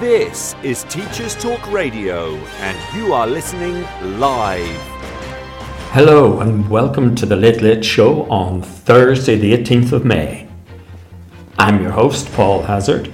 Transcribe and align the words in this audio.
This 0.00 0.54
is 0.62 0.84
Teachers 0.90 1.34
Talk 1.36 1.72
Radio, 1.72 2.34
and 2.60 2.94
you 2.94 3.14
are 3.14 3.26
listening 3.26 3.80
live. 4.20 4.76
Hello, 5.92 6.40
and 6.40 6.68
welcome 6.68 7.14
to 7.14 7.24
the 7.24 7.34
Late 7.34 7.62
Late 7.62 7.82
Show 7.82 8.24
on 8.24 8.60
Thursday, 8.60 9.36
the 9.36 9.54
18th 9.56 9.92
of 9.92 10.04
May. 10.04 10.48
I'm 11.58 11.80
your 11.80 11.92
host, 11.92 12.30
Paul 12.34 12.62
Hazzard, 12.64 13.10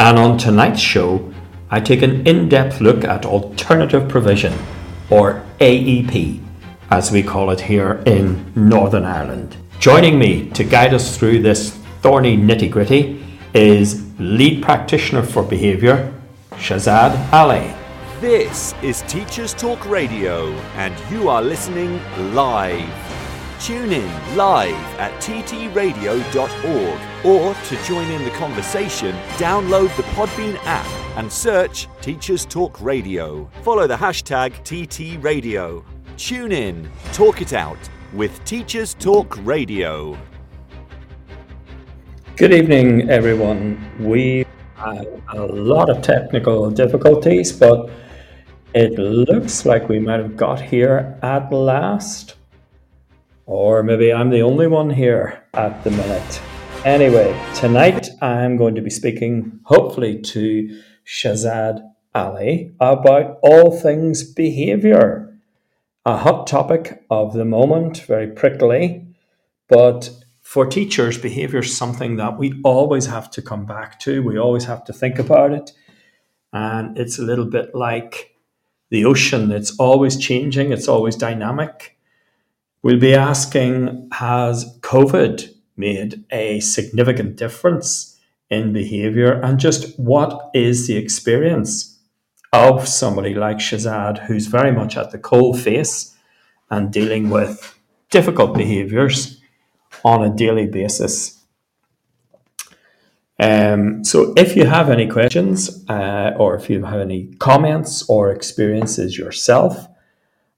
and 0.00 0.18
on 0.18 0.38
tonight's 0.38 0.80
show, 0.80 1.32
I 1.70 1.78
take 1.78 2.02
an 2.02 2.26
in 2.26 2.48
depth 2.48 2.80
look 2.80 3.04
at 3.04 3.24
alternative 3.24 4.08
provision, 4.08 4.52
or 5.08 5.46
AEP, 5.60 6.42
as 6.90 7.12
we 7.12 7.22
call 7.22 7.48
it 7.50 7.60
here 7.60 8.02
in 8.06 8.52
Northern 8.56 9.04
Ireland. 9.04 9.56
Joining 9.78 10.18
me 10.18 10.50
to 10.50 10.64
guide 10.64 10.94
us 10.94 11.16
through 11.16 11.42
this 11.42 11.70
thorny 12.02 12.36
nitty 12.36 12.72
gritty 12.72 13.19
is 13.54 14.04
lead 14.18 14.62
practitioner 14.62 15.22
for 15.22 15.42
behaviour, 15.42 16.12
Shazad 16.52 17.32
Ali. 17.32 17.72
This 18.20 18.74
is 18.82 19.02
Teachers 19.02 19.54
Talk 19.54 19.88
Radio, 19.88 20.52
and 20.76 20.94
you 21.10 21.28
are 21.28 21.42
listening 21.42 22.00
live. 22.34 22.92
Tune 23.60 23.92
in 23.92 24.36
live 24.36 24.74
at 24.98 25.12
ttradio.org 25.20 27.00
or 27.24 27.54
to 27.54 27.84
join 27.84 28.10
in 28.10 28.24
the 28.24 28.30
conversation, 28.30 29.14
download 29.36 29.94
the 29.96 30.02
Podbean 30.14 30.56
app 30.64 30.86
and 31.16 31.30
search 31.30 31.88
Teachers 32.00 32.46
Talk 32.46 32.80
Radio. 32.80 33.50
Follow 33.62 33.86
the 33.86 33.96
hashtag 33.96 34.52
TTRadio. 34.64 35.84
Tune 36.16 36.52
in, 36.52 36.90
talk 37.12 37.42
it 37.42 37.52
out 37.52 37.78
with 38.12 38.42
Teachers 38.44 38.94
Talk 38.94 39.36
Radio. 39.44 40.18
Good 42.40 42.54
evening, 42.54 43.10
everyone. 43.10 43.78
We 44.00 44.46
had 44.74 45.06
a 45.28 45.44
lot 45.44 45.90
of 45.90 46.00
technical 46.00 46.70
difficulties, 46.70 47.52
but 47.52 47.90
it 48.72 48.98
looks 48.98 49.66
like 49.66 49.90
we 49.90 49.98
might 49.98 50.20
have 50.20 50.38
got 50.38 50.58
here 50.58 51.18
at 51.22 51.52
last. 51.52 52.36
Or 53.44 53.82
maybe 53.82 54.10
I'm 54.10 54.30
the 54.30 54.40
only 54.40 54.68
one 54.68 54.88
here 54.88 55.44
at 55.52 55.84
the 55.84 55.90
minute. 55.90 56.40
Anyway, 56.86 57.38
tonight 57.56 58.08
I'm 58.22 58.56
going 58.56 58.74
to 58.74 58.80
be 58.80 58.88
speaking, 58.88 59.60
hopefully, 59.64 60.18
to 60.22 60.82
Shazad 61.06 61.82
Ali 62.14 62.72
about 62.80 63.38
all 63.42 63.78
things 63.78 64.24
behavior. 64.24 65.38
A 66.06 66.16
hot 66.16 66.46
topic 66.46 67.04
of 67.10 67.34
the 67.34 67.44
moment, 67.44 67.98
very 67.98 68.28
prickly, 68.28 69.08
but 69.68 70.19
for 70.50 70.66
teachers, 70.66 71.16
behavior 71.16 71.60
is 71.60 71.76
something 71.76 72.16
that 72.16 72.36
we 72.36 72.60
always 72.64 73.06
have 73.06 73.30
to 73.30 73.40
come 73.40 73.64
back 73.64 74.00
to. 74.00 74.20
We 74.20 74.36
always 74.36 74.64
have 74.64 74.82
to 74.86 74.92
think 74.92 75.20
about 75.20 75.52
it. 75.52 75.70
And 76.52 76.98
it's 76.98 77.20
a 77.20 77.22
little 77.22 77.44
bit 77.44 77.72
like 77.72 78.34
the 78.88 79.04
ocean, 79.04 79.52
it's 79.52 79.76
always 79.78 80.16
changing, 80.16 80.72
it's 80.72 80.88
always 80.88 81.14
dynamic. 81.14 81.96
We'll 82.82 82.98
be 82.98 83.14
asking 83.14 84.08
Has 84.10 84.76
COVID 84.80 85.54
made 85.76 86.24
a 86.32 86.58
significant 86.58 87.36
difference 87.36 88.18
in 88.48 88.72
behavior? 88.72 89.30
And 89.30 89.60
just 89.60 89.96
what 90.00 90.50
is 90.52 90.88
the 90.88 90.96
experience 90.96 91.96
of 92.52 92.88
somebody 92.88 93.34
like 93.34 93.58
Shazad, 93.58 94.26
who's 94.26 94.48
very 94.48 94.72
much 94.72 94.96
at 94.96 95.12
the 95.12 95.18
cold 95.18 95.60
face 95.60 96.12
and 96.70 96.92
dealing 96.92 97.30
with 97.30 97.78
difficult 98.10 98.56
behaviors? 98.56 99.39
On 100.04 100.24
a 100.24 100.34
daily 100.34 100.66
basis. 100.66 101.36
Um, 103.38 104.04
so, 104.04 104.34
if 104.36 104.54
you 104.54 104.66
have 104.66 104.90
any 104.90 105.08
questions 105.08 105.84
uh, 105.88 106.32
or 106.36 106.56
if 106.56 106.68
you 106.68 106.84
have 106.84 107.00
any 107.00 107.32
comments 107.38 108.04
or 108.08 108.30
experiences 108.30 109.16
yourself 109.16 109.88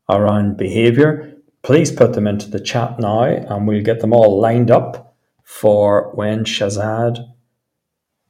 around 0.09 0.57
behavior, 0.57 1.33
please 1.63 1.93
put 1.93 2.15
them 2.15 2.27
into 2.27 2.51
the 2.51 2.59
chat 2.59 2.99
now 2.99 3.23
and 3.23 3.69
we'll 3.69 3.85
get 3.85 4.01
them 4.01 4.13
all 4.13 4.41
lined 4.41 4.71
up 4.71 5.15
for 5.45 6.11
when 6.15 6.45
Shazad 6.45 7.25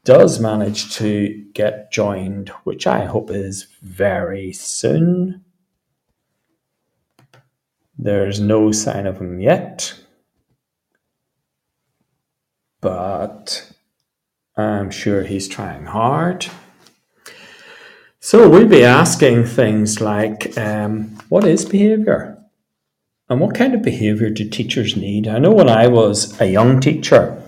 does 0.04 0.38
manage 0.38 0.94
to 0.96 1.46
get 1.54 1.90
joined, 1.90 2.50
which 2.64 2.86
I 2.86 3.06
hope 3.06 3.30
is 3.30 3.68
very 3.80 4.52
soon. 4.52 5.44
There's 7.96 8.40
no 8.40 8.72
sign 8.72 9.06
of 9.06 9.18
him 9.18 9.40
yet 9.40 9.94
but 12.82 13.72
I'm 14.54 14.90
sure 14.90 15.22
he's 15.22 15.48
trying 15.48 15.86
hard. 15.86 16.46
So 18.20 18.48
we'll 18.48 18.68
be 18.68 18.84
asking 18.84 19.46
things 19.46 20.00
like 20.00 20.56
um, 20.58 21.18
what 21.30 21.44
is 21.44 21.64
behaviour? 21.64 22.38
And 23.28 23.40
what 23.40 23.54
kind 23.54 23.74
of 23.74 23.82
behaviour 23.82 24.28
do 24.28 24.46
teachers 24.46 24.94
need? 24.94 25.26
I 25.26 25.38
know 25.38 25.52
when 25.52 25.70
I 25.70 25.86
was 25.86 26.38
a 26.38 26.46
young 26.46 26.80
teacher 26.80 27.42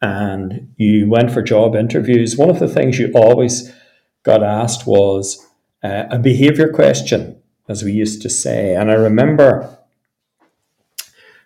and 0.00 0.72
you 0.76 1.08
went 1.08 1.32
for 1.32 1.42
job 1.42 1.74
interviews, 1.74 2.36
one 2.36 2.48
of 2.48 2.60
the 2.60 2.68
things 2.68 2.98
you 2.98 3.10
always 3.12 3.74
got 4.22 4.42
asked 4.42 4.86
was 4.86 5.44
uh, 5.82 6.04
a 6.10 6.18
behaviour 6.18 6.72
question, 6.72 7.42
as 7.68 7.82
we 7.82 7.92
used 7.92 8.22
to 8.22 8.30
say. 8.30 8.74
And 8.74 8.90
I 8.90 8.94
remember 8.94 9.76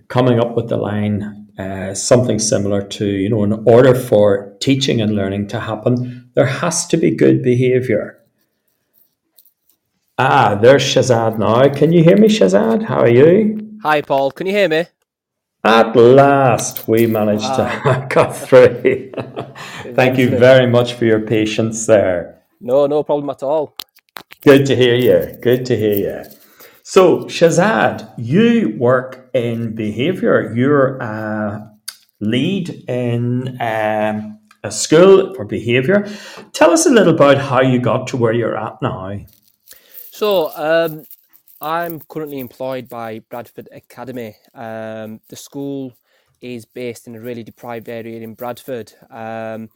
coming 0.09 0.39
up 0.39 0.55
with 0.55 0.69
the 0.69 0.77
line, 0.77 1.40
uh, 1.61 1.95
something 1.95 2.39
similar 2.39 2.83
to, 2.97 3.07
you 3.07 3.29
know, 3.29 3.45
in 3.45 3.53
order 3.67 3.95
for 3.95 4.57
teaching 4.61 5.01
and 5.01 5.15
learning 5.15 5.49
to 5.49 5.61
happen, 5.61 6.31
there 6.35 6.47
has 6.47 6.87
to 6.87 6.97
be 6.97 7.11
good 7.11 7.43
behavior. 7.43 8.19
Ah, 10.19 10.59
there's 10.61 10.83
Shazad 10.83 11.39
now. 11.39 11.69
Can 11.69 11.93
you 11.93 12.03
hear 12.03 12.17
me, 12.17 12.29
Shazad? 12.29 12.85
How 12.85 13.01
are 13.01 13.09
you? 13.09 13.79
Hi, 13.83 14.03
Paul. 14.03 14.31
Can 14.31 14.47
you 14.47 14.53
hear 14.53 14.69
me? 14.69 14.85
At 15.63 15.95
last, 15.95 16.89
we 16.89 17.07
managed 17.07 17.43
wow. 17.43 18.01
to 18.01 18.07
cut 18.11 18.33
through. 18.35 19.13
Thank 19.95 20.19
you 20.19 20.31
very 20.31 20.67
much 20.67 20.95
for 20.95 21.05
your 21.05 21.21
patience 21.21 21.87
there. 21.87 22.43
No, 22.61 22.87
no 22.87 23.03
problem 23.03 23.29
at 23.31 23.43
all. 23.43 23.77
Good 24.43 24.65
to 24.67 24.77
hear 24.77 24.95
you. 24.95 25.39
Good 25.41 25.67
to 25.67 25.77
hear 25.77 25.95
you. 25.95 26.40
So, 26.91 27.27
Shazad, 27.27 28.13
you 28.19 28.75
work 28.77 29.31
in 29.33 29.77
behavior. 29.77 30.53
You're 30.53 30.97
a 30.97 31.71
lead 32.19 32.69
in 32.89 33.57
um, 33.61 34.41
a 34.65 34.73
school 34.73 35.33
for 35.37 35.45
behavior. 35.45 36.09
Tell 36.53 36.73
us 36.73 36.87
a 36.87 36.91
little 36.91 37.15
about 37.15 37.39
how 37.39 37.61
you 37.61 37.79
got 37.79 38.09
to 38.09 38.17
where 38.17 38.33
you're 38.33 38.57
at 38.57 38.83
now. 38.83 39.21
So, 40.11 40.51
um, 40.57 41.05
I'm 41.61 42.01
currently 42.01 42.41
employed 42.41 42.89
by 42.89 43.21
Bradford 43.21 43.69
Academy. 43.71 44.35
Um, 44.53 45.21
the 45.29 45.37
school 45.37 45.97
is 46.41 46.65
based 46.65 47.07
in 47.07 47.15
a 47.15 47.21
really 47.21 47.45
deprived 47.45 47.89
area 47.89 48.21
in 48.21 48.35
Bradford. 48.35 48.93
Um, 49.11 49.69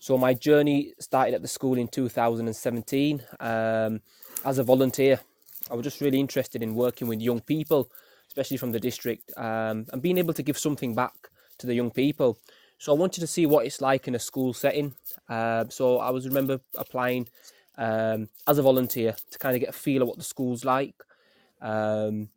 so, 0.00 0.18
my 0.18 0.34
journey 0.34 0.94
started 0.98 1.34
at 1.34 1.42
the 1.42 1.48
school 1.48 1.78
in 1.78 1.86
2017 1.86 3.22
um, 3.38 4.00
as 4.44 4.58
a 4.58 4.64
volunteer. 4.64 5.20
I 5.70 5.74
was 5.74 5.84
just 5.84 6.00
really 6.00 6.20
interested 6.20 6.62
in 6.62 6.74
working 6.74 7.08
with 7.08 7.20
young 7.20 7.40
people, 7.40 7.90
especially 8.28 8.56
from 8.56 8.72
the 8.72 8.80
district, 8.80 9.32
um, 9.36 9.86
and 9.92 10.02
being 10.02 10.18
able 10.18 10.34
to 10.34 10.42
give 10.42 10.58
something 10.58 10.94
back 10.94 11.14
to 11.58 11.66
the 11.66 11.74
young 11.74 11.90
people. 11.90 12.38
So 12.78 12.92
I 12.92 12.96
wanted 12.96 13.20
to 13.20 13.26
see 13.26 13.46
what 13.46 13.66
it's 13.66 13.80
like 13.80 14.06
in 14.06 14.14
a 14.14 14.18
school 14.18 14.52
setting. 14.52 14.94
Uh, 15.28 15.64
so 15.68 15.98
I 15.98 16.10
was 16.10 16.26
remember 16.26 16.60
applying 16.76 17.28
um, 17.78 18.28
as 18.46 18.58
a 18.58 18.62
volunteer 18.62 19.14
to 19.30 19.38
kind 19.38 19.54
of 19.54 19.60
get 19.60 19.70
a 19.70 19.72
feel 19.72 20.02
of 20.02 20.08
what 20.08 20.18
the 20.18 20.24
school's 20.24 20.64
like. 20.64 20.94
Um, 21.60 22.28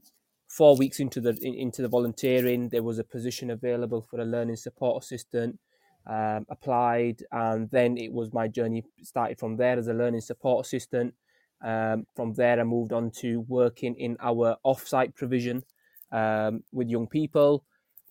four 0.48 0.76
weeks 0.78 1.00
into 1.00 1.22
the 1.22 1.38
in, 1.42 1.54
into 1.54 1.82
the 1.82 1.88
volunteering, 1.88 2.70
there 2.70 2.84
was 2.84 3.00
a 3.00 3.04
position 3.04 3.50
available 3.52 4.02
for 4.02 4.20
a 4.20 4.26
learning 4.26 4.56
support 4.56 5.04
assistant. 5.04 5.60
Um, 6.08 6.48
applied, 6.50 7.22
and 7.32 7.70
then 7.70 7.98
it 7.98 8.12
was 8.12 8.34
my 8.34 8.48
journey 8.48 8.84
started 9.04 9.38
from 9.38 9.58
there 9.58 9.78
as 9.78 9.88
a 9.88 9.94
learning 9.94 10.22
support 10.22 10.66
assistant. 10.66 11.14
Um, 11.62 12.06
from 12.16 12.34
there, 12.34 12.60
I 12.60 12.64
moved 12.64 12.94
on 12.94 13.12
to 13.20 13.42
working 13.42 13.96
in 13.96 14.18
our 14.22 14.58
off-site 14.64 15.16
provision 15.16 15.64
um, 16.12 16.64
with 16.72 16.90
young 16.90 17.08
people. 17.08 17.66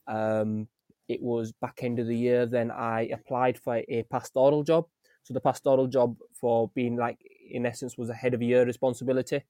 Um, 0.07 0.69
it 1.09 1.23
was 1.23 1.53
back 1.53 1.81
end 1.83 1.99
of 1.99 2.07
the 2.07 2.17
year. 2.17 2.45
Then 2.45 2.71
I 2.71 3.09
applied 3.13 3.59
for 3.59 3.83
a 3.89 4.03
pastoral 4.11 4.63
job. 4.63 4.87
So 5.23 5.35
the 5.35 5.41
pastoral 5.41 5.87
job 5.87 6.17
for 6.41 6.71
being 6.75 6.97
like, 6.97 7.19
in 7.51 7.65
essence, 7.67 7.97
was 7.97 8.11
a 8.11 8.15
head 8.15 8.35
of 8.35 8.43
year 8.43 8.65
responsibility 8.65 9.43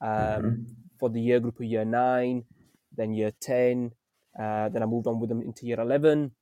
um, 0.00 0.08
mm-hmm. 0.08 0.62
for 0.98 1.10
the 1.10 1.20
year 1.20 1.40
group 1.40 1.60
of 1.60 1.66
year 1.66 1.84
nine, 1.84 2.44
then 2.96 3.12
year 3.12 3.32
ten. 3.40 3.92
Uh, 4.38 4.68
then 4.70 4.82
I 4.82 4.86
moved 4.86 5.06
on 5.06 5.20
with 5.20 5.28
them 5.28 5.42
into 5.42 5.66
year 5.66 5.80
eleven. 5.80 6.32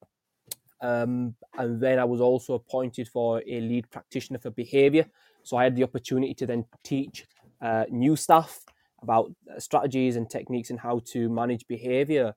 Um, 0.81 1.37
and 1.57 1.81
then 1.81 1.99
I 1.99 2.05
was 2.05 2.21
also 2.21 2.55
appointed 2.55 3.09
for 3.09 3.41
a 3.47 3.61
lead 3.61 3.89
practitioner 3.91 4.39
for 4.41 4.51
behaviour. 4.51 5.07
So 5.43 5.57
I 5.57 5.65
had 5.65 5.77
the 5.77 5.85
opportunity 5.85 6.35
to 6.35 6.47
then 6.47 6.65
teach 6.83 7.27
uh, 7.61 7.85
new 7.91 8.17
staff 8.17 8.61
about 9.03 9.33
uh, 9.51 9.59
strategies 9.59 10.17
and 10.17 10.29
techniques 10.29 10.71
and 10.71 10.81
how 10.81 11.01
to 11.13 11.29
manage 11.29 11.67
behavior. 11.67 12.35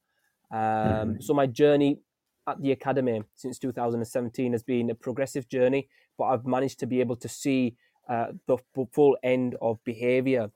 Um, 0.52 0.60
mm-hmm. 0.60 1.22
So 1.22 1.34
my 1.34 1.48
journey 1.48 2.00
at 2.48 2.62
the 2.62 2.72
academy 2.72 3.24
since 3.36 3.57
2017 3.60 4.52
has 4.52 4.63
been 4.63 4.90
a 4.90 4.96
progressive 4.96 5.48
journey, 5.50 5.88
but 6.18 6.25
I've 6.25 6.46
managed 6.46 6.80
to 6.80 6.88
be 6.88 7.00
able 7.00 7.16
to 7.18 7.28
see 7.28 7.75
uh, 8.10 8.28
the 8.48 8.57
full 8.92 9.18
end 9.24 9.56
of 9.62 9.84
behaviour. 9.84 10.51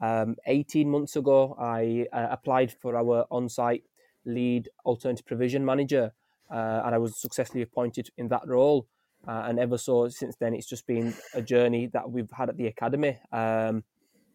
Um, 0.00 0.36
18 0.46 0.88
months 0.88 1.16
ago, 1.16 1.56
I 1.60 2.06
uh, 2.12 2.28
applied 2.30 2.72
for 2.72 2.96
our 2.96 3.26
on 3.30 3.48
site 3.48 3.84
lead 4.24 4.68
alternative 4.84 5.26
provision 5.26 5.64
manager, 5.64 6.12
uh, 6.50 6.82
and 6.84 6.94
I 6.94 6.98
was 6.98 7.20
successfully 7.20 7.62
appointed 7.62 8.10
in 8.16 8.28
that 8.28 8.42
role. 8.46 8.86
Uh, 9.26 9.44
and 9.46 9.58
ever 9.58 9.78
so 9.78 10.08
since 10.08 10.36
then, 10.36 10.54
it's 10.54 10.66
just 10.66 10.86
been 10.86 11.14
a 11.34 11.42
journey 11.42 11.86
that 11.92 12.10
we've 12.10 12.30
had 12.32 12.48
at 12.48 12.56
the 12.56 12.66
academy. 12.66 13.18
Um, 13.32 13.84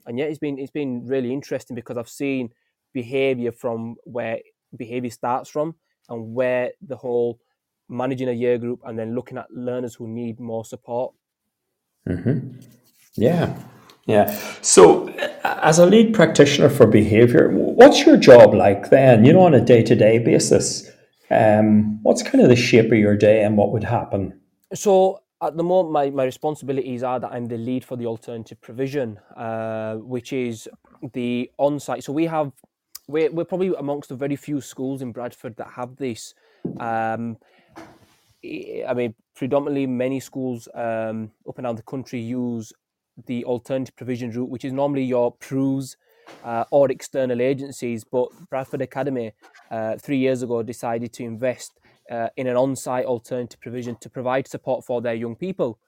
and 0.06 0.18
yeah, 0.18 0.26
it's 0.26 0.40
been 0.40 0.58
it's 0.58 0.72
been 0.72 1.06
really 1.06 1.34
interesting 1.34 1.76
because 1.76 1.98
I've 1.98 2.10
seen 2.10 2.50
behaviour 2.94 3.52
from 3.52 3.96
where 4.04 4.40
behaviour 4.76 5.12
starts 5.12 5.50
from 5.50 5.76
and 6.10 6.34
where 6.34 6.72
the 6.82 6.96
whole 6.96 7.40
managing 7.90 8.30
a 8.30 8.34
year 8.34 8.58
group 8.58 8.82
and 8.86 8.98
then 8.98 9.16
looking 9.16 9.38
at 9.38 9.52
learners 9.52 9.96
who 9.96 10.08
need 10.08 10.40
more 10.40 10.66
support. 10.66 11.14
Mm-hmm. 12.08 12.60
Yeah, 13.16 13.58
yeah. 14.06 14.32
So, 14.62 15.10
as 15.44 15.80
a 15.80 15.86
lead 15.86 16.14
practitioner 16.14 16.70
for 16.70 16.88
behaviour, 16.88 17.50
what's 17.50 18.06
your 18.06 18.18
job 18.18 18.54
like 18.54 18.90
then? 18.90 19.26
You 19.26 19.34
know, 19.34 19.42
on 19.42 19.54
a 19.54 19.62
day 19.62 19.84
to 19.84 19.96
day 19.96 20.20
basis, 20.20 20.90
um, 21.30 22.02
what's 22.04 22.24
kind 22.24 22.42
of 22.42 22.50
the 22.50 22.56
shape 22.56 22.92
of 22.92 22.98
your 22.98 23.18
day 23.18 23.44
and 23.44 23.58
what 23.58 23.72
would 23.72 23.84
happen? 23.84 24.40
So, 24.74 25.22
at 25.42 25.56
the 25.56 25.64
moment, 25.64 25.92
my, 25.94 26.10
my 26.10 26.24
responsibilities 26.24 27.04
are 27.04 27.20
that 27.20 27.32
I'm 27.32 27.46
the 27.46 27.58
lead 27.58 27.86
for 27.86 27.96
the 27.96 28.08
alternative 28.08 28.60
provision, 28.60 29.20
uh, 29.36 29.96
which 29.96 30.34
is 30.34 30.68
the 31.14 31.52
on 31.58 31.80
site. 31.80 32.04
So, 32.04 32.12
we 32.12 32.26
have 32.26 32.52
we're, 33.08 33.32
we're 33.32 33.46
probably 33.46 33.74
amongst 33.78 34.10
the 34.10 34.16
very 34.16 34.36
few 34.36 34.60
schools 34.62 35.02
in 35.02 35.12
Bradford 35.12 35.56
that 35.58 35.70
have 35.76 35.96
this. 35.96 36.34
Um, 36.80 37.38
I 38.44 38.94
mean, 38.96 39.16
predominantly 39.36 39.88
many 39.88 40.20
schools 40.20 40.68
um, 40.74 41.32
up 41.48 41.58
and 41.58 41.66
down 41.66 41.76
the 41.76 41.84
country 41.84 42.20
use 42.20 42.74
the 43.26 43.46
alternative 43.46 43.96
provision 43.96 44.32
route, 44.32 44.50
which 44.50 44.66
is 44.66 44.74
normally 44.74 45.04
your 45.04 45.32
PRUs 45.32 45.96
uh, 46.44 46.66
or 46.72 46.92
external 46.92 47.42
agencies. 47.42 48.04
But 48.04 48.30
Bradford 48.50 48.82
Academy, 48.82 49.34
uh, 49.72 49.98
three 49.98 50.18
years 50.18 50.44
ago, 50.44 50.62
decided 50.62 51.14
to 51.14 51.24
invest 51.24 51.80
uh, 52.12 52.30
in 52.38 52.48
an 52.48 52.56
on 52.56 52.76
site 52.76 53.06
alternative 53.06 53.60
provision 53.60 53.98
to 54.02 54.10
provide 54.10 54.48
support 54.48 54.86
for 54.86 55.02
their 55.02 55.14
young 55.14 55.36
people. 55.36 55.80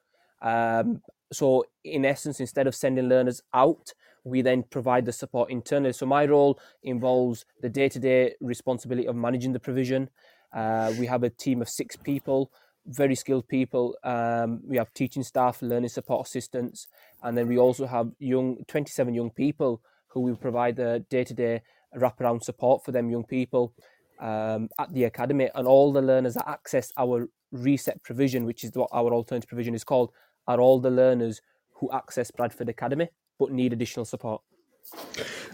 Um, 0.42 1.02
so, 1.32 1.66
in 1.84 2.06
essence, 2.06 2.40
instead 2.40 2.68
of 2.68 2.76
sending 2.76 3.08
learners 3.08 3.42
out, 3.54 3.94
we 4.24 4.42
then 4.42 4.64
provide 4.64 5.06
the 5.06 5.12
support 5.12 5.50
internally. 5.50 5.94
So, 5.94 6.06
my 6.06 6.26
role 6.26 6.60
involves 6.84 7.46
the 7.62 7.70
day 7.70 7.90
to 7.90 8.00
day 8.00 8.34
responsibility 8.42 9.08
of 9.08 9.16
managing 9.16 9.54
the 9.54 9.60
provision. 9.60 10.10
Uh, 10.54 10.94
we 11.00 11.06
have 11.06 11.24
a 11.24 11.30
team 11.30 11.62
of 11.62 11.70
six 11.70 11.96
people, 11.96 12.52
very 12.88 13.16
skilled 13.16 13.48
people. 13.48 13.96
Um, 14.04 14.62
we 14.66 14.78
have 14.78 14.94
teaching 14.94 15.24
staff, 15.24 15.62
learning 15.62 15.90
support 15.90 16.28
assistants, 16.28 16.88
and 17.22 17.38
then 17.38 17.48
we 17.48 17.58
also 17.58 17.86
have 17.86 18.10
young 18.18 18.64
27 18.68 19.14
young 19.14 19.30
people 19.30 19.82
who 20.08 20.22
we 20.22 20.34
provide 20.34 20.76
the 20.76 21.06
day 21.10 21.24
to 21.24 21.34
day 21.34 21.62
wraparound 21.96 22.44
support 22.44 22.84
for 22.84 22.92
them 22.92 23.10
young 23.10 23.24
people 23.24 23.74
um, 24.20 24.70
at 24.80 24.94
the 24.94 25.06
academy. 25.06 25.50
And 25.56 25.68
all 25.68 25.92
the 25.92 26.02
learners 26.02 26.36
that 26.36 26.48
access 26.48 26.92
our 26.98 27.28
reset 27.52 28.02
provision, 28.04 28.46
which 28.46 28.64
is 28.64 28.72
what 28.74 28.90
our 28.92 29.14
alternative 29.14 29.48
provision 29.48 29.74
is 29.74 29.84
called, 29.84 30.12
are 30.48 30.60
all 30.60 30.80
the 30.80 30.92
learners 30.92 31.42
who 31.76 31.92
access 31.92 32.32
Bradford 32.32 32.70
Academy 32.70 33.10
but 33.40 33.52
need 33.52 33.74
additional 33.74 34.06
support. 34.06 34.42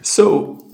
So 0.02 0.68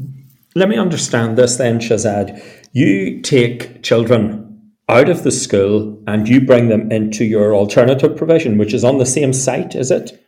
let 0.54 0.68
me 0.68 0.76
understand 0.76 1.36
this 1.36 1.56
then, 1.56 1.78
Shazad. 1.78 2.42
You 2.72 3.20
take 3.20 3.82
children 3.82 4.72
out 4.88 5.08
of 5.08 5.22
the 5.22 5.30
school 5.30 6.02
and 6.06 6.28
you 6.28 6.40
bring 6.40 6.68
them 6.68 6.90
into 6.90 7.24
your 7.24 7.54
alternative 7.54 8.16
provision, 8.16 8.58
which 8.58 8.74
is 8.74 8.84
on 8.84 8.98
the 8.98 9.06
same 9.06 9.32
site, 9.32 9.74
is 9.74 9.90
it? 9.90 10.18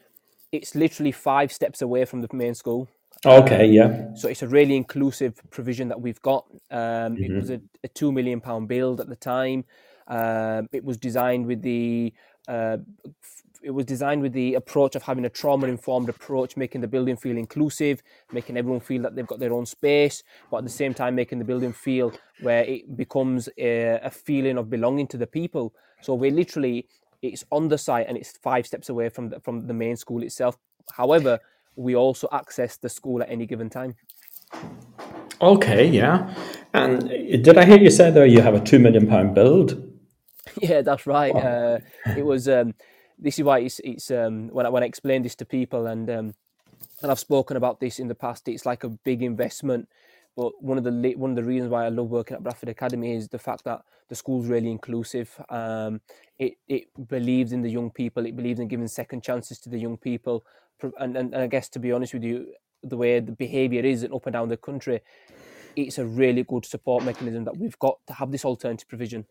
It's 0.53 0.75
literally 0.75 1.11
five 1.11 1.53
steps 1.53 1.83
away 1.83 2.05
from 2.05 2.21
the 2.21 2.29
main 2.33 2.55
school. 2.55 2.89
Okay, 3.27 3.67
yeah. 3.67 4.15
So 4.15 4.29
it's 4.29 4.43
a 4.43 4.49
really 4.49 4.77
inclusive 4.77 5.41
provision 5.51 5.89
that 5.89 6.01
we've 6.01 6.21
got. 6.23 6.47
Um, 6.71 6.79
mm-hmm. 7.17 7.25
It 7.25 7.33
was 7.33 7.51
a, 7.51 7.61
a, 7.83 7.89
two 7.89 8.13
million 8.13 8.41
pound 8.41 8.69
build 8.69 9.01
at 9.01 9.09
the 9.09 9.17
time. 9.17 9.65
Um, 10.09 10.69
it 10.73 10.85
was 10.85 10.97
designed 10.99 11.47
with 11.47 11.63
the 11.63 12.13
uh, 12.49 12.79
it 13.63 13.71
was 13.71 13.87
designed 13.87 14.21
with 14.21 14.35
the 14.35 14.55
approach 14.55 14.95
of 14.95 15.03
having 15.03 15.25
a 15.25 15.31
trauma 15.31 15.67
informed 15.67 16.11
approach, 16.11 16.55
making 16.55 16.83
the 16.83 16.87
building 16.87 17.17
feel 17.17 17.39
inclusive, 17.39 18.03
making 18.31 18.59
everyone 18.59 18.81
feel 18.81 19.01
that 19.03 19.17
they've 19.17 19.27
got 19.27 19.41
their 19.41 19.55
own 19.55 19.65
space, 19.65 20.23
but 20.51 20.59
at 20.59 20.65
the 20.65 20.71
same 20.71 20.93
time 20.93 21.15
making 21.15 21.39
the 21.39 21.45
building 21.47 21.73
feel 21.73 22.13
where 22.43 22.63
it 22.65 22.95
becomes 22.95 23.49
a, 23.57 23.99
a 24.03 24.11
feeling 24.11 24.59
of 24.59 24.69
belonging 24.69 25.07
to 25.07 25.17
the 25.17 25.27
people. 25.27 25.75
So 26.03 26.15
we're 26.15 26.31
literally 26.31 26.87
it's 27.23 27.45
on 27.51 27.69
the 27.69 27.79
site 27.79 28.07
and 28.07 28.19
it's 28.19 28.37
five 28.37 28.67
steps 28.67 28.91
away 28.91 29.09
from 29.09 29.31
the, 29.31 29.41
from 29.41 29.67
the 29.67 29.73
main 29.73 29.97
school 29.97 30.23
itself. 30.23 30.59
However, 30.93 31.41
we 31.77 31.97
also 31.97 32.29
access 32.33 32.77
the 32.77 32.89
school 32.89 33.23
at 33.23 33.31
any 33.31 33.47
given 33.47 33.71
time. 33.71 33.95
Okay, 35.41 35.87
yeah. 35.87 36.33
And 36.73 37.09
did 37.09 37.59
I 37.59 37.65
hear 37.65 37.79
you 37.79 37.91
say 37.91 38.11
there 38.11 38.27
you 38.27 38.41
have 38.41 38.55
a 38.55 38.61
two 38.61 38.79
million 38.79 39.07
pound 39.07 39.35
build? 39.35 39.81
Yeah, 40.61 40.83
that's 40.83 41.07
right. 41.07 41.35
Uh, 41.35 41.79
it 42.17 42.25
was 42.25 42.49
um, 42.49 42.75
this 43.19 43.39
is 43.39 43.45
why 43.45 43.61
it's, 43.61 43.81
it's 43.83 44.11
um, 44.11 44.49
when 44.49 44.67
I 44.67 44.69
when 44.69 44.83
I 44.85 44.87
explain 44.87 45.23
this 45.23 45.35
to 45.37 45.45
people 45.45 45.87
and 45.87 46.09
um, 46.09 46.35
and 47.03 47.11
I've 47.11 47.19
spoken 47.19 47.57
about 47.57 47.81
this 47.81 47.99
in 47.99 48.09
the 48.09 48.15
past. 48.15 48.47
It's 48.49 48.67
like 48.67 48.85
a 48.85 48.89
big 48.89 49.23
investment, 49.23 49.89
but 50.37 50.53
one 50.63 50.79
of 50.79 50.85
the 50.85 51.15
one 51.17 51.31
of 51.31 51.37
the 51.37 51.45
reasons 51.45 51.71
why 51.71 51.85
I 51.85 51.89
love 51.89 52.11
working 52.11 52.37
at 52.37 52.43
Bradford 52.43 52.69
Academy 52.69 53.15
is 53.15 53.29
the 53.29 53.39
fact 53.39 53.65
that 53.65 53.83
the 54.09 54.15
school's 54.15 54.47
really 54.47 54.71
inclusive. 54.71 55.31
Um, 55.49 56.01
it 56.39 56.55
it 56.69 56.85
believes 57.09 57.53
in 57.53 57.63
the 57.63 57.71
young 57.71 57.91
people. 57.91 58.27
It 58.27 58.37
believes 58.37 58.61
in 58.61 58.69
giving 58.69 58.89
second 58.89 59.23
chances 59.23 59.59
to 59.61 59.69
the 59.69 59.79
young 59.79 59.97
people. 59.97 60.45
And, 60.99 61.17
and, 61.17 61.35
and 61.35 61.37
I 61.37 61.47
guess 61.47 61.69
to 61.71 61.79
be 61.79 61.93
honest 61.93 62.15
with 62.15 62.25
you, 62.25 62.53
the 62.83 62.97
way 62.97 63.21
the 63.21 63.33
behaviour 63.33 63.83
is 63.83 64.05
up 64.05 64.27
and 64.27 64.33
down 64.33 64.49
the 64.49 64.57
country, 64.57 65.01
it's 65.77 65.99
a 65.99 66.05
really 66.05 66.45
good 66.45 66.67
support 66.67 67.05
mechanism 67.05 67.45
that 67.45 67.57
we've 67.57 67.79
got 67.79 67.99
to 68.07 68.13
have 68.15 68.31
this 68.31 68.45
alternative 68.45 68.89
provision. 68.89 69.27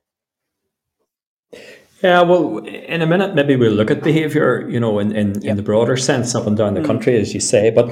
Yeah, 2.02 2.22
well, 2.22 2.58
in 2.58 3.02
a 3.02 3.06
minute, 3.06 3.34
maybe 3.34 3.56
we'll 3.56 3.72
look 3.72 3.90
at 3.90 4.04
behaviour, 4.04 4.68
you 4.70 4.80
know, 4.80 5.00
in, 5.00 5.16
in, 5.16 5.36
yep. 5.36 5.52
in 5.52 5.58
the 5.58 5.64
broader 5.64 5.96
sense 5.96 6.36
up 6.36 6.46
and 6.46 6.58
down 6.58 6.74
the 6.74 6.82
mm. 6.82 6.86
country, 6.86 7.18
as 7.18 7.34
you 7.34 7.40
say. 7.40 7.70
But 7.70 7.90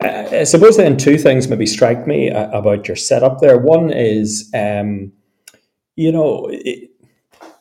uh, 0.00 0.28
I 0.32 0.44
suppose 0.44 0.78
then 0.78 0.96
two 0.96 1.18
things 1.18 1.48
maybe 1.48 1.66
strike 1.66 2.06
me 2.06 2.30
uh, 2.30 2.50
about 2.50 2.88
your 2.88 2.96
setup 2.96 3.40
there. 3.40 3.58
One 3.58 3.92
is, 3.92 4.50
um, 4.54 5.12
you 5.96 6.10
know, 6.10 6.50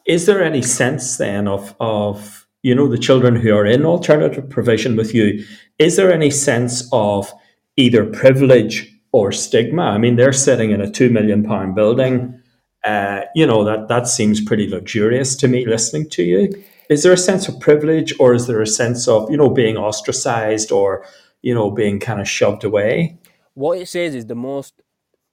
is 0.06 0.28
there 0.28 0.42
any 0.42 0.62
sense 0.62 1.18
then 1.18 1.48
of, 1.48 1.76
of, 1.80 2.41
you 2.64 2.76
know, 2.76 2.88
the 2.88 2.98
children 2.98 3.36
who 3.36 3.56
are 3.56 3.66
in 3.66 3.86
alternative 3.86 4.50
provision 4.50 4.96
with 4.96 5.14
you, 5.14 5.46
is 5.80 5.96
there 5.96 6.12
any 6.12 6.30
sense 6.30 6.88
of 6.92 7.32
either 7.76 8.06
privilege 8.06 8.92
or 9.12 9.32
stigma? 9.32 9.84
I 9.84 9.98
mean, 9.98 10.16
they're 10.16 10.34
sitting 10.34 10.72
in 10.72 10.82
a 10.82 10.90
two 10.90 11.10
million 11.10 11.44
pound 11.44 11.76
building. 11.76 12.38
Uh, 12.84 13.22
you 13.36 13.46
know 13.46 13.64
that 13.64 13.88
that 13.90 14.08
seems 14.08 14.42
pretty 14.42 14.68
luxurious 14.68 15.36
to 15.36 15.48
me 15.48 15.66
listening 15.66 16.10
to 16.10 16.24
you. 16.24 16.52
Is 16.90 17.04
there 17.04 17.14
a 17.14 17.18
sense 17.18 17.48
of 17.48 17.60
privilege 17.60 18.14
or 18.20 18.34
is 18.34 18.48
there 18.48 18.62
a 18.62 18.68
sense 18.68 19.08
of 19.08 19.30
you 19.30 19.38
know 19.38 19.50
being 19.50 19.78
ostracized 19.78 20.72
or 20.72 21.06
you 21.42 21.54
know 21.54 21.70
being 21.70 22.00
kind 22.00 22.20
of 22.20 22.28
shoved 22.28 22.64
away? 22.64 23.18
What 23.54 23.78
it 23.78 23.88
says 23.88 24.16
is 24.16 24.26
the 24.26 24.36
most 24.36 24.82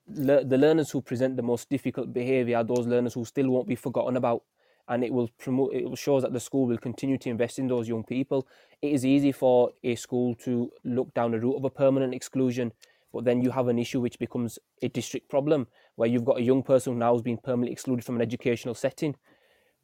the 0.07 0.59
learners 0.59 0.91
who 0.91 1.03
present 1.03 1.37
the 1.37 1.43
most 1.43 1.69
difficult 1.69 2.13
behavior 2.13 2.57
are 2.57 2.65
those 2.65 2.87
learners 2.87 3.15
who 3.15 3.25
still 3.25 3.51
won't 3.51 3.69
be 3.69 3.75
forgotten 3.75 4.17
about 4.17 4.43
and 4.89 5.05
it 5.05 5.13
will 5.13 5.29
promote 5.39 5.73
it 5.75 5.85
will 5.85 5.97
show 5.97 6.21
that 6.21 6.33
the 6.33 6.41
school 6.41 6.67
will 6.67 6.79
continue 6.79 7.19
to 7.19 7.29
invest 7.29 7.59
in 7.59 7.69
those 7.69 7.89
young 7.89 8.05
people 8.05 8.47
it 8.83 8.93
is 8.93 9.05
easy 9.05 9.33
for 9.33 9.71
a 9.85 9.95
school 9.95 10.35
to 10.35 10.71
look 10.85 11.13
down 11.15 11.31
the 11.33 11.39
route 11.39 11.57
of 11.57 11.65
a 11.65 11.71
permanent 11.71 12.15
exclusion 12.15 12.73
but 13.13 13.25
then 13.25 13.43
you 13.43 13.51
have 13.51 13.69
an 13.69 13.79
issue 13.79 14.01
which 14.01 14.19
becomes 14.19 14.59
a 14.83 14.89
district 14.89 15.29
problem 15.29 15.67
where 15.97 16.09
you've 16.09 16.25
got 16.25 16.39
a 16.39 16.43
young 16.43 16.63
person 16.63 16.93
who 16.93 16.99
now 16.99 17.15
has 17.15 17.23
been 17.23 17.39
permanently 17.39 17.73
excluded 17.73 18.05
from 18.05 18.17
an 18.17 18.23
educational 18.23 18.75
setting. 18.75 19.17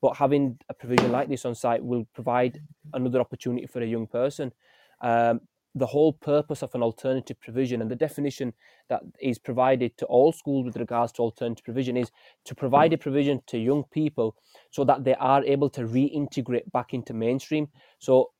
But 0.03 0.17
having 0.17 0.59
a 0.69 0.75
provision 0.75 1.11
like 1.11 1.29
this 1.29 1.47
on 1.47 1.55
site 1.55 1.83
will 1.83 2.07
provide 2.15 2.61
another 2.93 3.21
opportunity 3.21 3.67
for 3.67 3.81
a 3.81 3.87
young 3.87 4.07
person. 4.07 4.53
Um, 5.01 5.41
the 5.75 5.87
whole 5.87 6.12
purpose 6.12 6.62
of 6.62 6.75
an 6.75 6.83
alternative 6.83 7.40
provision 7.40 7.83
and 7.83 7.90
the 7.90 7.97
definition 7.97 8.52
that 8.88 9.02
is 9.21 9.38
provided 9.38 9.97
to 9.99 10.07
all 10.07 10.33
schools 10.33 10.64
with 10.64 10.76
regards 10.76 11.12
to 11.12 11.23
alternative 11.23 11.64
provision 11.64 11.97
is 11.97 12.11
to 12.45 12.54
provide 12.54 12.93
a 12.93 12.99
provision 12.99 13.40
to 13.47 13.59
young 13.59 13.85
people 13.93 14.37
so 14.71 14.85
that 14.85 15.02
they 15.02 15.14
are 15.16 15.43
able 15.45 15.69
to 15.69 15.83
reintegrate 15.83 16.71
back 16.73 16.95
into 16.95 17.12
mainstream. 17.12 17.69
So 17.99 18.31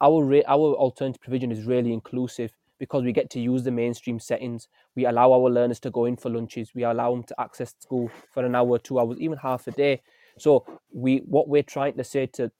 our 0.00 0.42
our 0.46 0.74
alternative 0.74 1.20
provision 1.20 1.52
is 1.52 1.64
really 1.64 1.92
inclusive 1.92 2.52
because 2.78 3.02
we 3.02 3.12
get 3.12 3.28
to 3.30 3.40
use 3.40 3.64
the 3.64 3.70
mainstream 3.70 4.18
settings. 4.20 4.68
We 4.94 5.06
allow 5.06 5.32
our 5.32 5.50
learners 5.50 5.80
to 5.80 5.90
go 5.90 6.04
in 6.04 6.16
for 6.16 6.30
lunches. 6.30 6.74
We 6.74 6.84
allow 6.84 7.12
them 7.12 7.24
to 7.24 7.40
access 7.40 7.74
school 7.78 8.10
for 8.32 8.44
an 8.44 8.54
hour, 8.54 8.78
two 8.78 8.98
hours, 8.98 9.18
even 9.18 9.36
half 9.38 9.66
a 9.66 9.72
day. 9.72 10.00
So 10.38 10.64
we 10.92 11.18
what 11.26 11.48
we're 11.48 11.62
trying 11.64 11.96
to 11.96 12.04
say 12.04 12.26
to 12.26 12.50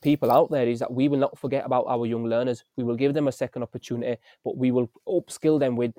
people 0.00 0.30
out 0.30 0.50
there 0.50 0.66
is 0.66 0.78
that 0.80 0.92
we 0.92 1.08
will 1.08 1.18
not 1.18 1.38
forget 1.38 1.64
about 1.66 1.86
our 1.88 2.06
young 2.06 2.24
learners. 2.24 2.64
We 2.76 2.84
will 2.84 2.96
give 2.96 3.14
them 3.14 3.28
a 3.28 3.32
second 3.32 3.62
opportunity, 3.62 4.20
but 4.44 4.56
we 4.56 4.70
will 4.70 4.90
upskill 5.06 5.58
them 5.58 5.76
with 5.76 5.92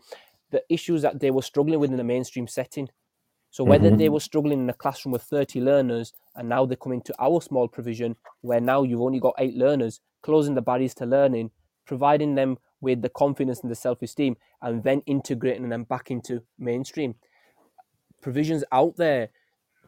the 0.51 0.63
issues 0.69 1.01
that 1.01 1.19
they 1.19 1.31
were 1.31 1.41
struggling 1.41 1.79
with 1.79 1.91
in 1.91 1.97
the 1.97 2.03
mainstream 2.03 2.47
setting. 2.47 2.89
So 3.51 3.63
whether 3.63 3.89
mm-hmm. 3.89 3.97
they 3.97 4.09
were 4.09 4.19
struggling 4.19 4.59
in 4.59 4.69
a 4.69 4.73
classroom 4.73 5.13
with 5.13 5.23
30 5.23 5.61
learners 5.61 6.13
and 6.35 6.47
now 6.47 6.65
they're 6.65 6.77
coming 6.77 7.01
to 7.01 7.15
our 7.19 7.41
small 7.41 7.67
provision 7.67 8.15
where 8.41 8.61
now 8.61 8.83
you've 8.83 9.01
only 9.01 9.19
got 9.19 9.35
eight 9.39 9.55
learners, 9.55 10.01
closing 10.21 10.53
the 10.53 10.61
barriers 10.61 10.93
to 10.95 11.05
learning, 11.05 11.49
providing 11.85 12.35
them 12.35 12.57
with 12.81 13.01
the 13.01 13.09
confidence 13.09 13.61
and 13.61 13.71
the 13.71 13.75
self-esteem, 13.75 14.37
and 14.61 14.83
then 14.83 15.01
integrating 15.05 15.69
them 15.69 15.83
back 15.83 16.11
into 16.11 16.43
mainstream. 16.57 17.15
Provisions 18.21 18.63
out 18.71 18.95
there, 18.97 19.29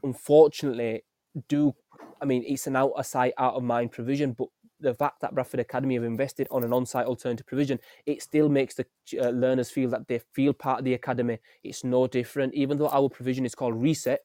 unfortunately, 0.03 1.03
do 1.47 1.73
I 2.21 2.25
mean 2.25 2.43
it's 2.47 2.67
an 2.67 2.75
out 2.75 2.91
of 2.95 3.05
sight, 3.05 3.33
out 3.37 3.55
of 3.55 3.63
mind 3.63 3.91
provision, 3.91 4.33
but 4.33 4.47
the 4.81 4.93
fact 4.93 5.21
that 5.21 5.33
Bradford 5.33 5.59
Academy 5.59 5.95
have 5.95 6.03
invested 6.03 6.47
on 6.49 6.63
an 6.63 6.73
on-site 6.73 7.05
alternative 7.05 7.45
provision, 7.45 7.79
it 8.05 8.21
still 8.21 8.49
makes 8.49 8.75
the 8.75 8.85
uh, 9.19 9.29
learners 9.29 9.69
feel 9.69 9.89
that 9.89 10.07
they 10.07 10.19
feel 10.33 10.53
part 10.53 10.79
of 10.79 10.85
the 10.85 10.95
academy. 10.95 11.37
It's 11.63 11.83
no 11.83 12.07
different, 12.07 12.53
even 12.55 12.77
though 12.77 12.89
our 12.89 13.07
provision 13.09 13.45
is 13.45 13.55
called 13.55 13.79
Reset. 13.79 14.19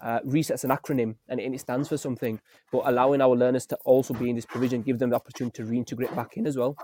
Uh, 0.00 0.18
Reset's 0.24 0.64
an 0.64 0.70
acronym 0.70 1.14
and 1.28 1.40
it 1.40 1.60
stands 1.60 1.88
for 1.88 1.96
something, 1.96 2.40
but 2.72 2.82
allowing 2.86 3.20
our 3.20 3.34
learners 3.34 3.66
to 3.66 3.76
also 3.84 4.12
be 4.12 4.28
in 4.28 4.36
this 4.36 4.44
provision 4.44 4.82
give 4.82 4.98
them 4.98 5.10
the 5.10 5.16
opportunity 5.16 5.62
to 5.62 5.68
reintegrate 5.68 6.14
back 6.14 6.36
in 6.36 6.46
as 6.46 6.56
well. 6.56 6.76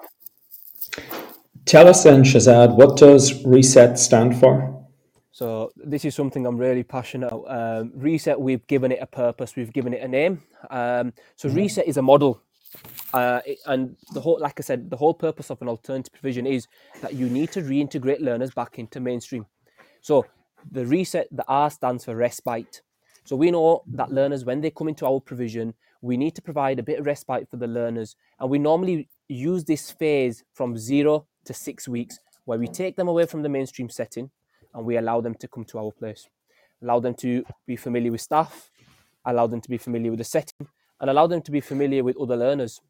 Tell 1.66 1.88
us 1.88 2.04
then, 2.04 2.22
Shazad, 2.22 2.76
what 2.76 2.96
does 2.96 3.44
Reset 3.44 3.98
stand 3.98 4.38
for? 4.38 4.79
So 5.40 5.72
this 5.74 6.04
is 6.04 6.14
something 6.14 6.44
I'm 6.44 6.58
really 6.58 6.82
passionate 6.82 7.28
about. 7.28 7.44
Um, 7.48 7.92
reset, 7.94 8.38
we've 8.38 8.66
given 8.66 8.92
it 8.92 8.98
a 9.00 9.06
purpose, 9.06 9.56
we've 9.56 9.72
given 9.72 9.94
it 9.94 10.02
a 10.02 10.06
name. 10.06 10.42
Um, 10.68 11.14
so 11.34 11.48
mm-hmm. 11.48 11.56
Reset 11.56 11.88
is 11.88 11.96
a 11.96 12.02
model 12.02 12.42
uh, 13.14 13.40
and 13.64 13.96
the 14.12 14.20
whole, 14.20 14.38
like 14.38 14.60
I 14.60 14.62
said, 14.62 14.90
the 14.90 14.98
whole 14.98 15.14
purpose 15.14 15.48
of 15.48 15.62
an 15.62 15.68
alternative 15.68 16.12
provision 16.12 16.44
is 16.46 16.66
that 17.00 17.14
you 17.14 17.30
need 17.30 17.50
to 17.52 17.62
reintegrate 17.62 18.20
learners 18.20 18.50
back 18.50 18.78
into 18.78 19.00
mainstream. 19.00 19.46
So 20.02 20.26
the 20.70 20.84
reset, 20.84 21.28
the 21.32 21.46
R 21.48 21.70
stands 21.70 22.04
for 22.04 22.14
respite. 22.14 22.82
So 23.24 23.34
we 23.34 23.50
know 23.50 23.82
that 23.94 24.12
learners, 24.12 24.44
when 24.44 24.60
they 24.60 24.70
come 24.70 24.88
into 24.88 25.06
our 25.06 25.20
provision, 25.20 25.72
we 26.02 26.18
need 26.18 26.34
to 26.34 26.42
provide 26.42 26.78
a 26.78 26.82
bit 26.82 26.98
of 26.98 27.06
respite 27.06 27.48
for 27.48 27.56
the 27.56 27.66
learners. 27.66 28.14
And 28.40 28.50
we 28.50 28.58
normally 28.58 29.08
use 29.28 29.64
this 29.64 29.90
phase 29.90 30.44
from 30.52 30.76
zero 30.76 31.24
to 31.46 31.54
six 31.54 31.88
weeks, 31.88 32.18
where 32.44 32.58
we 32.58 32.68
take 32.68 32.96
them 32.96 33.08
away 33.08 33.24
from 33.24 33.40
the 33.40 33.48
mainstream 33.48 33.88
setting 33.88 34.30
and 34.74 34.84
we 34.84 34.96
allow 34.96 35.20
them 35.20 35.34
to 35.34 35.48
come 35.48 35.64
to 35.66 35.78
our 35.78 35.92
place. 35.92 36.28
Allow 36.82 37.00
them 37.00 37.14
to 37.16 37.44
be 37.66 37.76
familiar 37.76 38.10
with 38.12 38.20
staff, 38.20 38.70
allow 39.24 39.46
them 39.46 39.60
to 39.60 39.68
be 39.68 39.78
familiar 39.78 40.10
with 40.10 40.18
the 40.18 40.24
setting, 40.24 40.66
and 41.00 41.10
allow 41.10 41.26
them 41.26 41.42
to 41.42 41.50
be 41.50 41.60
familiar 41.60 42.02
with 42.02 42.16
other 42.16 42.36
learners. 42.36 42.80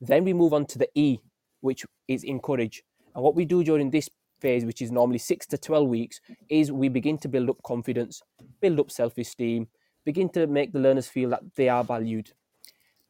Then 0.00 0.24
we 0.24 0.32
move 0.32 0.52
on 0.52 0.66
to 0.66 0.78
the 0.78 0.88
E, 0.94 1.18
which 1.60 1.84
is 2.08 2.24
encourage. 2.24 2.82
And 3.14 3.22
what 3.22 3.34
we 3.34 3.44
do 3.44 3.62
during 3.62 3.90
this 3.90 4.08
phase, 4.40 4.64
which 4.64 4.82
is 4.82 4.90
normally 4.90 5.18
six 5.18 5.46
to 5.48 5.58
12 5.58 5.88
weeks, 5.88 6.20
is 6.48 6.72
we 6.72 6.88
begin 6.88 7.18
to 7.18 7.28
build 7.28 7.48
up 7.50 7.62
confidence, 7.62 8.22
build 8.60 8.80
up 8.80 8.90
self 8.90 9.16
esteem, 9.18 9.68
begin 10.04 10.28
to 10.30 10.46
make 10.46 10.72
the 10.72 10.80
learners 10.80 11.08
feel 11.08 11.30
that 11.30 11.42
they 11.54 11.68
are 11.68 11.84
valued. 11.84 12.32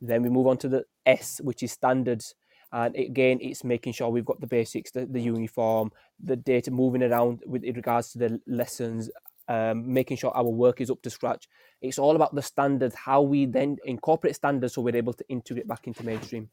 Then 0.01 0.23
we 0.23 0.29
move 0.29 0.47
on 0.47 0.59
to 0.59 0.69
the 0.69 0.85
S, 1.07 1.41
which 1.43 1.63
is 1.63 1.73
standards. 1.73 2.35
And 2.73 2.95
again, 2.97 3.39
it's 3.41 3.65
making 3.65 3.93
sure 3.93 4.09
we've 4.09 4.25
got 4.25 4.41
the 4.41 4.47
basics, 4.47 4.91
the, 4.91 5.07
the 5.07 5.21
uniform, 5.21 5.93
the 6.23 6.37
data 6.37 6.71
moving 6.71 7.03
around 7.03 7.43
with 7.47 7.65
regards 7.65 8.13
to 8.13 8.19
the 8.19 8.41
lessons, 8.47 9.11
um, 9.49 9.93
making 9.93 10.17
sure 10.17 10.31
our 10.35 10.45
work 10.45 10.81
is 10.81 10.91
up 10.91 11.03
to 11.03 11.11
scratch. 11.11 11.49
It's 11.81 11.99
all 11.99 12.15
about 12.15 12.35
the 12.35 12.43
standards, 12.43 12.95
how 12.95 13.23
we 13.23 13.47
then 13.47 13.77
incorporate 13.85 14.37
standards 14.37 14.75
so 14.75 14.83
we're 14.83 14.97
able 14.97 15.15
to 15.15 15.25
integrate 15.29 15.67
back 15.67 15.87
into 15.87 16.05
mainstream. 16.05 16.49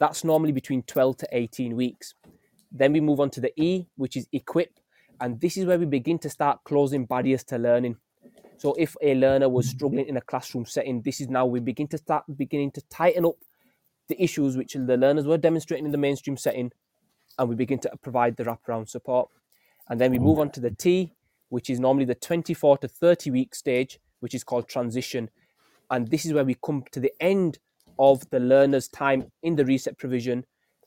That's 0.00 0.24
normally 0.24 0.52
between 0.52 0.82
12 0.82 1.18
to 1.18 1.28
18 1.32 1.76
weeks. 1.76 2.14
Then 2.72 2.92
we 2.92 3.00
move 3.00 3.20
on 3.20 3.30
to 3.30 3.40
the 3.40 3.52
E, 3.60 3.86
which 3.96 4.16
is 4.16 4.26
equip. 4.32 4.80
And 5.20 5.40
this 5.40 5.56
is 5.56 5.64
where 5.64 5.78
we 5.78 5.86
begin 5.86 6.18
to 6.20 6.30
start 6.30 6.64
closing 6.64 7.06
barriers 7.06 7.44
to 7.44 7.58
learning. 7.58 7.96
So 8.56 8.74
if 8.78 8.96
a 9.02 9.14
learner 9.14 9.48
was 9.48 9.68
struggling 9.68 10.06
in 10.06 10.16
a 10.16 10.20
classroom 10.20 10.66
setting, 10.66 11.02
this 11.02 11.20
is 11.20 11.28
now 11.28 11.46
we 11.46 11.60
begin 11.60 11.86
to 11.88 11.98
start 11.98 12.24
beginning 12.36 12.72
to 12.72 12.82
tighten 12.88 13.24
up 13.26 13.36
the 14.08 14.22
issues 14.22 14.56
which 14.56 14.74
the 14.74 14.96
learners 14.96 15.26
were 15.26 15.38
demonstrating 15.38 15.86
in 15.86 15.92
the 15.92 15.98
mainstream 15.98 16.36
setting, 16.36 16.70
and 17.38 17.48
we 17.48 17.54
begin 17.54 17.78
to 17.80 17.90
provide 18.02 18.36
the 18.36 18.44
wraparound 18.44 18.88
support. 18.88 19.28
And 19.88 20.00
then 20.00 20.10
we 20.10 20.18
move 20.18 20.38
on 20.38 20.50
to 20.52 20.60
the 20.60 20.70
T, 20.70 21.12
which 21.48 21.68
is 21.68 21.78
normally 21.78 22.06
the 22.06 22.14
24 22.14 22.78
to 22.78 22.88
30 22.88 23.30
week 23.30 23.54
stage, 23.54 23.98
which 24.20 24.34
is 24.34 24.44
called 24.44 24.68
transition. 24.68 25.30
And 25.90 26.08
this 26.08 26.24
is 26.24 26.32
where 26.32 26.44
we 26.44 26.56
come 26.64 26.84
to 26.92 27.00
the 27.00 27.12
end 27.20 27.58
of 27.98 28.28
the 28.30 28.40
learner's 28.40 28.88
time 28.88 29.30
in 29.42 29.56
the 29.56 29.64
reset 29.64 29.98
provision 29.98 30.44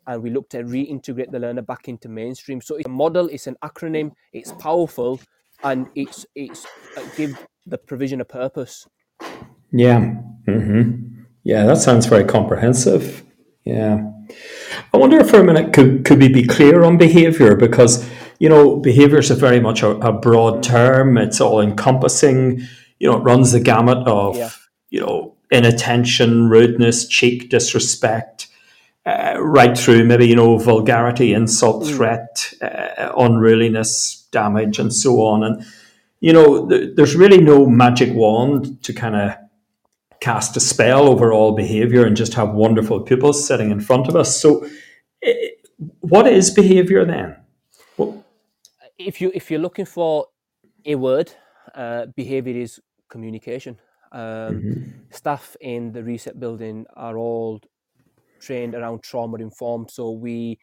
and 0.08 0.24
we 0.24 0.30
look 0.30 0.50
to 0.50 0.64
reintegrate 0.64 1.32
the 1.32 1.40
learner 1.40 1.62
back 1.62 1.88
into 1.88 2.08
mainstream. 2.08 2.62
So 2.62 2.78
it's 2.78 2.86
a 2.86 2.90
model, 2.90 3.28
it's 3.28 3.46
an 3.46 3.58
acronym, 3.64 4.12
it's 4.32 4.54
powerful, 4.54 5.20
and 5.64 5.88
it's 5.96 6.26
it's 6.34 6.66
uh, 6.96 7.04
give 7.16 7.46
the 7.66 7.78
provision 7.78 8.22
a 8.22 8.26
purpose. 8.26 8.88
Yeah. 9.72 10.16
Mm-hmm. 10.48 11.24
Yeah, 11.44 11.66
that 11.66 11.78
sounds 11.78 12.06
very 12.06 12.24
comprehensive. 12.24 13.24
Yeah. 13.66 14.12
I 14.94 14.98
wonder 14.98 15.24
for 15.24 15.40
a 15.40 15.44
minute, 15.44 15.74
could, 15.74 16.06
could 16.06 16.20
we 16.20 16.30
be 16.30 16.46
clear 16.46 16.84
on 16.84 16.98
behavior? 16.98 17.56
Because, 17.56 18.08
you 18.40 18.50
know, 18.50 18.78
behavior 18.78 19.20
is 19.20 19.32
a 19.32 19.36
very 19.36 19.60
much 19.60 19.84
a, 19.84 19.92
a 19.98 20.12
broad 20.12 20.64
term. 20.64 21.18
It's 21.18 21.42
all 21.42 21.62
encompassing, 21.62 22.62
you 23.00 23.10
know, 23.10 23.18
it 23.18 23.24
runs 23.24 23.52
the 23.52 23.60
gamut 23.60 24.08
of, 24.08 24.38
yeah. 24.38 24.50
you 24.90 25.00
know, 25.02 25.36
inattention, 25.52 26.50
rudeness, 26.50 27.08
cheek, 27.08 27.50
disrespect, 27.50 28.48
uh, 29.06 29.36
right 29.40 29.78
through 29.78 30.04
maybe, 30.04 30.28
you 30.28 30.36
know, 30.36 30.58
vulgarity, 30.58 31.34
insult, 31.34 31.84
mm. 31.84 31.96
threat, 31.96 32.54
uh, 32.62 33.14
unruliness, 33.18 34.28
damage, 34.32 34.80
and 34.80 34.94
so 34.94 35.22
on. 35.22 35.44
And, 35.44 35.66
you 36.20 36.34
know, 36.34 36.68
th- 36.68 36.96
there's 36.96 37.16
really 37.16 37.40
no 37.40 37.66
magic 37.66 38.14
wand 38.14 38.84
to 38.84 38.94
kind 38.94 39.16
of 39.16 39.38
cast 40.20 40.58
a 40.58 40.60
spell 40.60 41.08
over 41.08 41.34
all 41.34 41.54
behavior 41.54 42.06
and 42.06 42.16
just 42.16 42.34
have 42.34 42.54
wonderful 42.54 43.00
pupils 43.02 43.46
sitting 43.46 43.72
in 43.72 43.80
front 43.80 44.08
of 44.08 44.16
us. 44.16 44.40
So, 44.40 44.68
what 46.00 46.28
is 46.28 46.50
behavior 46.50 47.06
then? 47.06 47.36
Well, 47.98 48.26
if 48.98 49.22
you 49.22 49.32
if 49.34 49.52
you're 49.52 49.60
looking 49.60 49.86
for 49.86 50.28
a 50.86 50.96
word, 50.96 51.32
uh, 51.76 52.08
behavior 52.16 52.56
is 52.56 52.80
communication. 53.10 53.78
Um, 54.12 54.22
mm-hmm. 54.22 54.84
Staff 55.12 55.56
in 55.62 55.92
the 55.92 56.04
reset 56.04 56.40
building 56.40 56.86
are 56.96 57.18
all 57.18 57.62
trained 58.40 58.76
around 58.76 59.04
trauma 59.04 59.38
informed, 59.38 59.92
so 59.92 60.12
we 60.12 60.60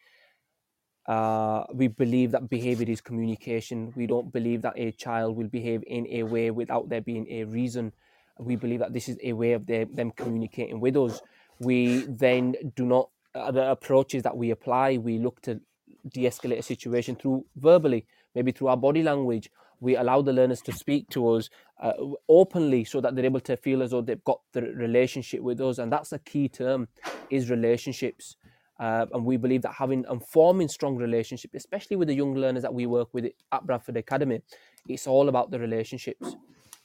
uh, 1.07 1.63
we 1.73 1.87
believe 1.87 2.31
that 2.31 2.49
behavior 2.49 2.89
is 2.89 3.01
communication. 3.01 3.93
We 3.95 4.07
don't 4.07 4.33
believe 4.33 4.63
that 4.63 4.73
a 4.75 4.91
child 4.91 5.35
will 5.37 5.47
behave 5.47 5.83
in 5.85 6.07
a 6.07 6.23
way 6.23 6.49
without 6.49 6.89
there 6.89 7.01
being 7.01 7.27
a 7.29 7.43
reason. 7.43 7.93
We 8.39 8.55
believe 8.55 8.79
that 8.79 8.93
this 8.93 9.07
is 9.09 9.17
a 9.23 9.33
way 9.33 9.53
of 9.53 9.65
their, 9.65 9.85
them 9.85 10.11
communicating 10.11 10.79
with 10.79 10.97
us. 10.97 11.21
We 11.59 11.99
then 12.01 12.55
do 12.75 12.85
not 12.85 13.09
uh, 13.33 13.51
the 13.51 13.71
approaches 13.71 14.23
that 14.23 14.35
we 14.35 14.51
apply. 14.51 14.97
We 14.97 15.19
look 15.19 15.41
to 15.43 15.61
de-escalate 16.07 16.59
a 16.59 16.63
situation 16.63 17.15
through 17.15 17.45
verbally, 17.55 18.05
maybe 18.33 18.51
through 18.51 18.67
our 18.67 18.77
body 18.77 19.03
language, 19.03 19.49
we 19.79 19.95
allow 19.95 20.21
the 20.21 20.33
learners 20.33 20.61
to 20.61 20.71
speak 20.71 21.09
to 21.09 21.29
us 21.29 21.49
uh, 21.81 21.93
openly 22.29 22.83
so 22.83 23.01
that 23.01 23.15
they're 23.15 23.25
able 23.25 23.39
to 23.41 23.57
feel 23.57 23.83
as 23.83 23.91
though 23.91 24.01
they've 24.01 24.23
got 24.23 24.41
the 24.53 24.61
relationship 24.61 25.41
with 25.41 25.59
us 25.61 25.77
and 25.77 25.91
that's 25.91 26.11
a 26.11 26.19
key 26.19 26.47
term 26.47 26.87
is 27.29 27.49
relationships 27.49 28.37
uh, 28.79 29.05
and 29.13 29.25
we 29.25 29.37
believe 29.37 29.61
that 29.61 29.73
having 29.73 30.05
and 30.09 30.25
forming 30.25 30.67
strong 30.67 30.97
relationships, 30.97 31.53
especially 31.55 31.95
with 31.95 32.07
the 32.09 32.13
young 32.13 32.35
learners 32.35 32.63
that 32.63 32.73
we 32.73 32.85
work 32.85 33.09
with 33.13 33.25
at 33.51 33.65
bradford 33.65 33.97
academy 33.97 34.41
it's 34.87 35.07
all 35.07 35.29
about 35.29 35.51
the 35.51 35.59
relationships 35.59 36.35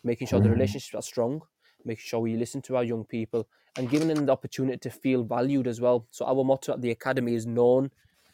making 0.04 0.26
sure 0.26 0.38
the 0.38 0.44
mm-hmm. 0.44 0.54
relationships 0.54 0.94
are 0.94 1.02
strong 1.02 1.40
making 1.84 2.02
sure 2.04 2.20
we 2.20 2.36
listen 2.36 2.60
to 2.60 2.76
our 2.76 2.84
young 2.84 3.04
people 3.04 3.48
and 3.76 3.88
giving 3.88 4.08
them 4.08 4.26
the 4.26 4.32
opportunity 4.32 4.76
to 4.76 4.90
feel 4.90 5.22
valued 5.22 5.66
as 5.66 5.80
well 5.80 6.06
so 6.10 6.26
our 6.26 6.44
motto 6.44 6.72
at 6.72 6.82
the 6.82 6.90
academy 6.90 7.34
is 7.34 7.46
known 7.46 7.90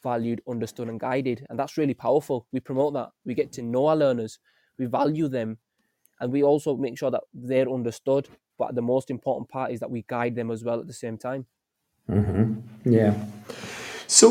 valued, 0.07 0.41
understood, 0.49 0.89
and 0.89 1.01
guided. 1.01 1.45
And 1.49 1.59
that's 1.59 1.77
really 1.77 1.95
powerful. 1.95 2.47
We 2.53 2.61
promote 2.61 2.95
that. 2.95 3.11
We 3.25 3.35
get 3.35 3.53
to 3.53 3.63
know 3.63 3.87
our 3.89 3.97
learners, 3.97 4.39
we 4.79 4.87
value 4.87 5.29
them, 5.29 5.59
and 6.21 6.33
we 6.33 6.43
also 6.43 6.77
make 6.77 6.97
sure 6.99 7.11
that 7.11 7.25
they're 7.35 7.71
understood. 7.79 8.29
But 8.59 8.75
the 8.75 8.83
most 8.83 9.11
important 9.11 9.49
part 9.49 9.73
is 9.73 9.81
that 9.81 9.91
we 9.91 10.05
guide 10.07 10.35
them 10.37 10.51
as 10.51 10.65
well 10.65 10.79
at 10.81 10.87
the 10.87 11.01
same 11.05 11.19
time. 11.19 11.47
Mm-hmm. 12.09 12.93
Yeah. 12.99 13.15
So, 14.07 14.29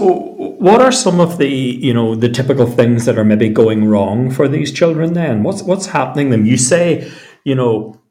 what 0.68 0.82
are 0.82 0.92
some 0.92 1.20
of 1.20 1.38
the 1.38 1.50
you 1.88 1.94
know 1.94 2.16
the 2.16 2.30
typical 2.30 2.66
things 2.66 3.04
that 3.06 3.18
are 3.20 3.26
maybe 3.26 3.50
going 3.50 3.82
wrong 3.92 4.32
for 4.32 4.48
these 4.48 4.72
children? 4.72 5.14
Then, 5.14 5.44
what's 5.44 5.62
what's 5.62 5.88
happening? 5.88 6.30
Them, 6.30 6.46
you 6.46 6.58
say, 6.58 7.12
you 7.46 7.56
know, 7.56 8.02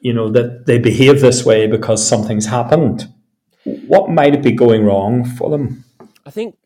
you 0.00 0.14
know 0.14 0.30
that 0.30 0.64
they 0.66 0.78
behave 0.78 1.20
this 1.20 1.44
way 1.44 1.66
because 1.66 2.06
something's 2.06 2.46
happened. 2.46 3.12
What 3.64 4.10
might 4.10 4.34
it 4.34 4.42
be 4.42 4.52
going 4.52 4.84
wrong 4.84 5.24
for 5.24 5.50
them? 5.50 5.84
I 6.24 6.30
think 6.30 6.56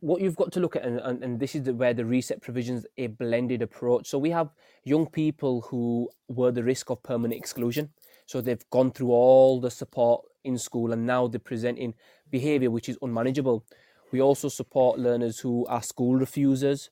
what 0.00 0.20
you've 0.20 0.36
got 0.36 0.50
to 0.52 0.60
look 0.60 0.74
at, 0.74 0.84
and, 0.84 0.98
and, 0.98 1.22
and 1.22 1.38
this 1.38 1.54
is 1.54 1.62
the, 1.62 1.74
where 1.74 1.94
the 1.94 2.04
reset 2.04 2.42
provisions 2.42 2.84
a 2.98 3.06
blended 3.06 3.62
approach. 3.62 4.08
So 4.08 4.18
we 4.18 4.30
have 4.30 4.50
young 4.82 5.06
people 5.06 5.60
who 5.62 6.10
were 6.28 6.50
the 6.50 6.64
risk 6.64 6.90
of 6.90 7.02
permanent 7.04 7.38
exclusion. 7.38 7.90
So 8.26 8.40
they've 8.40 8.68
gone 8.70 8.90
through 8.90 9.10
all 9.10 9.60
the 9.60 9.70
support 9.70 10.24
in 10.42 10.58
school 10.58 10.92
and 10.92 11.06
now 11.06 11.28
they're 11.28 11.38
presenting 11.38 11.94
behavior 12.30 12.70
which 12.70 12.88
is 12.88 12.98
unmanageable. 13.00 13.64
We 14.10 14.20
also 14.20 14.48
support 14.48 14.98
learners 14.98 15.38
who 15.38 15.66
are 15.66 15.82
school 15.82 16.16
refusers. 16.16 16.90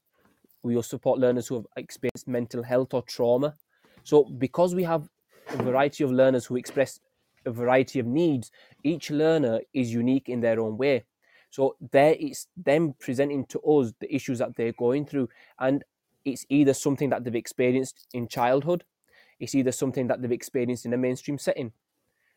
We 0.62 0.76
also 0.76 0.96
support 0.96 1.18
learners 1.18 1.48
who 1.48 1.56
have 1.56 1.66
experienced 1.76 2.28
mental 2.28 2.62
health 2.62 2.94
or 2.94 3.02
trauma. 3.02 3.56
So, 4.10 4.24
because 4.24 4.74
we 4.74 4.82
have 4.82 5.08
a 5.50 5.62
variety 5.62 6.02
of 6.02 6.10
learners 6.10 6.44
who 6.44 6.56
express 6.56 6.98
a 7.46 7.52
variety 7.52 8.00
of 8.00 8.06
needs, 8.06 8.50
each 8.82 9.08
learner 9.08 9.60
is 9.72 9.94
unique 9.94 10.28
in 10.28 10.40
their 10.40 10.58
own 10.58 10.76
way. 10.76 11.04
So, 11.50 11.76
there 11.92 12.16
it's 12.18 12.48
them 12.56 12.96
presenting 12.98 13.46
to 13.46 13.60
us 13.60 13.92
the 14.00 14.12
issues 14.12 14.40
that 14.40 14.56
they're 14.56 14.72
going 14.72 15.06
through, 15.06 15.28
and 15.60 15.84
it's 16.24 16.44
either 16.48 16.74
something 16.74 17.08
that 17.10 17.22
they've 17.22 17.36
experienced 17.36 18.08
in 18.12 18.26
childhood, 18.26 18.82
it's 19.38 19.54
either 19.54 19.70
something 19.70 20.08
that 20.08 20.20
they've 20.20 20.32
experienced 20.32 20.86
in 20.86 20.92
a 20.92 20.98
mainstream 20.98 21.38
setting, 21.38 21.70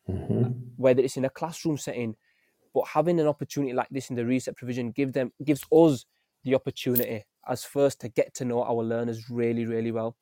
mm-hmm. 0.08 0.52
whether 0.76 1.02
it's 1.02 1.16
in 1.16 1.24
a 1.24 1.30
classroom 1.30 1.76
setting. 1.76 2.14
But 2.72 2.86
having 2.86 3.18
an 3.18 3.26
opportunity 3.26 3.72
like 3.72 3.88
this 3.90 4.10
in 4.10 4.14
the 4.14 4.24
reset 4.24 4.54
provision 4.54 4.92
give 4.92 5.12
them 5.12 5.32
gives 5.44 5.64
us 5.72 6.06
the 6.44 6.54
opportunity 6.54 7.24
as 7.48 7.64
first 7.64 8.00
to 8.02 8.08
get 8.08 8.32
to 8.34 8.44
know 8.44 8.62
our 8.62 8.84
learners 8.84 9.28
really, 9.28 9.66
really 9.66 9.90
well. 9.90 10.16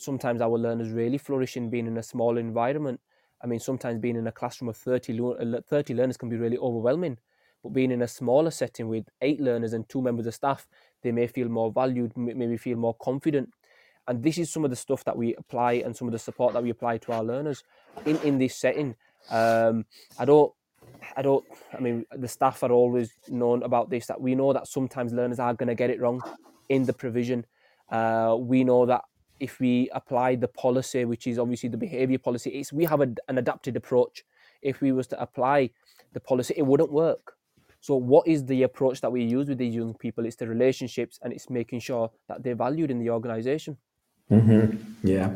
Sometimes 0.00 0.40
our 0.40 0.56
learners 0.58 0.90
really 0.90 1.18
flourish 1.18 1.56
in 1.56 1.70
being 1.70 1.86
in 1.86 1.96
a 1.96 2.02
small 2.02 2.38
environment. 2.38 3.00
I 3.42 3.46
mean, 3.46 3.60
sometimes 3.60 3.98
being 3.98 4.16
in 4.16 4.26
a 4.26 4.32
classroom 4.32 4.68
of 4.68 4.76
30, 4.76 5.20
uh, 5.20 5.60
30 5.66 5.94
learners 5.94 6.16
can 6.16 6.28
be 6.28 6.36
really 6.36 6.58
overwhelming. 6.58 7.18
But 7.62 7.72
being 7.72 7.90
in 7.90 8.02
a 8.02 8.08
smaller 8.08 8.50
setting 8.50 8.88
with 8.88 9.08
eight 9.20 9.40
learners 9.40 9.72
and 9.72 9.88
two 9.88 10.00
members 10.00 10.26
of 10.26 10.34
staff, 10.34 10.66
they 11.02 11.12
may 11.12 11.26
feel 11.26 11.48
more 11.48 11.70
valued, 11.70 12.16
maybe 12.16 12.56
feel 12.56 12.78
more 12.78 12.94
confident. 12.94 13.50
And 14.08 14.22
this 14.22 14.38
is 14.38 14.50
some 14.50 14.64
of 14.64 14.70
the 14.70 14.76
stuff 14.76 15.04
that 15.04 15.16
we 15.16 15.34
apply 15.34 15.74
and 15.74 15.94
some 15.94 16.08
of 16.08 16.12
the 16.12 16.18
support 16.18 16.54
that 16.54 16.62
we 16.62 16.70
apply 16.70 16.98
to 16.98 17.12
our 17.12 17.22
learners 17.22 17.62
in, 18.06 18.16
in 18.18 18.38
this 18.38 18.56
setting. 18.56 18.96
Um, 19.30 19.84
I 20.18 20.24
don't, 20.24 20.52
I 21.16 21.22
don't, 21.22 21.44
I 21.76 21.80
mean, 21.80 22.06
the 22.10 22.28
staff 22.28 22.62
are 22.62 22.72
always 22.72 23.12
known 23.28 23.62
about 23.62 23.90
this 23.90 24.06
that 24.06 24.20
we 24.20 24.34
know 24.34 24.52
that 24.52 24.66
sometimes 24.66 25.12
learners 25.12 25.38
are 25.38 25.54
going 25.54 25.68
to 25.68 25.74
get 25.74 25.90
it 25.90 26.00
wrong 26.00 26.22
in 26.68 26.84
the 26.84 26.92
provision. 26.92 27.44
Uh, 27.90 28.36
we 28.38 28.64
know 28.64 28.86
that 28.86 29.02
if 29.40 29.58
we 29.58 29.88
apply 29.92 30.36
the 30.36 30.48
policy, 30.48 31.04
which 31.04 31.26
is 31.26 31.38
obviously 31.38 31.68
the 31.68 31.76
behaviour 31.76 32.18
policy, 32.18 32.50
it's, 32.50 32.72
we 32.72 32.84
have 32.84 33.00
a, 33.00 33.12
an 33.28 33.38
adapted 33.38 33.76
approach. 33.76 34.24
If 34.62 34.80
we 34.80 34.92
was 34.92 35.06
to 35.08 35.20
apply 35.20 35.70
the 36.12 36.20
policy, 36.20 36.54
it 36.56 36.62
wouldn't 36.62 36.92
work. 36.92 37.34
So, 37.80 37.96
what 37.96 38.28
is 38.28 38.44
the 38.44 38.62
approach 38.64 39.00
that 39.00 39.10
we 39.10 39.24
use 39.24 39.48
with 39.48 39.56
these 39.56 39.74
young 39.74 39.94
people? 39.94 40.26
It's 40.26 40.36
the 40.36 40.46
relationships 40.46 41.18
and 41.22 41.32
it's 41.32 41.48
making 41.48 41.80
sure 41.80 42.10
that 42.28 42.42
they're 42.42 42.54
valued 42.54 42.90
in 42.90 42.98
the 42.98 43.08
organisation. 43.08 43.78
Mm-hmm. 44.30 44.76
Yeah. 45.02 45.32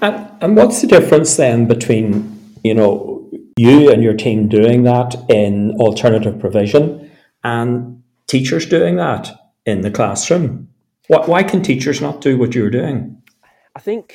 And, 0.00 0.30
and 0.40 0.56
what's 0.56 0.80
the 0.80 0.86
difference 0.86 1.36
then 1.36 1.66
between, 1.66 2.54
you 2.62 2.74
know, 2.74 3.28
you 3.56 3.90
and 3.90 4.02
your 4.02 4.14
team 4.14 4.48
doing 4.48 4.84
that 4.84 5.16
in 5.28 5.72
alternative 5.80 6.38
provision 6.38 7.10
and 7.42 8.02
teachers 8.28 8.66
doing 8.66 8.96
that 8.96 9.30
in 9.66 9.80
the 9.80 9.90
classroom? 9.90 10.68
Why, 11.08 11.26
why 11.26 11.42
can 11.42 11.60
teachers 11.60 12.00
not 12.00 12.20
do 12.20 12.38
what 12.38 12.54
you're 12.54 12.70
doing? 12.70 13.13
I 13.74 13.80
think 13.80 14.14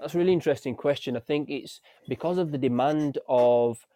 that's 0.00 0.14
a 0.14 0.18
really 0.18 0.32
interesting 0.32 0.74
question. 0.74 1.16
I 1.16 1.20
think 1.20 1.48
it's 1.50 1.80
because 2.08 2.38
of 2.38 2.52
the 2.52 2.58
demand 2.58 3.18
of 3.28 3.86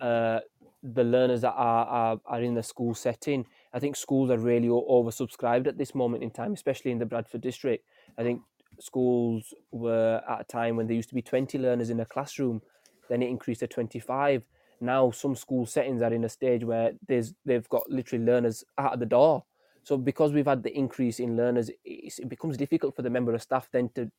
uh, 0.00 0.40
the 0.82 1.04
learners 1.04 1.42
that 1.42 1.54
are, 1.54 1.86
are, 1.86 2.20
are 2.26 2.42
in 2.42 2.54
the 2.54 2.62
school 2.62 2.94
setting. 2.94 3.46
I 3.72 3.78
think 3.78 3.96
schools 3.96 4.30
are 4.30 4.38
really 4.38 4.68
oversubscribed 4.68 5.66
at 5.66 5.78
this 5.78 5.94
moment 5.94 6.22
in 6.22 6.30
time, 6.30 6.52
especially 6.52 6.90
in 6.90 6.98
the 6.98 7.06
Bradford 7.06 7.40
district. 7.40 7.84
I 8.16 8.22
think 8.22 8.42
schools 8.80 9.54
were 9.72 10.22
at 10.28 10.40
a 10.40 10.44
time 10.44 10.76
when 10.76 10.86
there 10.86 10.96
used 10.96 11.08
to 11.08 11.14
be 11.14 11.22
20 11.22 11.58
learners 11.58 11.90
in 11.90 12.00
a 12.00 12.04
classroom, 12.04 12.62
then 13.08 13.22
it 13.22 13.28
increased 13.28 13.60
to 13.60 13.66
25. 13.66 14.42
Now 14.80 15.10
some 15.10 15.34
school 15.34 15.66
settings 15.66 16.02
are 16.02 16.12
in 16.12 16.24
a 16.24 16.28
stage 16.28 16.64
where 16.64 16.92
there's 17.06 17.34
they've 17.44 17.68
got 17.68 17.90
literally 17.90 18.24
learners 18.24 18.64
out 18.76 18.94
of 18.94 19.00
the 19.00 19.06
door. 19.06 19.44
So 19.88 19.96
because 19.96 20.34
we've 20.34 20.44
had 20.44 20.62
the 20.62 20.76
increase 20.76 21.18
in 21.18 21.34
learners, 21.34 21.70
it 21.82 22.28
becomes 22.28 22.58
difficult 22.58 22.94
for 22.94 23.00
the 23.00 23.08
member 23.08 23.32
of 23.32 23.40
staff 23.40 23.70
then 23.72 23.88
to 23.94 24.10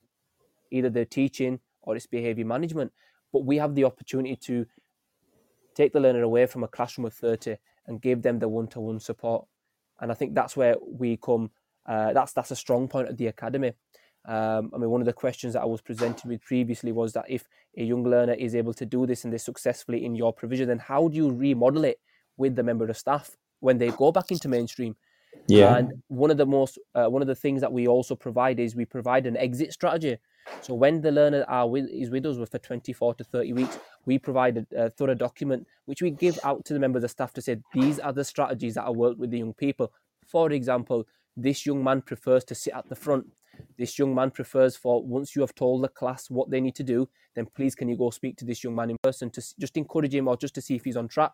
either 0.72 0.90
they're 0.90 1.06
teaching 1.06 1.60
or 1.84 1.96
it's 1.96 2.08
behaviour 2.08 2.44
management. 2.44 2.92
But 3.32 3.46
we 3.46 3.58
have 3.58 3.76
the 3.76 3.84
opportunity 3.84 4.36
to 4.36 4.66
take 5.76 5.94
the 5.94 6.00
learner 6.00 6.24
away 6.24 6.48
from 6.48 6.64
a 6.64 6.68
classroom 6.68 7.06
of 7.06 7.14
30 7.14 7.58
and 7.86 8.02
give 8.02 8.24
them 8.24 8.40
the 8.40 8.50
one-to-one 8.50 9.00
support 9.00 9.46
and 10.02 10.12
i 10.12 10.16
think 10.16 10.36
that's 10.36 10.58
where 10.58 10.76
we 10.86 11.18
come 11.18 11.50
uh, 11.86 12.12
that's 12.12 12.34
that's 12.34 12.52
a 12.52 12.56
strong 12.56 12.88
point 12.88 13.08
of 13.08 13.16
the 13.18 13.28
academy 13.28 13.72
um, 14.26 14.70
I 14.76 14.78
mean, 14.78 14.90
one 14.90 15.02
of 15.02 15.06
the 15.06 15.14
questions 15.14 15.54
that 15.54 15.62
I 15.62 15.66
was 15.66 15.82
presented 15.82 16.28
with 16.28 16.42
previously 16.42 16.92
was 16.92 17.14
that 17.14 17.26
if 17.30 17.48
a 17.78 17.84
young 17.84 18.04
learner 18.04 18.34
is 18.34 18.54
able 18.54 18.74
to 18.74 18.86
do 18.86 19.06
this 19.08 19.24
and 19.24 19.32
they're 19.32 19.40
successfully 19.40 20.04
in 20.04 20.14
your 20.14 20.34
provision, 20.34 20.68
then 20.68 20.78
how 20.78 21.08
do 21.08 21.16
you 21.16 21.32
remodel 21.32 21.86
it 21.86 22.00
with 22.36 22.56
the 22.56 22.62
member 22.62 22.86
of 22.90 22.98
staff 22.98 23.38
when 23.62 23.78
they 23.78 23.90
go 23.92 24.12
back 24.12 24.30
into 24.30 24.50
mainstream? 24.50 24.98
Yeah. 25.48 25.78
And 25.78 26.04
one 26.08 26.32
of 26.32 26.38
the 26.38 26.46
most, 26.46 26.78
uh, 26.94 27.08
one 27.08 27.22
of 27.22 27.28
the 27.28 27.36
things 27.36 27.62
that 27.62 27.72
we 27.72 27.88
also 27.88 28.16
provide 28.16 28.60
is 28.60 28.76
we 28.76 28.86
provide 28.86 29.26
an 29.26 29.36
exit 29.38 29.74
strategy. 29.74 30.18
So 30.62 30.74
when 30.74 31.02
the 31.02 31.12
learner 31.12 31.46
are 31.48 31.68
with, 31.68 31.90
is 31.90 32.10
with 32.10 32.26
us 32.26 32.38
for 32.50 32.58
24 32.58 33.16
to 33.16 33.24
30 33.24 33.54
weeks, 33.54 33.80
we 34.06 34.18
provide 34.18 34.58
a, 34.58 34.86
a, 34.86 34.90
thorough 34.90 35.16
document 35.16 35.68
which 35.86 36.02
we 36.02 36.12
give 36.12 36.40
out 36.44 36.66
to 36.66 36.74
the 36.74 36.80
members 36.80 37.04
of 37.04 37.12
staff 37.12 37.34
to 37.34 37.42
say 37.42 37.58
these 37.74 38.00
are 38.00 38.14
the 38.14 38.24
strategies 38.24 38.76
that 38.76 38.84
are 38.84 38.94
worked 38.94 39.20
with 39.20 39.32
the 39.32 39.38
young 39.38 39.54
people. 39.54 39.92
For 40.28 40.52
example, 40.52 41.06
this 41.36 41.66
young 41.66 41.84
man 41.84 42.02
prefers 42.02 42.44
to 42.46 42.56
sit 42.56 42.74
at 42.74 42.90
the 42.90 42.96
front. 42.96 43.28
This 43.78 43.98
young 44.00 44.16
man 44.16 44.32
prefers 44.32 44.76
for 44.76 45.04
once 45.04 45.36
you 45.36 45.42
have 45.42 45.56
told 45.56 45.84
the 45.84 45.90
class 45.90 46.30
what 46.30 46.50
they 46.50 46.62
need 46.62 46.76
to 46.76 46.84
do, 46.84 47.10
then 47.36 47.48
please 47.56 47.76
can 47.76 47.90
you 47.90 47.98
go 47.98 48.10
speak 48.10 48.38
to 48.38 48.46
this 48.46 48.64
young 48.64 48.76
man 48.76 48.90
in 48.90 48.98
person 49.02 49.30
to 49.32 49.44
just 49.60 49.78
encourage 49.78 50.14
him 50.14 50.28
or 50.28 50.38
just 50.38 50.56
to 50.56 50.62
see 50.62 50.76
if 50.76 50.86
he's 50.86 50.98
on 50.98 51.08
track. 51.08 51.32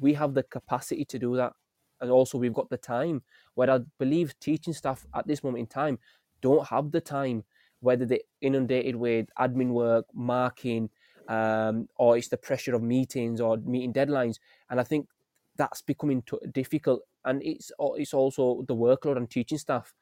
We 0.00 0.14
have 0.14 0.34
the 0.34 0.42
capacity 0.42 1.04
to 1.06 1.18
do 1.18 1.36
that. 1.36 1.52
And 2.00 2.10
also 2.10 2.38
we've 2.38 2.54
got 2.54 2.70
the 2.70 2.76
time 2.76 3.22
where 3.54 3.70
I 3.70 3.80
believe 3.98 4.38
teaching 4.40 4.74
staff 4.74 5.06
at 5.14 5.26
this 5.26 5.42
moment 5.42 5.60
in 5.60 5.66
time 5.66 5.98
don't 6.40 6.66
have 6.68 6.90
the 6.92 7.00
time 7.00 7.44
whether 7.80 8.04
they're 8.04 8.18
inundated 8.40 8.96
with 8.96 9.28
admin 9.38 9.70
work, 9.70 10.06
marking, 10.12 10.90
um, 11.28 11.88
or 11.96 12.16
it's 12.16 12.28
the 12.28 12.36
pressure 12.36 12.74
of 12.74 12.82
meetings 12.82 13.40
or 13.40 13.56
meeting 13.58 13.92
deadlines. 13.92 14.36
And 14.70 14.80
I 14.80 14.82
think 14.82 15.08
that's 15.56 15.82
becoming 15.82 16.22
t- 16.22 16.38
difficult. 16.52 17.02
And 17.24 17.42
it's 17.42 17.70
it's 17.96 18.14
also 18.14 18.64
the 18.66 18.74
workload 18.74 19.16
on 19.16 19.26
teaching 19.26 19.58
staff, 19.58 19.92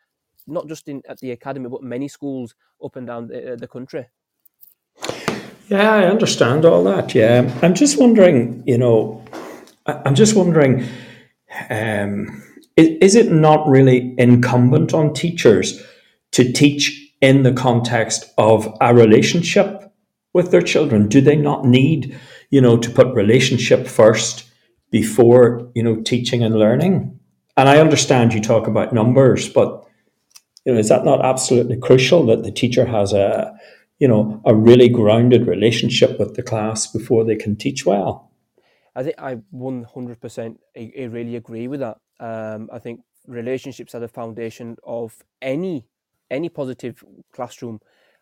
not 0.47 0.69
just 0.69 0.89
in 0.89 1.03
at 1.09 1.19
the 1.19 1.33
academy, 1.33 1.69
but 1.69 1.83
many 1.83 2.09
schools 2.09 2.55
up 2.83 2.97
and 2.97 3.07
down 3.07 3.29
the, 3.29 3.57
the 3.59 3.69
country. 3.69 4.07
Yeah, 5.69 5.95
I 5.95 6.05
understand 6.05 6.65
all 6.65 6.85
that. 6.85 7.15
Yeah, 7.15 7.53
I'm 7.63 7.75
just 7.75 7.99
wondering. 7.99 8.63
You 8.67 8.79
know, 8.79 9.25
I'm 9.87 10.15
just 10.15 10.37
wondering. 10.37 10.87
Um, 11.71 12.43
is, 12.77 12.89
is 13.01 13.15
it 13.15 13.33
not 13.33 13.67
really 13.67 14.15
incumbent 14.19 14.95
on 14.95 15.15
teachers 15.15 15.83
to 16.33 16.53
teach 16.53 17.03
in 17.21 17.43
the 17.43 17.53
context 17.53 18.33
of 18.39 18.73
a 18.81 18.95
relationship 18.95 19.93
with 20.35 20.51
their 20.51 20.63
children? 20.63 21.09
Do 21.09 21.21
they 21.21 21.37
not 21.37 21.65
need, 21.65 22.17
you 22.51 22.61
know, 22.61 22.77
to 22.77 22.91
put 22.91 23.15
relationship 23.15 23.87
first 23.87 24.45
before, 24.91 25.71
you 25.75 25.83
know, 25.83 26.03
teaching 26.03 26.43
and 26.43 26.57
learning? 26.57 27.19
And 27.57 27.69
I 27.69 27.79
understand 27.79 28.35
you 28.35 28.41
talk 28.41 28.67
about 28.67 28.93
numbers, 28.93 29.49
but 29.49 29.83
you 30.65 30.73
know, 30.73 30.79
is 30.79 30.89
that 30.89 31.05
not 31.05 31.25
absolutely 31.25 31.79
crucial 31.79 32.27
that 32.27 32.43
the 32.43 32.51
teacher 32.51 32.85
has 32.85 33.13
a, 33.13 33.57
you 33.99 34.09
know, 34.09 34.43
a 34.45 34.55
really 34.55 34.89
grounded 34.89 35.47
relationship 35.47 36.19
with 36.19 36.35
the 36.35 36.43
class 36.43 36.87
before 36.87 37.25
they 37.25 37.37
can 37.37 37.57
teach 37.57 37.87
well? 37.87 38.26
I 38.97 39.03
think 39.03 39.17
I 39.19 39.37
100% 39.55 40.57
I 40.75 41.03
really 41.05 41.37
agree 41.37 41.69
with 41.69 41.81
that. 41.81 41.99
Um, 42.19 42.71
I 42.73 42.79
think 42.79 43.01
relationships 43.27 43.95
are 43.95 44.01
the 44.01 44.09
foundation 44.09 44.77
of 44.85 45.23
any 45.43 45.87
any 46.31 46.49
positive 46.49 47.05
classroom. 47.33 47.81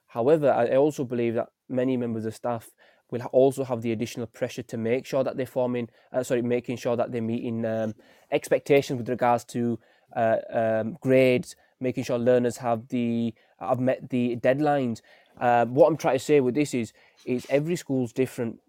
However, 0.09 0.51
I 0.51 0.77
also 0.77 1.05
believe 1.05 1.35
that 1.35 1.49
many 1.69 1.97
members 1.97 2.27
of 2.27 2.35
staff 2.35 2.71
will 3.11 3.23
also 3.33 3.65
have 3.65 3.83
the 3.83 3.93
additional 3.93 4.27
pressure 4.27 4.63
to 4.65 4.77
make 4.77 5.07
sure 5.07 5.25
that 5.25 5.37
they're 5.37 5.47
forming, 5.47 5.89
uh, 6.13 6.23
sorry, 6.23 6.43
making 6.43 6.77
sure 6.77 6.97
that 6.97 7.13
they're 7.13 7.23
meeting 7.23 7.65
um, 7.65 7.95
expectations 8.31 8.99
with 8.99 9.09
regards 9.09 9.45
to 9.45 9.79
uh, 10.17 10.37
um, 10.53 10.97
grades, 11.01 11.57
making 11.81 12.05
sure 12.05 12.19
learners 12.19 12.57
have 12.59 12.89
the 12.89 13.33
have 13.61 13.79
met 13.79 14.11
the 14.11 14.37
deadlines. 14.37 15.01
Uh, 15.41 15.67
what 15.67 15.87
I'm 15.89 15.97
trying 15.97 16.17
to 16.17 16.25
say 16.25 16.41
with 16.41 16.55
this 16.55 16.75
is, 16.75 16.93
is 17.25 17.47
every 17.49 17.77
school's 17.77 18.13
different. 18.13 18.61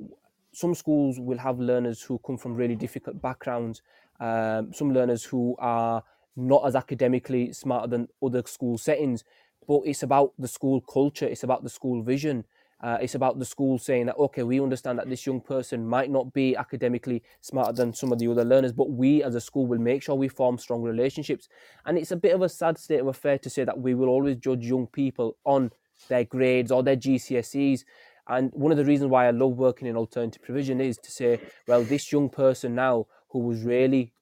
Some 0.56 0.74
schools 0.74 1.20
will 1.20 1.38
have 1.39 1.60
learners 1.60 2.02
who 2.02 2.18
come 2.26 2.38
from 2.38 2.56
really 2.56 2.78
difficult 2.78 3.22
backgrounds. 3.22 3.82
Um, 4.22 4.72
some 4.72 4.94
learners 4.94 5.26
who 5.26 5.54
are 5.60 6.02
not 6.38 6.65
as 6.65 6.78
academically 6.78 7.52
smarter 7.52 7.88
than 7.88 8.08
other 8.24 8.41
school 8.46 8.78
settings, 8.78 9.26
but 9.68 9.82
it's 9.84 10.02
about 10.02 10.32
the 10.39 10.48
school 10.48 10.80
culture, 10.80 11.26
it's 11.26 11.44
about 11.44 11.63
the 11.63 11.70
school 11.70 12.02
vision. 12.02 12.46
Uh, 12.82 12.98
it's 13.02 13.15
about 13.15 13.38
the 13.38 13.44
school 13.46 13.78
saying 13.78 14.06
that 14.06 14.15
okay, 14.15 14.44
we 14.44 14.62
understand 14.62 14.98
that 14.98 15.10
this 15.10 15.26
young 15.26 15.41
person 15.41 15.86
might 15.86 16.10
not 16.10 16.32
be 16.32 16.56
academically 16.56 17.22
smarter 17.41 17.74
than 17.74 17.94
some 17.94 18.13
of 18.13 18.20
the 18.20 18.28
other 18.32 18.46
learners, 18.46 18.72
but 18.72 18.89
we 18.91 19.24
as 19.24 19.36
a 19.36 19.41
school 19.41 19.65
will 19.65 19.80
make 19.80 20.04
sure 20.04 20.15
we 20.15 20.30
form 20.30 20.58
strong 20.58 20.82
relationships. 20.82 21.50
And 21.86 21.98
it's 21.98 22.12
a 22.12 22.18
bit 22.18 22.34
of 22.34 22.41
a 22.41 22.50
sad 22.50 22.78
state 22.78 23.02
of 23.02 23.08
affair 23.08 23.38
to 23.39 23.50
say 23.50 23.65
that 23.65 23.80
we 23.80 23.94
will 23.94 24.08
always 24.08 24.38
judge 24.38 24.65
young 24.65 24.88
people 24.88 25.36
on 25.44 25.72
their 26.08 26.24
grades 26.24 26.72
or 26.72 26.82
their 26.82 26.98
GCSEs. 26.98 27.84
And 28.27 28.51
one 28.53 28.71
of 28.71 28.77
the 28.77 28.85
reasons 28.85 29.09
why 29.11 29.27
I 29.27 29.31
love 29.31 29.57
working 29.57 29.88
in 29.88 29.95
alternative 29.95 30.41
provision 30.41 30.81
is 30.81 30.97
to 30.97 31.11
say, 31.11 31.39
well, 31.67 31.83
this 31.83 32.11
young 32.11 32.29
person 32.29 32.75
now 32.75 33.05
who 33.29 33.39
was 33.39 33.61
really 33.63 34.13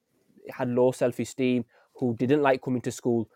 had 0.52 0.70
low 0.70 0.92
self 0.92 1.20
esteem, 1.20 1.66
who 1.96 2.16
didn't 2.16 2.42
like 2.42 2.62
coming 2.62 2.82
to 2.82 2.92
school, 2.92 3.30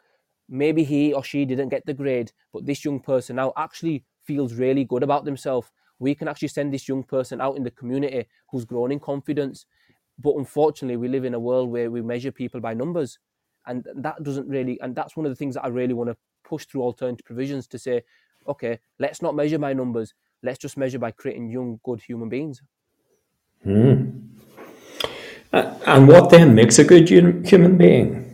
maybe 0.50 0.84
he 0.84 1.14
or 1.14 1.24
she 1.24 1.46
didn't 1.46 1.70
get 1.70 1.86
the 1.86 1.94
grade, 1.94 2.32
but 2.52 2.66
this 2.66 2.84
young 2.84 3.00
person 3.00 3.38
now 3.38 3.54
actually 3.56 4.04
feels 4.24 4.54
really 4.54 4.84
good 4.84 5.04
about 5.04 5.26
themselves. 5.26 5.72
We 6.00 6.16
can 6.16 6.28
actually 6.28 6.50
send 6.50 6.74
this 6.74 6.88
young 6.88 7.04
person 7.04 7.42
out 7.42 7.58
in 7.58 7.64
the 7.64 7.72
community 7.72 8.28
who's 8.52 8.66
grown 8.66 8.92
in 8.92 9.00
confidence. 9.00 9.66
But 10.20 10.36
unfortunately, 10.36 10.98
we 10.98 11.08
live 11.08 11.26
in 11.26 11.34
a 11.34 11.40
world 11.40 11.70
where 11.70 11.90
we 11.90 12.02
measure 12.02 12.32
people 12.32 12.60
by 12.60 12.74
numbers. 12.74 13.20
And 13.66 13.86
that 13.96 14.24
doesn't 14.24 14.48
really, 14.48 14.80
and 14.82 14.96
that's 14.96 15.16
one 15.16 15.26
of 15.26 15.32
the 15.32 15.36
things 15.36 15.56
that 15.56 15.64
I 15.64 15.68
really 15.68 15.94
want 15.94 16.10
to 16.10 16.18
push 16.44 16.66
through 16.66 16.82
alternative 16.84 17.26
provisions 17.26 17.68
to 17.68 17.80
say, 17.80 18.04
okay, 18.48 18.80
let's 19.00 19.22
not 19.22 19.36
measure 19.36 19.60
by 19.60 19.74
numbers. 19.74 20.14
Let's 20.44 20.60
just 20.60 20.78
measure 20.78 21.00
by 21.00 21.12
creating 21.12 21.50
young, 21.50 21.80
good 21.84 22.02
human 22.02 22.30
beings. 22.30 22.62
Mm. 23.66 24.28
And 25.52 26.08
what 26.08 26.30
then 26.30 26.54
makes 26.54 26.78
a 26.80 26.84
good 26.84 27.10
human 27.10 27.78
being? 27.78 28.26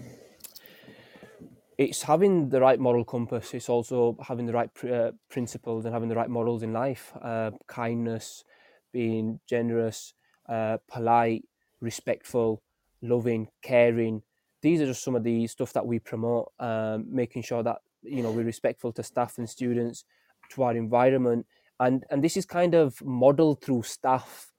It's 1.77 2.03
having 2.03 2.49
the 2.49 2.59
right 2.59 2.79
moral 2.79 3.05
compass. 3.05 3.53
It's 3.53 3.69
also 3.69 4.17
having 4.21 4.45
the 4.45 4.53
right 4.53 4.69
uh, 4.83 5.11
principles 5.29 5.85
and 5.85 5.93
having 5.93 6.09
the 6.09 6.15
right 6.15 6.29
morals 6.29 6.63
in 6.63 6.73
life. 6.73 7.11
Uh, 7.21 7.51
kindness, 7.67 8.43
being 8.91 9.39
generous, 9.47 10.13
uh, 10.47 10.77
polite, 10.87 11.45
respectful, 11.81 12.61
loving, 13.01 13.47
caring. 13.61 14.21
These 14.61 14.81
are 14.81 14.85
just 14.85 15.03
some 15.03 15.15
of 15.15 15.23
the 15.23 15.47
stuff 15.47 15.73
that 15.73 15.85
we 15.85 15.99
promote. 15.99 16.51
Um, 16.59 17.05
making 17.09 17.43
sure 17.43 17.63
that 17.63 17.79
you 18.01 18.23
know 18.23 18.31
we're 18.31 18.45
respectful 18.45 18.91
to 18.93 19.03
staff 19.03 19.37
and 19.37 19.49
students, 19.49 20.05
to 20.51 20.63
our 20.63 20.75
environment, 20.75 21.45
and 21.85 22.05
and 22.09 22.23
this 22.23 22.37
is 22.37 22.45
kind 22.45 22.73
of 22.73 23.01
modeled 23.03 23.61
through 23.61 23.83
staff 23.83 24.51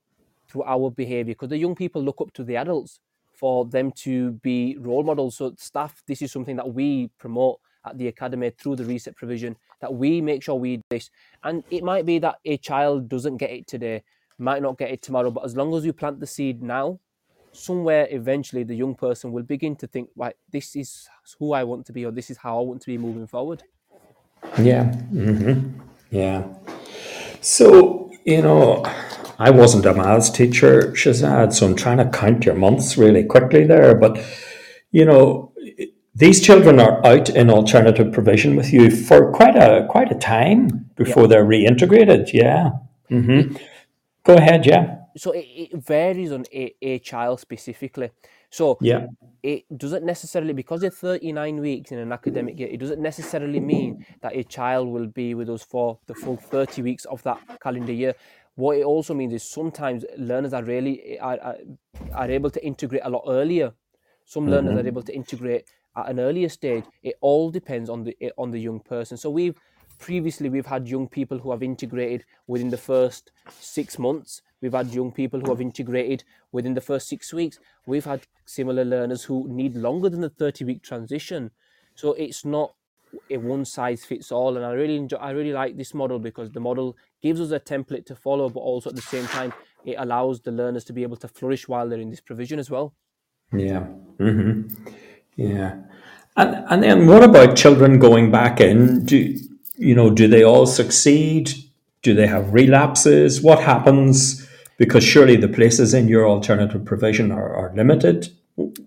through 0.48 0.64
our 0.64 0.90
behavior 0.90 1.34
because 1.34 1.48
the 1.48 1.58
young 1.58 1.74
people 1.74 2.02
look 2.02 2.20
up 2.20 2.32
to 2.32 2.44
the 2.44 2.56
adults 2.56 3.00
for 3.34 3.64
them 3.64 3.90
to 3.90 4.32
be 4.48 4.76
role 4.78 5.02
models. 5.02 5.36
So 5.36 5.54
staff 5.58 6.02
this 6.06 6.22
is 6.22 6.32
something 6.32 6.56
that 6.56 6.72
we 6.72 7.10
promote 7.18 7.60
at 7.84 7.98
the 7.98 8.08
academy 8.08 8.50
through 8.50 8.76
the 8.76 8.84
reset 8.84 9.16
provision 9.16 9.56
that 9.80 9.92
we 9.92 10.20
make 10.20 10.42
sure 10.42 10.54
we 10.54 10.76
do 10.76 10.82
this. 10.90 11.10
And 11.42 11.64
it 11.70 11.82
might 11.82 12.06
be 12.06 12.18
that 12.20 12.36
a 12.44 12.56
child 12.56 13.08
doesn't 13.08 13.38
get 13.38 13.50
it 13.50 13.66
today 13.66 14.02
might 14.38 14.62
not 14.62 14.78
get 14.78 14.90
it 14.90 15.02
tomorrow 15.02 15.30
but 15.30 15.44
as 15.44 15.56
long 15.56 15.74
as 15.74 15.84
you 15.84 15.92
plant 15.92 16.18
the 16.20 16.26
seed 16.26 16.62
now 16.62 16.98
somewhere 17.52 18.08
eventually 18.10 18.64
the 18.64 18.74
young 18.74 18.94
person 18.94 19.30
will 19.30 19.44
begin 19.44 19.76
to 19.76 19.86
think 19.86 20.08
right 20.16 20.34
this 20.50 20.74
is 20.74 21.08
who 21.38 21.52
i 21.52 21.62
want 21.62 21.86
to 21.86 21.92
be 21.92 22.04
or 22.04 22.10
this 22.10 22.30
is 22.30 22.36
how 22.36 22.58
i 22.58 22.62
want 22.62 22.80
to 22.80 22.86
be 22.86 22.98
moving 22.98 23.26
forward. 23.26 23.62
Yeah. 24.58 24.92
Mm-hmm. 25.12 25.80
yeah 26.10 26.42
so 27.44 28.10
you 28.24 28.42
know 28.42 28.82
I 29.38 29.50
wasn't 29.50 29.86
a 29.86 29.94
maths 29.94 30.30
teacher, 30.30 30.92
Shazad, 30.92 31.52
so 31.52 31.66
I'm 31.66 31.74
trying 31.74 31.98
to 31.98 32.08
count 32.08 32.44
your 32.44 32.54
months 32.54 32.96
really 32.96 33.24
quickly 33.24 33.64
there. 33.64 33.94
But, 33.94 34.24
you 34.92 35.04
know, 35.04 35.52
these 36.14 36.40
children 36.40 36.78
are 36.78 37.04
out 37.04 37.28
in 37.30 37.50
alternative 37.50 38.12
provision 38.12 38.54
with 38.54 38.72
you 38.72 38.90
for 38.90 39.32
quite 39.32 39.56
a 39.56 39.86
quite 39.90 40.12
a 40.12 40.14
time 40.14 40.88
before 40.94 41.26
they're 41.26 41.44
reintegrated. 41.44 42.32
Yeah. 42.32 42.70
Mm-hmm. 43.10 43.56
Go 44.22 44.34
ahead. 44.34 44.64
Yeah. 44.66 44.98
So 45.16 45.32
it, 45.32 45.46
it 45.72 45.84
varies 45.84 46.30
on 46.30 46.44
a, 46.52 46.74
a 46.80 46.98
child 47.00 47.40
specifically. 47.40 48.10
So 48.50 48.78
yeah, 48.80 49.06
it 49.44 49.76
doesn't 49.76 50.04
necessarily 50.06 50.54
because 50.54 50.80
they're 50.80 50.90
39 50.90 51.60
weeks 51.60 51.92
in 51.92 51.98
an 51.98 52.12
academic 52.12 52.58
year. 52.58 52.68
It 52.70 52.80
doesn't 52.80 53.00
necessarily 53.00 53.60
mean 53.60 54.06
that 54.22 54.34
a 54.34 54.42
child 54.42 54.88
will 54.88 55.06
be 55.06 55.34
with 55.34 55.50
us 55.50 55.62
for 55.62 55.98
the 56.06 56.14
full 56.14 56.38
30 56.38 56.80
weeks 56.80 57.04
of 57.04 57.22
that 57.24 57.38
calendar 57.60 57.92
year. 57.92 58.14
What 58.54 58.78
it 58.78 58.84
also 58.84 59.12
means 59.12 59.34
is 59.34 59.42
sometimes 59.42 60.06
learners 60.16 60.54
are 60.54 60.64
really 60.64 61.18
are, 61.18 61.38
are, 61.42 61.56
are 62.14 62.30
able 62.30 62.48
to 62.52 62.64
integrate 62.64 63.02
a 63.04 63.10
lot 63.10 63.24
earlier. 63.28 63.74
Some 64.24 64.48
learners 64.48 64.70
mm-hmm. 64.70 64.86
are 64.86 64.86
able 64.86 65.02
to 65.02 65.14
integrate 65.14 65.66
at 65.94 66.08
an 66.08 66.20
earlier 66.20 66.48
stage. 66.48 66.84
It 67.02 67.16
all 67.20 67.50
depends 67.50 67.90
on 67.90 68.04
the 68.04 68.16
on 68.38 68.50
the 68.50 68.58
young 68.58 68.80
person. 68.80 69.18
So 69.18 69.28
we've 69.28 69.58
previously 69.98 70.48
we've 70.48 70.64
had 70.64 70.88
young 70.88 71.06
people 71.06 71.38
who 71.38 71.50
have 71.50 71.62
integrated 71.62 72.24
within 72.46 72.70
the 72.70 72.78
first 72.78 73.30
six 73.50 73.98
months. 73.98 74.40
We've 74.64 74.72
had 74.72 74.94
young 74.94 75.12
people 75.12 75.40
who 75.40 75.50
have 75.50 75.60
integrated 75.60 76.24
within 76.50 76.72
the 76.72 76.80
first 76.80 77.06
six 77.06 77.34
weeks. 77.34 77.58
We've 77.84 78.06
had 78.06 78.22
similar 78.46 78.82
learners 78.82 79.22
who 79.22 79.46
need 79.46 79.76
longer 79.76 80.08
than 80.08 80.22
the 80.22 80.30
30 80.30 80.64
week 80.64 80.82
transition. 80.82 81.50
So 81.94 82.14
it's 82.14 82.46
not 82.46 82.72
a 83.30 83.36
one 83.36 83.66
size 83.66 84.06
fits 84.06 84.32
all. 84.32 84.56
And 84.56 84.64
I 84.64 84.72
really 84.72 84.96
enjoy, 84.96 85.18
I 85.18 85.32
really 85.32 85.52
like 85.52 85.76
this 85.76 85.92
model 85.92 86.18
because 86.18 86.50
the 86.50 86.60
model 86.60 86.96
gives 87.22 87.42
us 87.42 87.50
a 87.50 87.60
template 87.60 88.06
to 88.06 88.16
follow, 88.16 88.48
but 88.48 88.60
also 88.60 88.88
at 88.88 88.96
the 88.96 89.02
same 89.02 89.26
time, 89.26 89.52
it 89.84 89.96
allows 89.98 90.40
the 90.40 90.50
learners 90.50 90.84
to 90.84 90.94
be 90.94 91.02
able 91.02 91.18
to 91.18 91.28
flourish 91.28 91.68
while 91.68 91.86
they're 91.86 92.00
in 92.00 92.08
this 92.08 92.22
provision 92.22 92.58
as 92.58 92.70
well. 92.70 92.94
Yeah. 93.52 93.86
Mm-hmm. 94.18 94.82
Yeah. 95.36 95.76
And 96.38 96.64
and 96.70 96.82
then 96.82 97.06
what 97.06 97.22
about 97.22 97.54
children 97.54 97.98
going 97.98 98.30
back 98.30 98.62
in? 98.62 99.04
Do 99.04 99.38
you 99.76 99.94
know? 99.94 100.08
Do 100.08 100.26
they 100.26 100.42
all 100.42 100.64
succeed? 100.64 101.52
Do 102.00 102.14
they 102.14 102.26
have 102.26 102.54
relapses? 102.54 103.42
What 103.42 103.60
happens? 103.60 104.43
Because 104.76 105.04
surely 105.04 105.36
the 105.36 105.48
places 105.48 105.94
in 105.94 106.08
your 106.08 106.26
alternative 106.26 106.84
provision 106.84 107.30
are, 107.30 107.54
are 107.54 107.74
limited. 107.74 108.28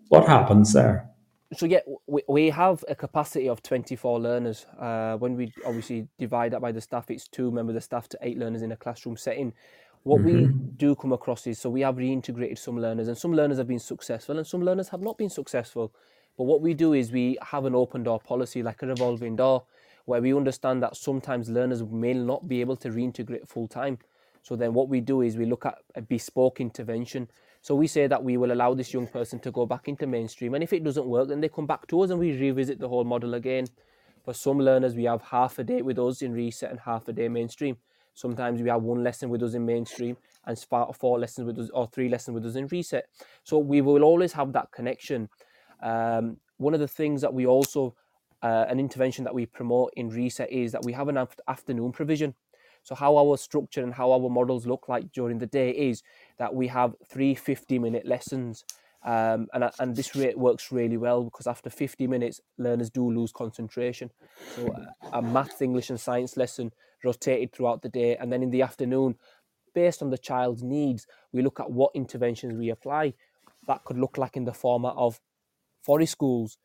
What 0.09 0.27
happens 0.27 0.73
there? 0.73 1.07
so 1.53 1.65
yeah, 1.65 1.79
we, 2.07 2.21
we 2.27 2.49
have 2.49 2.83
a 2.87 2.95
capacity 2.95 3.47
of 3.47 3.63
24 3.63 4.19
learners. 4.19 4.65
Uh, 4.77 5.15
when 5.17 5.35
we 5.35 5.53
obviously 5.65 6.07
divide 6.17 6.51
that 6.51 6.61
by 6.61 6.71
the 6.71 6.81
staff, 6.81 7.09
it's 7.09 7.27
two 7.27 7.51
members 7.51 7.75
of 7.75 7.83
staff 7.83 8.09
to 8.09 8.17
eight 8.21 8.37
learners 8.37 8.61
in 8.61 8.71
a 8.71 8.75
classroom 8.75 9.15
setting. 9.15 9.53
What 10.03 10.21
mm-hmm. 10.21 10.37
we 10.37 10.53
do 10.77 10.95
come 10.95 11.13
across 11.13 11.47
is 11.47 11.59
so 11.59 11.69
we 11.69 11.81
have 11.81 11.95
reintegrated 11.95 12.57
some 12.57 12.79
learners, 12.79 13.07
and 13.07 13.17
some 13.17 13.33
learners 13.33 13.57
have 13.57 13.67
been 13.67 13.79
successful, 13.79 14.37
and 14.37 14.45
some 14.45 14.61
learners 14.61 14.89
have 14.89 15.01
not 15.01 15.17
been 15.17 15.29
successful. 15.29 15.93
But 16.37 16.43
what 16.43 16.61
we 16.61 16.73
do 16.73 16.93
is 16.93 17.11
we 17.11 17.37
have 17.41 17.65
an 17.65 17.75
open 17.75 18.03
door 18.03 18.19
policy, 18.19 18.61
like 18.61 18.81
a 18.83 18.87
revolving 18.87 19.37
door, 19.37 19.63
where 20.05 20.21
we 20.21 20.33
understand 20.33 20.83
that 20.83 20.95
sometimes 20.95 21.49
learners 21.49 21.83
may 21.83 22.13
not 22.13 22.47
be 22.47 22.61
able 22.61 22.75
to 22.77 22.89
reintegrate 22.89 23.47
full 23.47 23.67
time. 23.67 23.99
So 24.47 24.55
then 24.55 24.73
what 24.73 24.87
we 24.87 25.01
do 25.01 25.23
is 25.23 25.35
we 25.35 25.45
look 25.45 25.65
at 25.65 25.79
a 25.95 26.01
bespoke 26.01 26.61
intervention. 26.61 27.29
So 27.61 27.75
we 27.75 27.85
say 27.85 28.07
that 28.07 28.23
we 28.23 28.37
will 28.37 28.53
allow 28.53 28.73
this 28.73 28.93
young 28.93 29.05
person 29.05 29.39
to 29.39 29.51
go 29.51 29.65
back 29.65 29.89
into 29.89 30.07
mainstream. 30.07 30.53
And 30.53 30.63
if 30.63 30.71
it 30.71 30.85
doesn't 30.85 31.05
work, 31.05 31.27
then 31.27 31.41
they 31.41 31.49
come 31.49 31.67
back 31.67 31.85
to 31.87 31.99
us 31.99 32.11
and 32.11 32.19
we 32.19 32.31
revisit 32.31 32.79
the 32.79 32.87
whole 32.87 33.03
model 33.03 33.33
again. 33.33 33.67
For 34.23 34.33
some 34.33 34.57
learners, 34.57 34.95
we 34.95 35.03
have 35.03 35.21
half 35.21 35.59
a 35.59 35.65
day 35.65 35.81
with 35.81 35.99
us 35.99 36.21
in 36.21 36.31
reset 36.31 36.71
and 36.71 36.79
half 36.79 37.09
a 37.09 37.11
day 37.11 37.27
mainstream. 37.27 37.75
Sometimes 38.13 38.61
we 38.61 38.69
have 38.69 38.83
one 38.83 39.03
lesson 39.03 39.29
with 39.29 39.43
us 39.43 39.53
in 39.53 39.65
mainstream 39.65 40.15
and 40.45 40.57
four 40.57 41.19
lessons 41.19 41.45
with 41.45 41.59
us 41.59 41.69
or 41.73 41.87
three 41.87 42.07
lessons 42.07 42.33
with 42.33 42.45
us 42.45 42.55
in 42.55 42.67
reset. 42.67 43.09
So 43.43 43.57
we 43.57 43.81
will 43.81 44.03
always 44.03 44.31
have 44.31 44.53
that 44.53 44.71
connection. 44.71 45.27
Um, 45.83 46.37
one 46.55 46.73
of 46.73 46.79
the 46.79 46.87
things 46.87 47.19
that 47.19 47.33
we 47.33 47.45
also, 47.45 47.95
uh, 48.41 48.63
an 48.69 48.79
intervention 48.79 49.25
that 49.25 49.35
we 49.35 49.45
promote 49.45 49.91
in 49.97 50.07
reset 50.07 50.49
is 50.49 50.71
that 50.71 50.85
we 50.85 50.93
have 50.93 51.09
an 51.09 51.17
afternoon 51.49 51.91
provision. 51.91 52.33
So 52.87 52.95
how 52.95 53.17
our 53.17 53.35
structure 53.35 53.83
and 53.83 53.93
how 53.93 54.13
our 54.13 54.29
models 54.29 54.65
look 54.65 54.87
like 54.87 55.11
during 55.11 55.39
the 55.39 55.45
day 55.45 55.71
is 55.71 56.03
that 56.37 56.55
we 56.55 56.67
have 56.67 56.95
three 57.05 57.35
50 57.35 57.79
minute 57.79 58.05
lessons. 58.05 58.63
Um, 59.03 59.47
and, 59.53 59.69
and 59.77 59.93
this 59.93 60.15
rate 60.15 60.37
works 60.37 60.71
really 60.71 60.95
well 60.95 61.25
because 61.25 61.47
after 61.47 61.69
50 61.69 62.07
minutes, 62.07 62.39
learners 62.57 62.89
do 62.89 63.11
lose 63.11 63.33
concentration. 63.33 64.09
So 64.55 64.73
a, 65.11 65.17
a 65.17 65.21
maths, 65.21 65.61
English 65.61 65.89
and 65.89 65.99
science 65.99 66.37
lesson 66.37 66.71
rotated 67.03 67.51
throughout 67.51 67.81
the 67.81 67.89
day. 67.89 68.15
And 68.15 68.31
then 68.31 68.41
in 68.41 68.51
the 68.51 68.61
afternoon, 68.61 69.15
based 69.75 70.01
on 70.01 70.09
the 70.09 70.17
child's 70.17 70.63
needs, 70.63 71.05
we 71.33 71.41
look 71.41 71.59
at 71.59 71.69
what 71.69 71.91
interventions 71.93 72.57
we 72.57 72.69
apply. 72.69 73.15
That 73.67 73.83
could 73.83 73.97
look 73.97 74.17
like 74.17 74.37
in 74.37 74.45
the 74.45 74.53
format 74.53 74.93
of 74.95 75.19
forest 75.83 76.13
schools, 76.13 76.57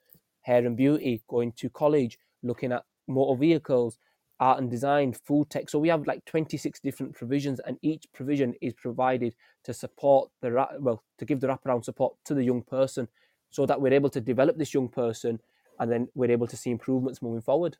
hair 0.42 0.64
and 0.64 0.76
beauty, 0.76 1.20
going 1.26 1.50
to 1.56 1.68
college, 1.68 2.16
looking 2.44 2.70
at 2.70 2.84
motor 3.08 3.36
vehicles, 3.36 3.98
art 4.42 4.58
and 4.58 4.68
design, 4.68 5.12
food 5.12 5.48
tech. 5.48 5.70
So 5.70 5.78
we 5.78 5.88
have 5.88 6.04
like 6.04 6.24
26 6.24 6.80
different 6.80 7.14
provisions, 7.14 7.60
and 7.64 7.78
each 7.80 8.06
provision 8.12 8.54
is 8.60 8.74
provided 8.74 9.36
to 9.62 9.72
support 9.72 10.30
the 10.40 10.50
well 10.80 11.04
to 11.18 11.24
give 11.24 11.38
the 11.40 11.46
wraparound 11.46 11.84
support 11.84 12.16
to 12.24 12.34
the 12.34 12.42
young 12.42 12.62
person, 12.62 13.06
so 13.50 13.64
that 13.66 13.80
we're 13.80 13.92
able 13.92 14.10
to 14.10 14.20
develop 14.20 14.58
this 14.58 14.74
young 14.74 14.88
person, 14.88 15.40
and 15.78 15.92
then 15.92 16.08
we're 16.14 16.32
able 16.32 16.48
to 16.48 16.56
see 16.56 16.70
improvements 16.70 17.22
moving 17.22 17.40
forward. 17.40 17.76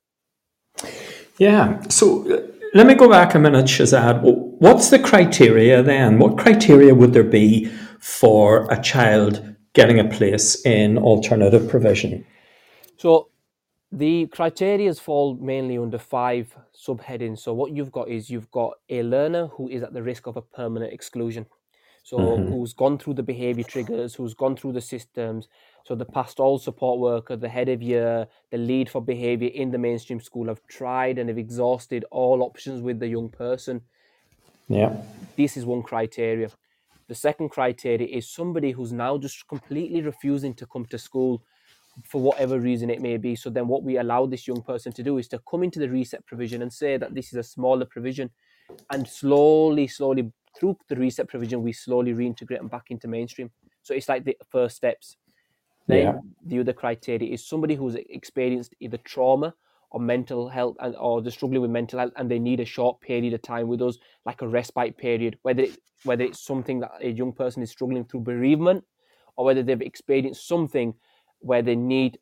Yeah. 1.39 1.81
So 1.89 2.07
uh, 2.33 2.47
let 2.75 2.87
me 2.87 2.95
go 2.95 3.09
back 3.11 3.35
a 3.35 3.41
minute, 3.41 3.67
Shazad. 3.67 4.23
What's 4.23 4.91
the 4.91 5.01
criteria 5.01 5.83
then? 5.83 6.21
What 6.21 6.39
criteria 6.39 6.95
would 6.95 7.13
there 7.13 7.25
be 7.25 7.67
for 7.99 8.71
a 8.71 8.81
child 8.81 9.57
getting 9.73 9.99
a 9.99 10.05
place 10.05 10.65
in 10.65 10.97
alternative 10.97 11.69
provision? 11.69 12.25
So 12.99 13.32
the 13.93 14.27
criteria 14.29 14.93
fall 14.95 15.37
mainly 15.37 15.77
under 15.77 15.99
five 15.99 16.57
subheadings. 16.75 17.41
So 17.41 17.53
what 17.53 17.73
you've 17.73 17.93
got 17.93 18.09
is 18.09 18.31
you've 18.31 18.51
got 18.51 18.73
a 18.89 19.03
learner 19.03 19.49
who 19.49 19.69
is 19.69 19.83
at 19.83 19.93
the 19.93 20.03
risk 20.03 20.27
of 20.27 20.39
a 20.39 20.43
permanent 20.43 20.95
exclusion. 20.95 21.45
So 22.03 22.17
mm-hmm. 22.17 22.51
who's 22.51 22.73
gone 22.73 22.99
through 22.99 23.15
the 23.15 23.23
behavior 23.23 23.65
triggers, 23.65 24.15
who's 24.15 24.35
gone 24.35 24.57
through 24.57 24.73
the 24.73 24.81
systems. 24.81 25.47
So 25.85 25.95
the 25.95 26.07
pastoral 26.07 26.59
support 26.59 27.01
worker, 27.01 27.37
the 27.37 27.51
head 27.51 27.69
of 27.69 27.83
year, 27.83 28.27
the 28.51 28.57
lead 28.57 28.89
for 28.89 29.03
behavior 29.03 29.51
in 29.53 29.71
the 29.71 29.79
mainstream 29.79 30.21
school 30.21 30.49
have 30.49 30.67
tried 30.67 31.19
and 31.19 31.29
have 31.29 31.39
exhausted 31.39 32.05
all 32.11 32.43
options 32.43 32.81
with 32.81 32.99
the 32.99 33.09
young 33.09 33.29
person. 33.29 33.83
Yeah. 34.69 34.97
This 35.37 35.57
is 35.57 35.67
one 35.67 35.83
criteria. 35.83 36.49
The 37.09 37.15
second 37.15 37.51
criteria 37.51 38.09
is 38.09 38.29
somebody 38.29 38.71
who's 38.71 38.93
now 38.93 39.19
just 39.19 39.47
completely 39.47 40.01
refusing 40.01 40.55
to 40.55 40.67
come 40.67 40.87
to 40.87 40.99
school 40.99 41.43
for 42.05 42.21
whatever 42.21 42.59
reason 42.59 42.91
it 42.91 43.01
may 43.01 43.17
be. 43.17 43.37
So 43.37 43.51
then 43.51 43.69
what 43.69 43.83
we 43.83 43.99
allow 43.99 44.27
this 44.27 44.47
young 44.47 44.63
person 44.63 44.93
to 44.93 45.03
do 45.03 45.19
is 45.19 45.29
to 45.29 45.41
come 45.51 45.63
into 45.63 45.79
the 45.79 45.89
reset 45.89 46.25
provision 46.27 46.63
and 46.63 46.73
say 46.73 46.97
that 46.97 47.15
this 47.15 47.29
is 47.29 47.35
a 47.35 47.43
smaller 47.43 47.85
provision 47.85 48.31
and 48.91 49.07
slowly, 49.07 49.87
slowly 49.87 50.33
through 50.59 50.77
the 50.89 50.97
reset 50.97 51.29
provision, 51.29 51.63
we 51.63 51.73
slowly 51.73 52.15
reintegrate 52.15 52.59
them 52.59 52.69
back 52.69 52.91
into 52.91 53.09
mainstream. 53.09 53.51
So 53.83 53.95
it's 53.95 54.09
like 54.09 54.25
the 54.25 54.37
first 54.51 54.77
steps. 54.77 55.17
Then 55.87 56.03
yeah. 56.03 56.19
the 56.45 56.61
other 56.61 56.73
criteria 56.73 57.33
is 57.33 57.47
somebody 57.47 57.75
who's 57.75 57.97
experienced 57.97 58.75
either 58.81 58.99
trauma 58.99 59.55
or 59.91 60.01
mental 60.01 60.49
health 60.49 60.77
and 60.81 60.97
or 60.97 61.21
they're 61.21 61.33
struggling 61.33 61.61
with 61.61 61.71
mental 61.71 61.99
health 61.99 62.13
and 62.17 62.31
they 62.31 62.39
need 62.39 62.61
a 62.61 62.65
short 62.65 63.01
period 63.01 63.35
of 63.35 63.43
time 63.43 63.69
with 63.69 63.83
us, 63.83 63.99
like 64.25 64.41
a 64.43 64.49
respite 64.49 64.97
period, 64.97 65.39
whether 65.43 65.63
it, 65.65 65.77
whether 66.05 66.25
it's 66.25 66.41
something 66.41 66.81
that 66.81 66.93
a 67.03 67.11
young 67.11 67.33
person 67.33 67.63
is 67.63 67.71
struggling 67.71 68.05
through 68.05 68.21
bereavement 68.21 68.85
or 69.37 69.45
whether 69.45 69.63
they've 69.63 69.83
experienced 69.83 70.47
something 70.47 70.95
where 71.43 71.63
they 71.63 71.77
need 71.77 72.19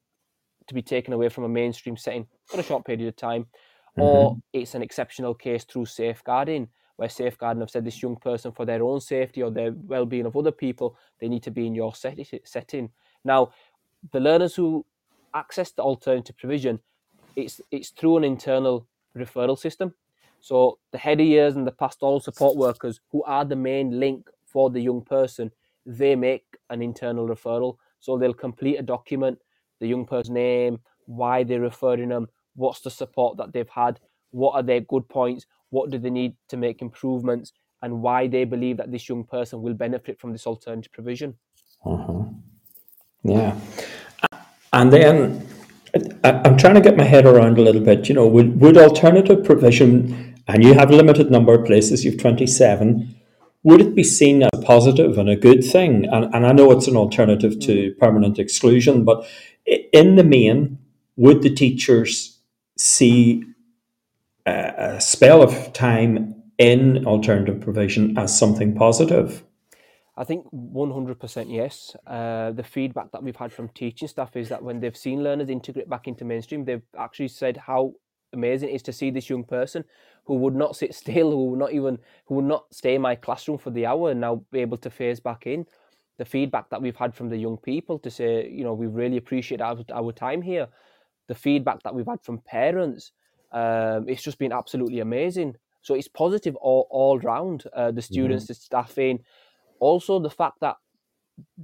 to 0.66 0.74
be 0.74 0.82
taken 0.82 1.14
away 1.14 1.28
from 1.28 1.44
a 1.44 1.48
mainstream 1.48 1.96
setting 1.96 2.26
for 2.46 2.60
a 2.60 2.62
short 2.62 2.84
period 2.84 3.08
of 3.08 3.16
time, 3.16 3.42
mm-hmm. 3.42 4.02
or 4.02 4.36
it's 4.52 4.74
an 4.74 4.82
exceptional 4.82 5.34
case 5.34 5.64
through 5.64 5.86
safeguarding, 5.86 6.68
where 6.96 7.08
safeguarding 7.08 7.60
have 7.60 7.70
said 7.70 7.84
this 7.84 8.02
young 8.02 8.16
person 8.16 8.52
for 8.52 8.64
their 8.66 8.82
own 8.82 9.00
safety 9.00 9.42
or 9.42 9.50
their 9.50 9.72
well-being 9.72 10.26
of 10.26 10.36
other 10.36 10.52
people, 10.52 10.96
they 11.20 11.28
need 11.28 11.42
to 11.42 11.50
be 11.50 11.66
in 11.66 11.74
your 11.74 11.94
set- 11.94 12.18
setting. 12.44 12.90
Now, 13.24 13.52
the 14.12 14.20
learners 14.20 14.54
who 14.54 14.84
access 15.34 15.70
the 15.72 15.82
alternative 15.82 16.36
provision, 16.36 16.80
it's 17.36 17.60
it's 17.70 17.90
through 17.90 18.18
an 18.18 18.24
internal 18.24 18.86
referral 19.16 19.58
system. 19.58 19.94
So 20.40 20.78
the 20.90 20.98
head 20.98 21.20
of 21.20 21.26
years 21.26 21.56
and 21.56 21.66
the 21.66 21.72
pastoral 21.72 22.20
support 22.20 22.56
workers, 22.56 23.00
who 23.10 23.22
are 23.24 23.44
the 23.44 23.56
main 23.56 24.00
link 24.00 24.28
for 24.44 24.70
the 24.70 24.80
young 24.80 25.02
person, 25.02 25.52
they 25.84 26.16
make 26.16 26.44
an 26.70 26.82
internal 26.82 27.28
referral. 27.28 27.76
So 28.00 28.18
they'll 28.18 28.34
complete 28.34 28.76
a 28.76 28.82
document, 28.82 29.38
the 29.80 29.86
young 29.86 30.06
person's 30.06 30.30
name, 30.30 30.80
why 31.06 31.44
they're 31.44 31.60
referring 31.60 32.08
them, 32.08 32.28
what's 32.54 32.80
the 32.80 32.90
support 32.90 33.36
that 33.36 33.52
they've 33.52 33.68
had, 33.68 34.00
what 34.30 34.54
are 34.54 34.62
their 34.62 34.80
good 34.80 35.08
points, 35.08 35.46
what 35.70 35.90
do 35.90 35.98
they 35.98 36.10
need 36.10 36.34
to 36.48 36.56
make 36.56 36.82
improvements, 36.82 37.52
and 37.82 38.02
why 38.02 38.26
they 38.26 38.44
believe 38.44 38.76
that 38.76 38.90
this 38.90 39.08
young 39.08 39.24
person 39.24 39.62
will 39.62 39.74
benefit 39.74 40.20
from 40.20 40.32
this 40.32 40.46
alternative 40.46 40.92
provision. 40.92 41.34
Uh-huh. 41.84 42.24
Yeah. 43.22 43.58
And 44.72 44.92
then 44.92 45.46
I'm 46.22 46.56
trying 46.56 46.74
to 46.74 46.80
get 46.80 46.96
my 46.96 47.04
head 47.04 47.26
around 47.26 47.58
a 47.58 47.62
little 47.62 47.80
bit. 47.80 48.08
You 48.08 48.14
know, 48.14 48.26
would, 48.26 48.60
would 48.60 48.76
alternative 48.76 49.44
provision, 49.44 50.34
and 50.46 50.62
you 50.62 50.74
have 50.74 50.90
a 50.90 50.96
limited 50.96 51.30
number 51.30 51.54
of 51.54 51.66
places, 51.66 52.04
you've 52.04 52.18
27, 52.18 53.14
would 53.62 53.80
it 53.80 53.94
be 53.94 54.04
seen 54.04 54.42
as 54.42 54.64
positive 54.64 55.18
and 55.18 55.28
a 55.28 55.36
good 55.36 55.62
thing? 55.62 56.06
And, 56.06 56.34
and 56.34 56.46
I 56.46 56.52
know 56.52 56.70
it's 56.72 56.88
an 56.88 56.96
alternative 56.96 57.60
to 57.60 57.94
permanent 57.98 58.38
exclusion, 58.38 59.04
but 59.04 59.26
in 59.66 60.16
the 60.16 60.24
main, 60.24 60.78
would 61.16 61.42
the 61.42 61.54
teachers 61.54 62.38
see 62.78 63.44
a, 64.46 64.72
a 64.96 65.00
spell 65.00 65.42
of 65.42 65.72
time 65.72 66.34
in 66.58 67.06
alternative 67.06 67.60
provision 67.60 68.16
as 68.16 68.36
something 68.36 68.74
positive? 68.74 69.44
I 70.16 70.24
think 70.24 70.46
100% 70.52 71.46
yes. 71.48 71.96
Uh, 72.06 72.52
the 72.52 72.62
feedback 72.62 73.12
that 73.12 73.22
we've 73.22 73.36
had 73.36 73.52
from 73.52 73.68
teaching 73.70 74.08
staff 74.08 74.36
is 74.36 74.48
that 74.50 74.62
when 74.62 74.80
they've 74.80 74.96
seen 74.96 75.22
learners 75.22 75.48
integrate 75.48 75.88
back 75.88 76.08
into 76.08 76.24
mainstream, 76.24 76.64
they've 76.64 76.82
actually 76.98 77.28
said 77.28 77.56
how 77.56 77.94
amazing 78.32 78.70
is 78.70 78.82
to 78.82 78.92
see 78.92 79.10
this 79.10 79.28
young 79.28 79.44
person 79.44 79.84
who 80.24 80.34
would 80.34 80.54
not 80.54 80.76
sit 80.76 80.94
still, 81.02 81.30
who 81.30 81.46
would 81.50 81.58
not 81.58 81.72
even 81.72 81.98
who 82.26 82.36
would 82.36 82.44
not 82.44 82.64
stay 82.72 82.94
in 82.94 83.02
my 83.02 83.14
classroom 83.14 83.58
for 83.58 83.70
the 83.70 83.86
hour 83.86 84.10
and 84.10 84.20
now 84.20 84.42
be 84.50 84.60
able 84.60 84.76
to 84.78 84.90
phase 84.90 85.20
back 85.20 85.46
in. 85.46 85.66
The 86.18 86.24
feedback 86.24 86.68
that 86.68 86.82
we've 86.82 86.96
had 86.96 87.14
from 87.14 87.30
the 87.30 87.36
young 87.36 87.56
people 87.56 87.98
to 88.00 88.10
say, 88.10 88.48
you 88.48 88.62
know, 88.62 88.74
we 88.74 88.86
really 88.86 89.16
appreciate 89.16 89.62
our, 89.62 89.78
our 89.92 90.12
time 90.12 90.42
here. 90.42 90.68
The 91.28 91.34
feedback 91.34 91.82
that 91.82 91.94
we've 91.94 92.06
had 92.06 92.20
from 92.22 92.38
parents, 92.38 93.12
um, 93.52 94.06
it's 94.06 94.22
just 94.22 94.38
been 94.38 94.52
absolutely 94.52 95.00
amazing. 95.00 95.56
So 95.80 95.94
it's 95.94 96.08
positive 96.08 96.56
all, 96.56 96.86
all 96.90 97.18
round. 97.18 97.64
Uh, 97.74 97.90
the 97.90 98.02
students, 98.02 98.44
mm-hmm. 98.44 98.50
the 98.50 98.54
staffing, 98.54 99.20
also 99.78 100.18
the 100.18 100.28
fact 100.28 100.60
that 100.60 100.76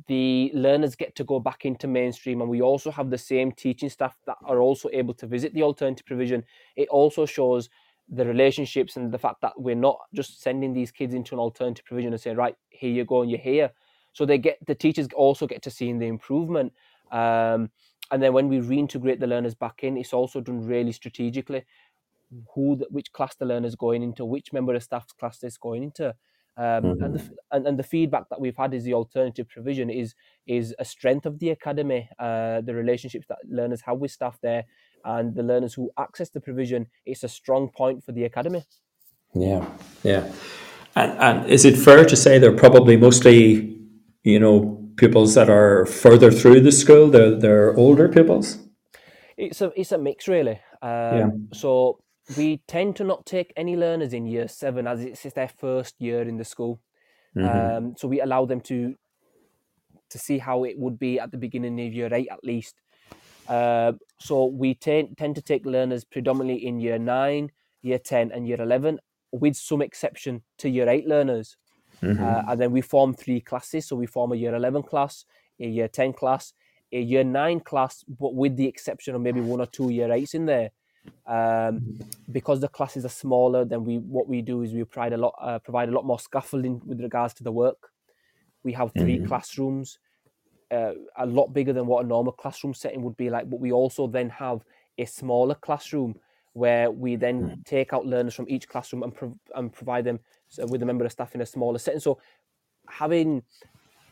the 0.09 0.51
learners 0.55 0.95
get 0.95 1.15
to 1.17 1.25
go 1.25 1.41
back 1.41 1.65
into 1.65 1.87
mainstream 1.87 2.41
and 2.41 2.51
we 2.51 2.63
also 2.63 2.91
have 2.91 3.11
the 3.11 3.19
same 3.19 3.53
teaching 3.53 3.89
staff 3.89 4.17
that 4.27 4.37
are 4.45 4.61
also 4.61 4.89
able 4.93 5.15
to 5.15 5.27
visit 5.27 5.53
the 5.55 5.63
alternative 5.63 6.07
provision 6.07 6.45
it 6.77 6.89
also 6.89 7.27
shows 7.27 7.69
the 8.09 8.25
relationships 8.25 8.97
and 8.97 9.11
the 9.13 9.19
fact 9.19 9.41
that 9.41 9.61
we're 9.61 9.75
not 9.75 9.99
just 10.15 10.41
sending 10.41 10.73
these 10.73 10.91
kids 10.91 11.15
into 11.15 11.35
an 11.35 11.41
alternative 11.41 11.85
provision 11.85 12.13
and 12.13 12.21
saying, 12.21 12.37
right, 12.37 12.55
here 12.69 12.91
you 12.91 13.05
go 13.05 13.23
and 13.23 13.31
you're 13.31 13.41
here. 13.41 13.71
So 14.13 14.25
they 14.25 14.39
get 14.39 14.59
the 14.67 14.75
teachers 14.75 15.09
also 15.15 15.47
get 15.47 15.63
to 15.63 15.71
see 15.71 15.93
the 15.93 16.07
improvement. 16.07 16.73
Um, 17.11 17.71
and 18.11 18.23
then 18.23 18.33
when 18.33 18.49
we 18.49 18.61
reintegrate 18.61 19.19
the 19.19 19.27
learners 19.27 19.55
back 19.55 19.83
in, 19.83 19.97
it's 19.97 20.13
also 20.13 20.41
done 20.41 20.65
really 20.65 20.93
strategically. 20.93 21.65
Who, 22.55 22.77
the, 22.77 22.87
which 22.91 23.13
class 23.13 23.35
the 23.35 23.45
learner's 23.45 23.75
going 23.75 24.03
into, 24.03 24.25
which 24.25 24.53
member 24.53 24.75
of 24.75 24.83
staff's 24.83 25.13
class 25.13 25.43
is 25.43 25.59
going 25.59 25.83
into. 25.83 26.15
Um, 26.59 26.65
mm-hmm. 26.65 27.05
and, 27.05 27.15
the, 27.15 27.31
and, 27.53 27.67
and 27.67 27.79
the 27.79 27.83
feedback 27.83 28.31
that 28.31 28.41
we've 28.41 28.57
had 28.57 28.73
is 28.73 28.85
the 28.85 28.95
alternative 28.95 29.47
provision 29.49 29.91
is 29.91 30.15
is 30.47 30.75
a 30.79 30.85
strength 30.85 31.27
of 31.27 31.39
the 31.39 31.51
academy. 31.51 32.09
Uh, 32.19 32.63
the 32.63 32.75
relationships 32.75 33.27
that 33.29 33.39
learners 33.49 33.83
have 33.83 33.99
with 33.99 34.11
staff 34.11 34.39
there, 34.41 34.65
and 35.05 35.35
the 35.35 35.43
learners 35.43 35.75
who 35.75 35.91
access 35.99 36.31
the 36.31 36.41
provision, 36.41 36.87
it's 37.05 37.25
a 37.25 37.29
strong 37.29 37.69
point 37.69 38.03
for 38.03 38.13
the 38.13 38.25
academy. 38.25 38.65
Yeah, 39.35 39.69
yeah. 40.03 40.33
And, 40.95 41.13
and 41.19 41.51
is 41.51 41.67
it 41.67 41.77
fair 41.77 42.07
to 42.07 42.17
say 42.17 42.39
they're 42.39 42.57
probably 42.57 42.97
mostly, 42.97 43.79
you 44.25 44.41
know, 44.41 44.83
pupils 44.97 45.35
that 45.35 45.51
are 45.51 45.85
further 45.85 46.31
through 46.31 46.61
the 46.61 46.73
school? 46.73 47.09
They're 47.09 47.39
they're 47.39 47.77
older 47.77 48.09
pupils. 48.09 48.59
It's 49.37 49.61
a 49.61 49.73
it's 49.77 49.93
a 49.93 49.99
mix 49.99 50.27
really. 50.27 50.59
Um, 50.81 50.91
yeah. 50.91 51.29
So 51.53 52.01
we 52.37 52.63
tend 52.67 52.97
to 52.97 53.05
not 53.05 53.25
take 53.27 53.53
any 53.57 53.77
learners 53.77 54.13
in 54.13 54.27
year 54.27 54.49
seven 54.49 54.87
as 54.87 55.01
it's 55.01 55.23
their 55.35 55.49
first 55.49 55.95
year 55.99 56.23
in 56.23 56.37
the 56.37 56.45
school. 56.45 56.81
Mm-hmm. 57.37 57.77
Um, 57.77 57.95
so 57.97 58.09
we 58.09 58.21
allow 58.21 58.47
them 58.47 58.61
to 58.63 58.97
to 60.09 60.19
see 60.19 60.39
how 60.39 60.65
it 60.65 60.79
would 60.79 60.99
be 60.99 61.19
at 61.19 61.31
the 61.31 61.37
beginning 61.39 61.81
of 61.87 61.93
year 61.93 62.13
eight 62.13 62.29
at 62.31 62.43
least. 62.45 62.81
Uh, 63.49 63.93
so 64.19 64.47
we 64.47 64.75
tend 64.75 65.17
tend 65.19 65.35
to 65.37 65.43
take 65.43 65.67
learners 65.67 66.05
predominantly 66.05 66.67
in 66.67 66.81
year 66.81 66.99
nine, 66.99 67.51
year 67.83 67.99
10, 67.99 68.33
and 68.33 68.47
year 68.47 68.61
11, 68.61 68.99
with 69.33 69.57
some 69.57 69.83
exception 69.83 70.43
to 70.59 70.69
year 70.69 70.89
eight 70.89 71.07
learners. 71.07 71.57
Mm-hmm. 72.03 72.23
Uh, 72.23 72.43
and 72.53 72.61
then 72.61 72.73
we 72.73 72.81
form 72.81 73.15
three 73.15 73.41
classes. 73.41 73.87
So 73.87 73.97
we 73.97 74.07
form 74.07 74.33
a 74.33 74.37
year 74.37 74.55
11 74.55 74.83
class, 74.83 75.25
a 75.61 75.67
year 75.67 75.89
10 75.89 76.13
class, 76.13 76.53
a 76.93 77.01
year 77.01 77.25
nine 77.25 77.61
class, 77.61 78.05
but 78.09 78.35
with 78.35 78.57
the 78.57 78.67
exception 78.67 79.15
of 79.15 79.21
maybe 79.21 79.41
one 79.41 79.61
or 79.61 79.67
two 79.67 79.91
year 79.91 80.11
eights 80.13 80.35
in 80.35 80.47
there. 80.47 80.71
Um, 81.27 81.99
because 82.31 82.61
the 82.61 82.69
classes 82.69 83.05
are 83.05 83.11
smaller, 83.11 83.65
then 83.65 83.85
we 83.85 83.99
what 83.99 84.29
we 84.29 84.43
do 84.43 84.63
is 84.63 84.73
we 84.73 84.85
provide 84.85 85.13
a 85.13 85.17
lot 85.17 85.35
uh, 85.41 85.59
provide 85.59 85.89
a 85.89 85.93
lot 85.93 86.05
more 86.05 86.21
scaffolding 86.21 86.81
with 86.87 87.01
regards 87.01 87.35
to 87.35 87.45
the 87.45 87.53
work. 87.53 87.91
We 88.63 88.73
have 88.73 88.93
3 88.93 89.03
mm-hmm. 89.03 89.27
classrooms 89.27 89.99
uh, 90.71 90.93
a 91.17 91.27
lot 91.27 91.53
bigger 91.53 91.73
than 91.73 91.87
what 91.87 92.05
a 92.05 92.09
normal 92.09 92.33
classroom 92.33 92.75
setting 92.75 93.03
would 93.03 93.17
be 93.17 93.31
like. 93.31 93.49
But 93.49 93.61
we 93.61 93.73
also 93.73 94.07
then 94.07 94.31
have 94.31 94.63
a 94.99 95.05
smaller 95.05 95.55
classroom 95.55 96.17
where 96.53 96.91
we 96.91 97.17
then 97.17 97.43
mm. 97.43 97.65
take 97.65 97.93
out 97.93 98.07
learners 98.07 98.35
from 98.35 98.47
each 98.49 98.67
classroom 98.67 99.03
and, 99.03 99.15
pro- 99.15 99.39
and 99.55 99.73
provide 99.73 100.05
them 100.05 100.19
with 100.69 100.83
a 100.83 100.87
member 100.87 101.05
of 101.05 101.13
staff 101.13 101.35
in 101.35 101.43
a 101.43 101.47
smaller 101.47 101.79
setting. 101.79 102.01
So 102.01 102.19
having 102.89 103.43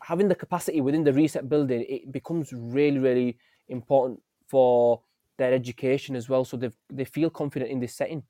having 0.03 0.29
the 0.29 0.35
capacity 0.35 0.83
within 0.83 1.03
the 1.03 1.13
reset 1.13 1.49
building, 1.49 1.87
it 1.89 2.13
becomes 2.13 2.53
really, 2.53 2.99
really 2.99 3.39
important 3.69 4.21
for 4.47 5.01
their 5.39 5.53
education 5.53 6.17
as 6.17 6.29
well. 6.29 6.45
So 6.45 6.57
they 6.57 6.71
they 6.91 7.05
feel 7.05 7.31
confident 7.31 7.71
in 7.71 7.81
this 7.81 7.95
setting. 7.95 8.23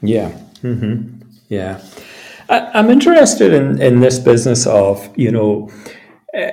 Yeah. 0.00 0.30
Mm-hmm. 0.62 1.22
Yeah. 1.48 1.80
I, 2.48 2.80
am 2.80 2.90
interested 2.90 3.52
in, 3.52 3.80
in 3.80 4.00
this 4.00 4.18
business 4.18 4.66
of, 4.66 5.08
you 5.16 5.30
know, 5.30 5.70
uh, 6.36 6.50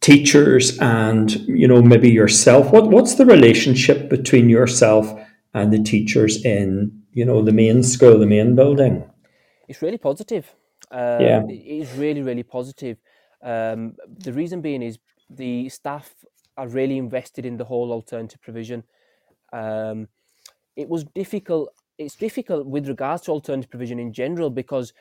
teachers 0.00 0.78
and 0.80 1.32
you 1.48 1.66
know 1.66 1.80
maybe 1.80 2.10
yourself 2.10 2.70
what 2.70 2.90
what's 2.90 3.14
the 3.14 3.24
relationship 3.24 4.10
between 4.10 4.50
yourself 4.50 5.10
and 5.54 5.72
the 5.72 5.82
teachers 5.82 6.44
in 6.44 6.92
you 7.12 7.24
know 7.24 7.40
the 7.40 7.52
main 7.52 7.82
school 7.82 8.18
the 8.18 8.26
main 8.26 8.54
building 8.54 9.02
it's 9.66 9.80
really 9.80 9.96
positive 9.96 10.54
um, 10.90 11.20
yeah 11.22 11.42
it's 11.48 11.94
really 11.96 12.20
really 12.20 12.42
positive 12.42 12.98
um, 13.42 13.94
the 14.26 14.30
reason 14.30 14.60
being 14.60 14.82
is 14.82 14.98
the 15.30 15.70
staff 15.70 16.14
are 16.56 16.68
really 16.68 16.98
invested 16.98 17.44
in 17.44 17.56
the 17.56 17.64
whole 17.64 17.92
alternative 17.92 18.40
provision 18.40 18.84
um, 19.52 20.08
it 20.76 20.88
was 20.88 21.04
difficult 21.04 21.70
it's 21.98 22.16
difficult 22.16 22.66
with 22.66 22.88
regards 22.88 23.22
to 23.22 23.30
alternative 23.30 23.70
provision 23.70 23.98
in 23.98 24.12
general 24.12 24.50
because 24.50 24.92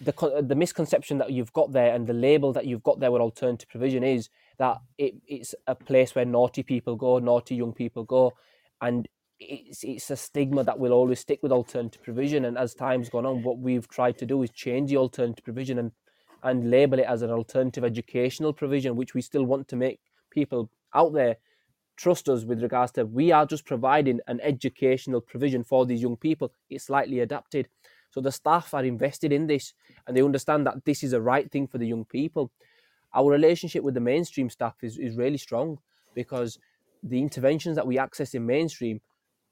the 0.00 0.42
the 0.46 0.54
misconception 0.54 1.18
that 1.18 1.30
you've 1.30 1.52
got 1.52 1.72
there 1.72 1.94
and 1.94 2.06
the 2.06 2.14
label 2.14 2.52
that 2.52 2.66
you've 2.66 2.82
got 2.82 3.00
there 3.00 3.12
with 3.12 3.20
alternative 3.20 3.68
provision 3.68 4.02
is 4.02 4.28
that 4.58 4.78
it, 4.98 5.14
it's 5.26 5.54
a 5.66 5.74
place 5.74 6.14
where 6.14 6.24
naughty 6.24 6.62
people 6.62 6.96
go, 6.96 7.18
naughty 7.18 7.54
young 7.54 7.72
people 7.72 8.04
go, 8.04 8.32
and 8.80 9.08
it's 9.38 9.84
it's 9.84 10.10
a 10.10 10.16
stigma 10.16 10.64
that 10.64 10.78
will 10.78 10.92
always 10.92 11.20
stick 11.20 11.40
with 11.42 11.52
alternative 11.52 12.02
provision. 12.02 12.44
And 12.44 12.56
as 12.56 12.74
time's 12.74 13.10
gone 13.10 13.26
on, 13.26 13.42
what 13.42 13.58
we've 13.58 13.88
tried 13.88 14.18
to 14.18 14.26
do 14.26 14.42
is 14.42 14.50
change 14.50 14.90
the 14.90 14.96
alternative 14.96 15.44
provision 15.44 15.78
and 15.78 15.92
and 16.42 16.70
label 16.70 16.98
it 16.98 17.06
as 17.06 17.20
an 17.20 17.30
alternative 17.30 17.84
educational 17.84 18.54
provision, 18.54 18.96
which 18.96 19.14
we 19.14 19.20
still 19.20 19.44
want 19.44 19.68
to 19.68 19.76
make 19.76 20.00
people 20.30 20.70
out 20.94 21.12
there 21.12 21.36
trust 21.96 22.28
us 22.28 22.44
with 22.44 22.62
regards 22.62 22.92
to 22.92 23.04
we 23.04 23.30
are 23.30 23.44
just 23.44 23.66
providing 23.66 24.20
an 24.26 24.40
educational 24.40 25.20
provision 25.20 25.62
for 25.62 25.84
these 25.84 26.00
young 26.00 26.16
people. 26.16 26.52
It's 26.70 26.84
slightly 26.84 27.20
adapted. 27.20 27.68
So 28.10 28.20
the 28.20 28.32
staff 28.32 28.72
are 28.72 28.84
invested 28.84 29.32
in 29.32 29.46
this 29.46 29.74
and 30.06 30.16
they 30.16 30.22
understand 30.22 30.66
that 30.66 30.84
this 30.84 31.02
is 31.02 31.12
a 31.12 31.20
right 31.20 31.50
thing 31.50 31.66
for 31.66 31.78
the 31.78 31.86
young 31.86 32.04
people. 32.04 32.50
Our 33.14 33.30
relationship 33.30 33.82
with 33.82 33.94
the 33.94 34.00
mainstream 34.00 34.48
staff 34.48 34.76
is, 34.82 34.98
is 34.98 35.16
really 35.16 35.36
strong 35.36 35.78
because 36.14 36.58
the 37.02 37.20
interventions 37.20 37.76
that 37.76 37.86
we 37.86 37.98
access 37.98 38.34
in 38.34 38.46
mainstream, 38.46 39.00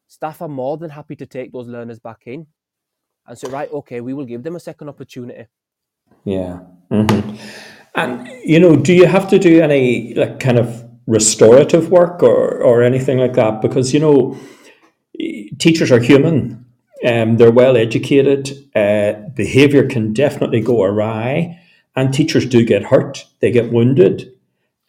staff 0.07 0.41
are 0.41 0.49
more 0.49 0.77
than 0.77 0.91
happy 0.91 1.17
to 1.17 1.27
take 1.27 1.53
those 1.53 1.69
learners 1.69 1.99
back 1.99 2.23
in 2.27 2.47
and 3.27 3.39
say, 3.39 3.49
right, 3.51 3.71
okay, 3.73 4.01
we 4.01 4.15
will 4.15 4.25
give 4.25 4.43
them 4.43 4.57
a 4.57 4.61
second 4.61 4.89
opportunity. 4.89 5.47
Yeah. 6.25 6.61
Mm-hmm. 6.91 7.37
And, 7.95 8.29
you 8.45 8.61
know, 8.61 8.77
do 8.77 8.93
you 8.95 9.07
have 9.07 9.29
to 9.31 9.39
do 9.39 9.61
any 9.61 10.15
like 10.15 10.41
kind 10.41 10.59
of 10.59 10.85
restorative 11.07 11.91
work 11.91 12.23
or, 12.23 12.63
or 12.63 12.83
anything 12.83 13.19
like 13.19 13.35
that? 13.35 13.61
Because 13.63 13.93
you 13.93 14.01
know 14.01 14.39
teachers 15.59 15.91
are 15.91 16.01
human. 16.01 16.65
Um, 17.05 17.37
they're 17.37 17.51
well 17.51 17.77
educated. 17.77 18.51
Uh, 18.75 19.15
behavior 19.35 19.87
can 19.87 20.13
definitely 20.13 20.61
go 20.61 20.83
awry 20.83 21.61
and 21.97 22.13
teachers 22.13 22.47
do 22.47 22.65
get 22.65 22.85
hurt. 22.85 23.27
They 23.41 23.51
get 23.51 23.73
wounded. 23.73 24.33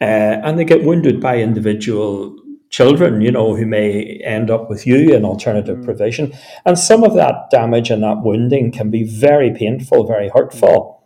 Uh, 0.00 0.40
and 0.44 0.58
they 0.58 0.64
get 0.64 0.84
wounded 0.84 1.20
by 1.20 1.38
individual 1.38 2.36
children 2.70 3.20
you 3.20 3.32
know 3.32 3.56
who 3.56 3.66
may 3.66 4.20
end 4.24 4.48
up 4.48 4.70
with 4.70 4.86
you 4.86 5.12
in 5.12 5.24
alternative 5.24 5.78
mm. 5.78 5.84
provision 5.84 6.32
and 6.64 6.78
some 6.78 7.02
of 7.02 7.14
that 7.14 7.50
damage 7.50 7.90
and 7.90 8.04
that 8.04 8.22
wounding 8.22 8.70
can 8.70 8.90
be 8.90 9.02
very 9.02 9.52
painful 9.52 10.06
very 10.06 10.28
hurtful 10.28 10.99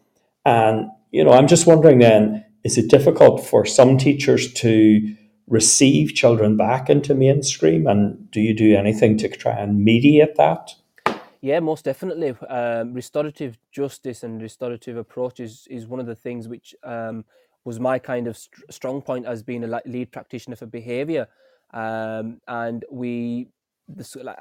and 0.45 0.91
you 1.11 1.25
know 1.25 1.33
i'm 1.33 1.49
just 1.49 1.67
wondering 1.67 1.99
then 1.99 2.45
is 2.65 2.79
it 2.79 2.89
difficult 2.89 3.45
for 3.45 3.67
some 3.67 3.99
teachers 3.99 4.53
to 4.55 5.15
receive 5.47 6.15
children 6.15 6.57
back 6.57 6.89
into 6.89 7.15
mainstream? 7.15 7.87
And 7.87 8.31
do 8.31 8.41
you 8.41 8.55
do 8.55 8.77
anything 8.77 9.19
to 9.19 9.29
try 9.29 9.53
and 9.53 9.85
mediate 9.85 10.37
that? 10.37 10.75
Yeah, 11.43 11.61
most 11.61 11.85
definitely. 11.85 12.31
Um, 12.49 12.95
restorative 12.95 13.59
justice 13.71 14.23
and 14.23 14.41
restorative 14.41 14.97
approaches 14.97 15.67
is, 15.71 15.83
is 15.83 15.87
one 15.87 16.01
of 16.01 16.07
the 16.07 16.15
things 16.15 16.49
which 16.49 16.75
um, 16.83 17.25
was 17.65 17.79
my 17.79 17.99
kind 17.99 18.27
of 18.27 18.37
st- 18.39 18.73
strong 18.73 19.03
point 19.03 19.27
as 19.27 19.43
being 19.43 19.63
a 19.65 19.81
lead 19.85 20.11
practitioner 20.11 20.57
for 20.57 20.67
behaviour. 20.67 21.29
Um, 21.75 22.41
and 22.49 22.85
we, 22.91 23.49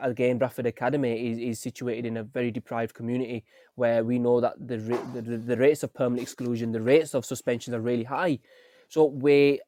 again, 0.01 0.37
Bradford 0.37 0.65
Academy 0.65 1.31
is, 1.31 1.37
is 1.37 1.59
situated 1.59 2.05
in 2.05 2.17
a 2.17 2.23
very 2.23 2.51
deprived 2.51 2.93
community 2.93 3.43
where 3.75 4.03
we 4.03 4.19
know 4.19 4.39
that 4.39 4.55
the, 4.59 4.77
the, 4.77 5.37
the 5.37 5.57
rates 5.57 5.83
of 5.83 5.93
permanent 5.93 6.21
exclusion, 6.21 6.71
the 6.71 6.81
rates 6.81 7.13
of 7.13 7.25
suspension 7.25 7.73
are 7.73 7.81
really 7.81 8.03
high. 8.03 8.39
So 8.89 9.05
we 9.05 9.59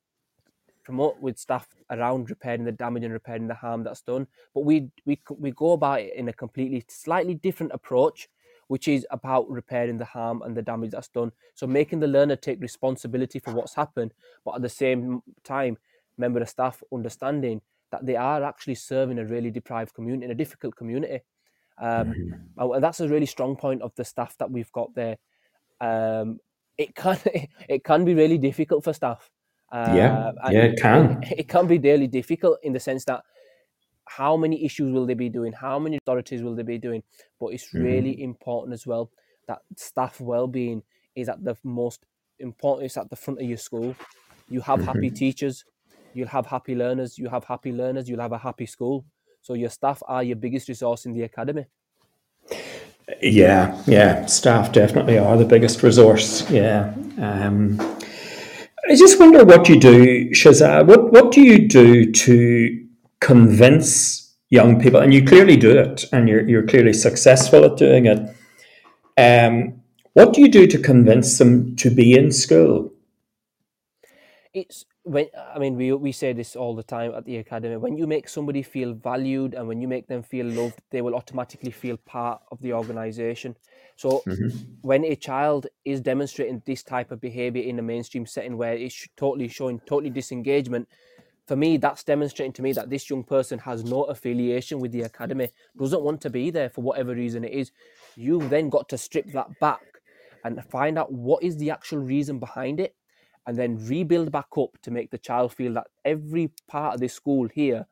promote 0.84 1.20
with 1.20 1.38
staff 1.38 1.68
around 1.90 2.30
repairing 2.30 2.64
the 2.64 2.72
damage 2.72 3.04
and 3.04 3.12
repairing 3.12 3.48
the 3.48 3.56
harm 3.56 3.84
that's 3.84 4.02
done. 4.02 4.28
But 4.54 4.62
we 4.62 4.90
we 5.06 5.20
we 5.30 5.52
go 5.52 5.74
about 5.74 6.02
it 6.02 6.14
in 6.16 6.30
a 6.30 6.34
completely 6.34 6.86
slightly 6.88 7.34
different 7.34 7.74
approach, 7.74 8.30
which 8.68 8.88
is 8.88 9.06
about 9.10 9.50
repairing 9.50 9.98
the 9.98 10.06
harm 10.06 10.42
and 10.44 10.56
the 10.56 10.62
damage 10.62 10.92
that's 10.92 11.08
done. 11.10 11.32
So 11.56 11.66
making 11.68 12.00
the 12.00 12.08
learner 12.08 12.36
take 12.36 12.62
responsibility 12.62 13.40
for 13.40 13.52
what's 13.54 13.74
happened, 13.74 14.14
but 14.46 14.56
at 14.56 14.62
the 14.62 14.70
same 14.70 15.24
time, 15.44 15.78
member 16.18 16.40
of 16.40 16.50
staff 16.50 16.84
understanding 16.94 17.62
that 17.96 18.06
they 18.06 18.16
are 18.16 18.44
actually 18.44 18.76
serving 18.76 19.20
a 19.20 19.26
really 19.26 19.52
deprived 19.52 19.94
community, 19.94 20.26
in 20.26 20.32
a 20.32 20.36
difficult 20.36 20.76
community. 20.76 21.22
Um, 21.82 22.14
mm-hmm. 22.14 22.74
And 22.74 22.84
that's 22.84 23.00
a 23.00 23.08
really 23.08 23.26
strong 23.26 23.56
point 23.56 23.82
of 23.82 23.94
the 23.96 24.04
staff 24.04 24.38
that 24.40 24.52
we've 24.52 24.72
got 24.72 24.94
there. 24.96 25.18
Um, 25.80 26.40
it 26.78 26.94
can 26.96 27.18
it 27.70 27.84
can 27.84 28.06
be 28.06 28.14
really 28.14 28.38
difficult 28.38 28.84
for 28.84 28.94
staff. 28.94 29.30
Uh, 29.72 29.94
yeah, 29.96 30.32
yeah, 30.52 30.64
it 30.64 30.80
can. 30.80 31.24
It, 31.24 31.40
it 31.40 31.48
can 31.48 31.68
be 31.74 31.78
really 31.78 32.08
difficult 32.08 32.60
in 32.64 32.74
the 32.74 32.80
sense 32.80 33.06
that 33.06 33.24
how 34.08 34.38
many 34.38 34.64
issues 34.64 34.92
will 34.94 35.06
they 35.06 35.16
be 35.16 35.30
doing? 35.30 35.52
How 35.54 35.80
many 35.80 35.98
authorities 35.98 36.44
will 36.44 36.56
they 36.56 36.64
be 36.64 36.78
doing? 36.78 37.02
But 37.40 37.48
it's 37.48 37.68
mm-hmm. 37.70 37.84
really 37.84 38.22
important 38.22 38.74
as 38.74 38.86
well 38.86 39.10
that 39.48 39.60
staff 39.78 40.20
well-being 40.20 40.82
is 41.16 41.30
at 41.30 41.44
the 41.44 41.56
most 41.64 42.06
important. 42.40 42.86
It's 42.86 42.98
at 42.98 43.10
the 43.10 43.16
front 43.16 43.42
of 43.42 43.48
your 43.48 43.58
school. 43.58 43.96
You 44.50 44.62
have 44.62 44.80
mm-hmm. 44.80 44.88
happy 44.88 45.10
teachers. 45.10 45.66
You'll 46.16 46.30
have 46.30 46.46
happy 46.46 46.76
learners. 46.76 47.18
You 47.18 47.28
have 47.28 47.44
happy 47.44 47.74
learners. 47.74 48.08
You'll 48.08 48.22
have 48.22 48.32
a 48.32 48.38
happy 48.38 48.66
school. 48.66 49.06
So 49.42 49.54
your 49.54 49.70
staff 49.70 50.02
are 50.08 50.24
your 50.24 50.38
biggest 50.38 50.70
resource 50.70 51.06
in 51.06 51.14
the 51.14 51.24
academy. 51.24 51.66
Yeah, 53.22 53.80
yeah, 53.86 54.26
staff 54.26 54.72
definitely 54.72 55.18
are 55.18 55.38
the 55.38 55.46
biggest 55.46 55.84
resource. 55.84 56.50
Yeah. 56.50 56.94
Um, 57.20 57.80
I 58.90 58.96
just 58.96 59.20
wonder 59.20 59.44
what 59.44 59.68
you 59.68 59.80
do, 59.80 60.30
Shazad. 60.30 60.88
What 60.88 61.12
what 61.12 61.32
do 61.32 61.42
you 61.42 61.68
do 61.68 62.12
to 62.12 62.88
convince 63.20 64.34
young 64.50 64.80
people? 64.80 65.02
And 65.02 65.14
you 65.14 65.26
clearly 65.26 65.58
do 65.58 65.78
it, 65.78 66.06
and 66.14 66.30
you're 66.30 66.48
you're 66.48 66.66
clearly 66.66 66.94
successful 66.94 67.66
at 67.66 67.78
doing 67.78 68.06
it. 68.06 68.20
Um, 69.18 69.82
what 70.14 70.34
do 70.34 70.42
you 70.42 70.48
do 70.48 70.66
to 70.66 70.78
convince 70.78 71.38
them 71.38 71.76
to 71.76 71.90
be 71.90 72.18
in 72.18 72.32
school? 72.32 72.92
It's 74.54 74.86
when 75.06 75.28
I 75.54 75.60
mean 75.60 75.76
we 75.76 75.94
we 75.94 76.12
say 76.12 76.34
this 76.34 76.56
all 76.56 76.76
the 76.76 76.84
time 76.84 77.14
at 77.14 77.26
the 77.26 77.38
academy. 77.38 77.78
When 77.78 77.96
you 77.96 78.08
make 78.08 78.28
somebody 78.28 78.64
feel 78.64 78.94
valued 78.94 79.54
and 79.54 79.68
when 79.68 79.80
you 79.80 79.88
make 79.88 80.08
them 80.08 80.24
feel 80.24 80.48
loved, 80.48 80.82
they 80.90 81.02
will 81.02 81.16
automatically 81.16 81.72
feel 81.72 81.98
part 81.98 82.42
of 82.52 82.60
the 82.62 82.74
organisation. 82.74 83.56
So 83.96 84.24
mm-hmm. 84.28 84.50
when 84.82 85.06
a 85.06 85.16
child 85.16 85.68
is 85.86 86.02
demonstrating 86.02 86.64
this 86.66 86.82
type 86.82 87.12
of 87.12 87.22
behavior 87.22 87.62
in 87.62 87.78
a 87.78 87.84
mainstream 87.84 88.26
setting 88.26 88.58
where 88.58 88.74
it's 88.74 89.08
totally 89.16 89.48
showing 89.48 89.80
totally 89.82 90.10
disengagement, 90.10 90.88
for 91.46 91.56
me, 91.56 91.78
that's 91.78 92.04
demonstrating 92.04 92.54
to 92.54 92.64
me 92.64 92.74
that 92.74 92.90
this 92.90 93.08
young 93.08 93.24
person 93.24 93.60
has 93.60 93.84
no 93.84 94.06
affiliation 94.06 94.80
with 94.80 94.92
the 94.92 95.04
academy, 95.04 95.50
doesn't 95.78 96.02
want 96.02 96.20
to 96.22 96.32
be 96.32 96.50
there 96.50 96.70
for 96.70 96.82
whatever 96.82 97.14
reason 97.14 97.44
it 97.44 97.54
is. 97.54 97.72
You've 98.16 98.50
then 98.50 98.70
got 98.70 98.90
to 98.90 98.98
strip 98.98 99.32
that 99.34 99.60
back 99.60 99.82
and 100.44 100.64
find 100.66 100.98
out 100.98 101.12
what 101.12 101.44
is 101.44 101.58
the 101.58 101.70
actual 101.70 102.00
reason 102.00 102.40
behind 102.40 102.80
it, 102.80 102.96
and 103.48 103.58
then 103.58 103.78
rebuild 103.86 104.32
back 104.32 104.48
up 104.58 104.78
to 104.82 104.92
make 104.92 105.12
the 105.12 105.18
child 105.18 105.54
feel 105.54 105.74
that 105.74 105.88
every 106.04 106.52
part 106.68 106.96
of 106.96 107.00
this 107.00 107.14
school 107.14 107.48
here, 107.54 107.86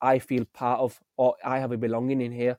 I 0.00 0.18
feel 0.18 0.44
part 0.52 0.80
of, 0.80 1.00
or 1.16 1.34
I 1.44 1.58
have 1.58 1.72
a 1.72 1.76
belonging 1.76 2.20
in 2.20 2.32
here. 2.32 2.58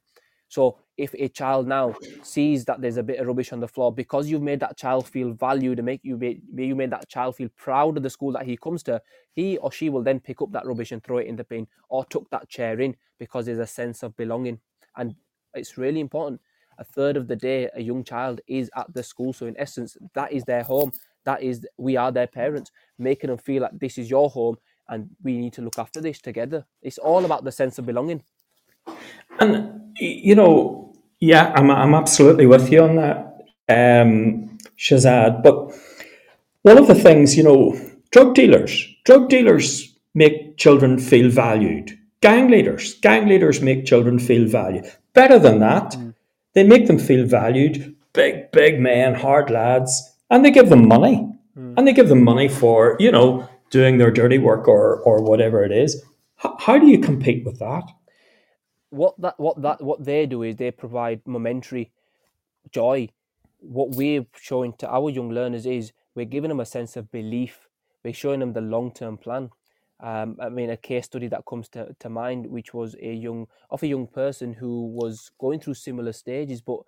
So 0.49 0.79
if 0.97 1.13
a 1.13 1.29
child 1.29 1.67
now 1.67 1.95
sees 2.23 2.65
that 2.65 2.81
there's 2.81 2.97
a 2.97 3.03
bit 3.03 3.19
of 3.19 3.27
rubbish 3.27 3.53
on 3.53 3.59
the 3.59 3.67
floor 3.67 3.93
because 3.93 4.29
you've 4.29 4.41
made 4.41 4.59
that 4.61 4.77
child 4.77 5.07
feel 5.07 5.31
valued 5.31 5.77
and 5.77 5.85
make 5.85 6.01
you 6.03 6.17
made, 6.17 6.41
you 6.55 6.75
made 6.75 6.89
that 6.89 7.07
child 7.07 7.35
feel 7.35 7.49
proud 7.55 7.95
of 7.97 8.03
the 8.03 8.09
school 8.09 8.31
that 8.31 8.45
he 8.45 8.57
comes 8.57 8.81
to 8.83 8.99
he 9.35 9.57
or 9.57 9.71
she 9.71 9.89
will 9.89 10.01
then 10.01 10.19
pick 10.19 10.41
up 10.41 10.51
that 10.51 10.65
rubbish 10.65 10.91
and 10.91 11.03
throw 11.03 11.19
it 11.19 11.27
in 11.27 11.35
the 11.35 11.43
bin 11.43 11.67
or 11.87 12.03
tuck 12.05 12.23
that 12.31 12.49
chair 12.49 12.81
in 12.81 12.95
because 13.19 13.45
there's 13.45 13.59
a 13.59 13.67
sense 13.67 14.01
of 14.01 14.17
belonging. 14.17 14.59
And 14.97 15.15
it's 15.53 15.77
really 15.77 15.99
important. 15.99 16.41
A 16.79 16.83
third 16.83 17.15
of 17.15 17.27
the 17.27 17.35
day 17.35 17.69
a 17.75 17.81
young 17.81 18.03
child 18.03 18.41
is 18.47 18.71
at 18.75 18.91
the 18.93 19.03
school. 19.03 19.33
So 19.33 19.45
in 19.45 19.55
essence 19.57 19.97
that 20.15 20.31
is 20.31 20.43
their 20.45 20.63
home 20.63 20.91
that 21.25 21.41
is 21.43 21.65
we 21.77 21.97
are 21.97 22.11
their 22.11 22.27
parents 22.27 22.71
making 22.97 23.29
them 23.29 23.37
feel 23.37 23.63
like 23.63 23.77
this 23.79 23.97
is 23.97 24.09
your 24.09 24.29
home 24.29 24.57
and 24.87 25.09
we 25.23 25.37
need 25.37 25.53
to 25.53 25.61
look 25.61 25.77
after 25.77 26.01
this 26.01 26.19
together 26.19 26.65
it's 26.81 26.97
all 26.97 27.25
about 27.25 27.43
the 27.43 27.51
sense 27.51 27.77
of 27.77 27.85
belonging 27.85 28.23
and 29.39 29.93
you 29.99 30.35
know 30.35 30.89
yeah, 31.19 31.51
I'm, 31.55 31.69
I'm 31.69 31.93
absolutely 31.93 32.45
with 32.45 32.71
you 32.71 32.83
on 32.83 32.95
that, 32.95 33.41
um, 33.67 34.57
Shazad. 34.77 35.43
But 35.43 35.73
one 36.61 36.77
of 36.77 36.87
the 36.87 36.95
things, 36.95 37.35
you 37.35 37.43
know, 37.43 37.79
drug 38.11 38.35
dealers, 38.35 38.87
drug 39.03 39.29
dealers 39.29 39.93
make 40.13 40.57
children 40.57 40.97
feel 40.97 41.29
valued. 41.29 41.97
Gang 42.21 42.49
leaders, 42.49 42.95
gang 42.95 43.27
leaders 43.27 43.61
make 43.61 43.85
children 43.85 44.19
feel 44.19 44.47
valued. 44.47 44.85
Better 45.13 45.39
than 45.39 45.59
that, 45.59 45.91
mm. 45.91 46.13
they 46.53 46.63
make 46.63 46.87
them 46.87 46.99
feel 46.99 47.25
valued. 47.25 47.95
Big, 48.13 48.51
big 48.51 48.79
men, 48.79 49.13
hard 49.13 49.49
lads, 49.49 50.13
and 50.29 50.43
they 50.43 50.51
give 50.51 50.69
them 50.69 50.87
money. 50.87 51.27
Mm. 51.57 51.73
And 51.77 51.87
they 51.87 51.93
give 51.93 52.09
them 52.09 52.23
money 52.23 52.47
for, 52.47 52.95
you 52.99 53.11
know, 53.11 53.47
doing 53.69 53.97
their 53.97 54.11
dirty 54.11 54.37
work 54.37 54.67
or, 54.67 54.97
or 55.01 55.21
whatever 55.21 55.63
it 55.63 55.71
is. 55.71 56.03
H- 56.43 56.51
how 56.59 56.77
do 56.77 56.87
you 56.87 56.99
compete 56.99 57.45
with 57.45 57.59
that? 57.59 57.83
what 58.89 59.19
that 59.19 59.39
what 59.39 59.61
that 59.61 59.81
what 59.81 60.03
they 60.03 60.25
do 60.25 60.43
is 60.43 60.55
they 60.55 60.71
provide 60.71 61.21
momentary 61.25 61.91
joy. 62.71 63.09
What 63.59 63.95
we're 63.95 64.25
showing 64.35 64.73
to 64.79 64.89
our 64.89 65.09
young 65.09 65.29
learners 65.29 65.65
is 65.65 65.91
we're 66.15 66.25
giving 66.25 66.49
them 66.49 66.59
a 66.59 66.65
sense 66.65 66.95
of 66.95 67.11
belief. 67.11 67.67
We're 68.03 68.13
showing 68.13 68.39
them 68.39 68.53
the 68.53 68.61
long 68.61 68.91
term 68.91 69.17
plan. 69.17 69.49
Um, 70.01 70.37
I 70.39 70.47
mean, 70.47 70.69
a 70.69 70.77
case 70.77 71.05
study 71.05 71.27
that 71.27 71.45
comes 71.45 71.67
to, 71.69 71.93
to 71.99 72.09
mind, 72.09 72.47
which 72.47 72.73
was 72.73 72.95
a 73.01 73.13
young 73.13 73.47
of 73.69 73.83
a 73.83 73.87
young 73.87 74.07
person 74.07 74.53
who 74.53 74.87
was 74.87 75.31
going 75.37 75.59
through 75.59 75.73
similar 75.73 76.13
stages, 76.13 76.61
but 76.61 76.79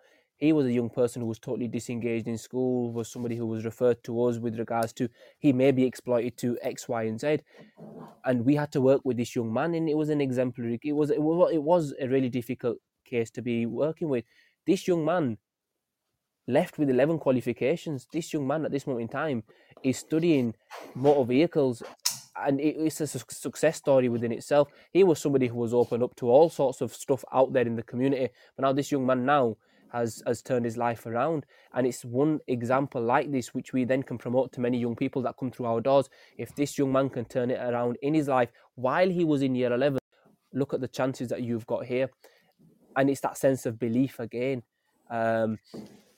he 0.41 0.53
was 0.53 0.65
a 0.65 0.73
young 0.73 0.89
person 0.89 1.21
who 1.21 1.27
was 1.27 1.37
totally 1.37 1.67
disengaged 1.67 2.27
in 2.27 2.37
school, 2.37 2.91
was 2.91 3.07
somebody 3.11 3.35
who 3.35 3.45
was 3.45 3.63
referred 3.63 4.03
to 4.03 4.23
us 4.23 4.39
with 4.39 4.57
regards 4.57 4.91
to 4.93 5.07
he 5.37 5.53
may 5.53 5.71
be 5.71 5.85
exploited 5.85 6.35
to 6.37 6.57
X, 6.63 6.89
Y, 6.89 7.03
and 7.03 7.19
Z. 7.19 7.41
And 8.25 8.43
we 8.43 8.55
had 8.55 8.71
to 8.71 8.81
work 8.81 9.01
with 9.05 9.17
this 9.17 9.35
young 9.35 9.53
man, 9.53 9.75
and 9.75 9.87
it 9.87 9.95
was 9.95 10.09
an 10.09 10.19
exemplary. 10.19 10.79
It 10.83 10.93
was 10.93 11.11
it 11.11 11.21
was 11.21 11.51
it 11.53 11.61
was 11.61 11.93
a 12.01 12.07
really 12.07 12.29
difficult 12.29 12.79
case 13.05 13.29
to 13.31 13.43
be 13.43 13.67
working 13.67 14.09
with. 14.09 14.25
This 14.65 14.87
young 14.87 15.05
man 15.05 15.37
left 16.47 16.79
with 16.79 16.89
eleven 16.89 17.19
qualifications. 17.19 18.07
This 18.11 18.33
young 18.33 18.47
man 18.47 18.65
at 18.65 18.71
this 18.71 18.87
moment 18.87 19.03
in 19.03 19.07
time 19.09 19.43
is 19.83 19.97
studying 19.97 20.55
motor 20.95 21.23
vehicles 21.23 21.83
and 22.35 22.59
it, 22.59 22.75
it's 22.77 23.01
a 23.01 23.05
success 23.05 23.77
story 23.77 24.09
within 24.09 24.31
itself. 24.31 24.69
He 24.91 25.03
was 25.03 25.19
somebody 25.19 25.47
who 25.47 25.57
was 25.57 25.73
open 25.73 26.01
up 26.01 26.15
to 26.15 26.29
all 26.29 26.49
sorts 26.49 26.81
of 26.81 26.95
stuff 26.95 27.23
out 27.31 27.53
there 27.53 27.67
in 27.67 27.75
the 27.75 27.83
community, 27.83 28.29
but 28.55 28.63
now 28.63 28.73
this 28.73 28.91
young 28.91 29.05
man 29.05 29.23
now 29.25 29.57
has 29.91 30.23
has 30.25 30.41
turned 30.41 30.65
his 30.65 30.77
life 30.77 31.05
around, 31.05 31.45
and 31.73 31.85
it's 31.87 32.03
one 32.03 32.39
example 32.47 33.01
like 33.01 33.31
this 33.31 33.53
which 33.53 33.73
we 33.73 33.85
then 33.85 34.03
can 34.03 34.17
promote 34.17 34.51
to 34.53 34.61
many 34.61 34.77
young 34.77 34.95
people 34.95 35.21
that 35.23 35.37
come 35.37 35.51
through 35.51 35.65
our 35.65 35.81
doors. 35.81 36.09
If 36.37 36.55
this 36.55 36.77
young 36.77 36.91
man 36.91 37.09
can 37.09 37.25
turn 37.25 37.51
it 37.51 37.59
around 37.59 37.97
in 38.01 38.13
his 38.13 38.27
life 38.27 38.49
while 38.75 39.09
he 39.09 39.23
was 39.23 39.41
in 39.41 39.55
year 39.55 39.73
eleven, 39.73 39.99
look 40.53 40.73
at 40.73 40.81
the 40.81 40.87
chances 40.87 41.29
that 41.29 41.41
you've 41.41 41.67
got 41.67 41.85
here, 41.85 42.09
and 42.95 43.09
it's 43.09 43.21
that 43.21 43.37
sense 43.37 43.65
of 43.65 43.79
belief 43.79 44.19
again. 44.19 44.63
Um, 45.09 45.59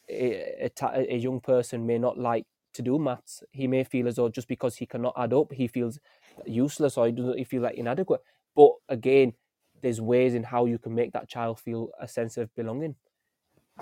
a, 0.10 0.70
a, 0.82 1.14
a 1.14 1.18
young 1.18 1.40
person 1.40 1.88
may 1.88 1.98
not 1.98 2.18
like 2.20 2.46
to 2.74 2.82
do 2.82 3.00
maths. 3.00 3.44
He 3.52 3.68
may 3.68 3.84
feel 3.84 4.08
as 4.08 4.16
though 4.16 4.30
just 4.30 4.48
because 4.48 4.76
he 4.76 4.86
cannot 4.86 5.14
add 5.18 5.34
up, 5.34 5.52
he 5.52 5.68
feels 5.68 6.00
useless 6.46 6.98
or 6.98 7.08
he 7.08 7.12
doesn't 7.12 7.38
he 7.38 7.44
feel 7.44 7.62
like 7.62 7.76
inadequate. 7.76 8.22
But 8.56 8.72
again, 8.90 9.34
there's 9.82 10.02
ways 10.02 10.34
in 10.34 10.44
how 10.44 10.66
you 10.66 10.78
can 10.78 10.94
make 10.96 11.12
that 11.14 11.28
child 11.28 11.60
feel 11.60 11.90
a 12.00 12.08
sense 12.08 12.38
of 12.38 12.54
belonging. 12.56 12.96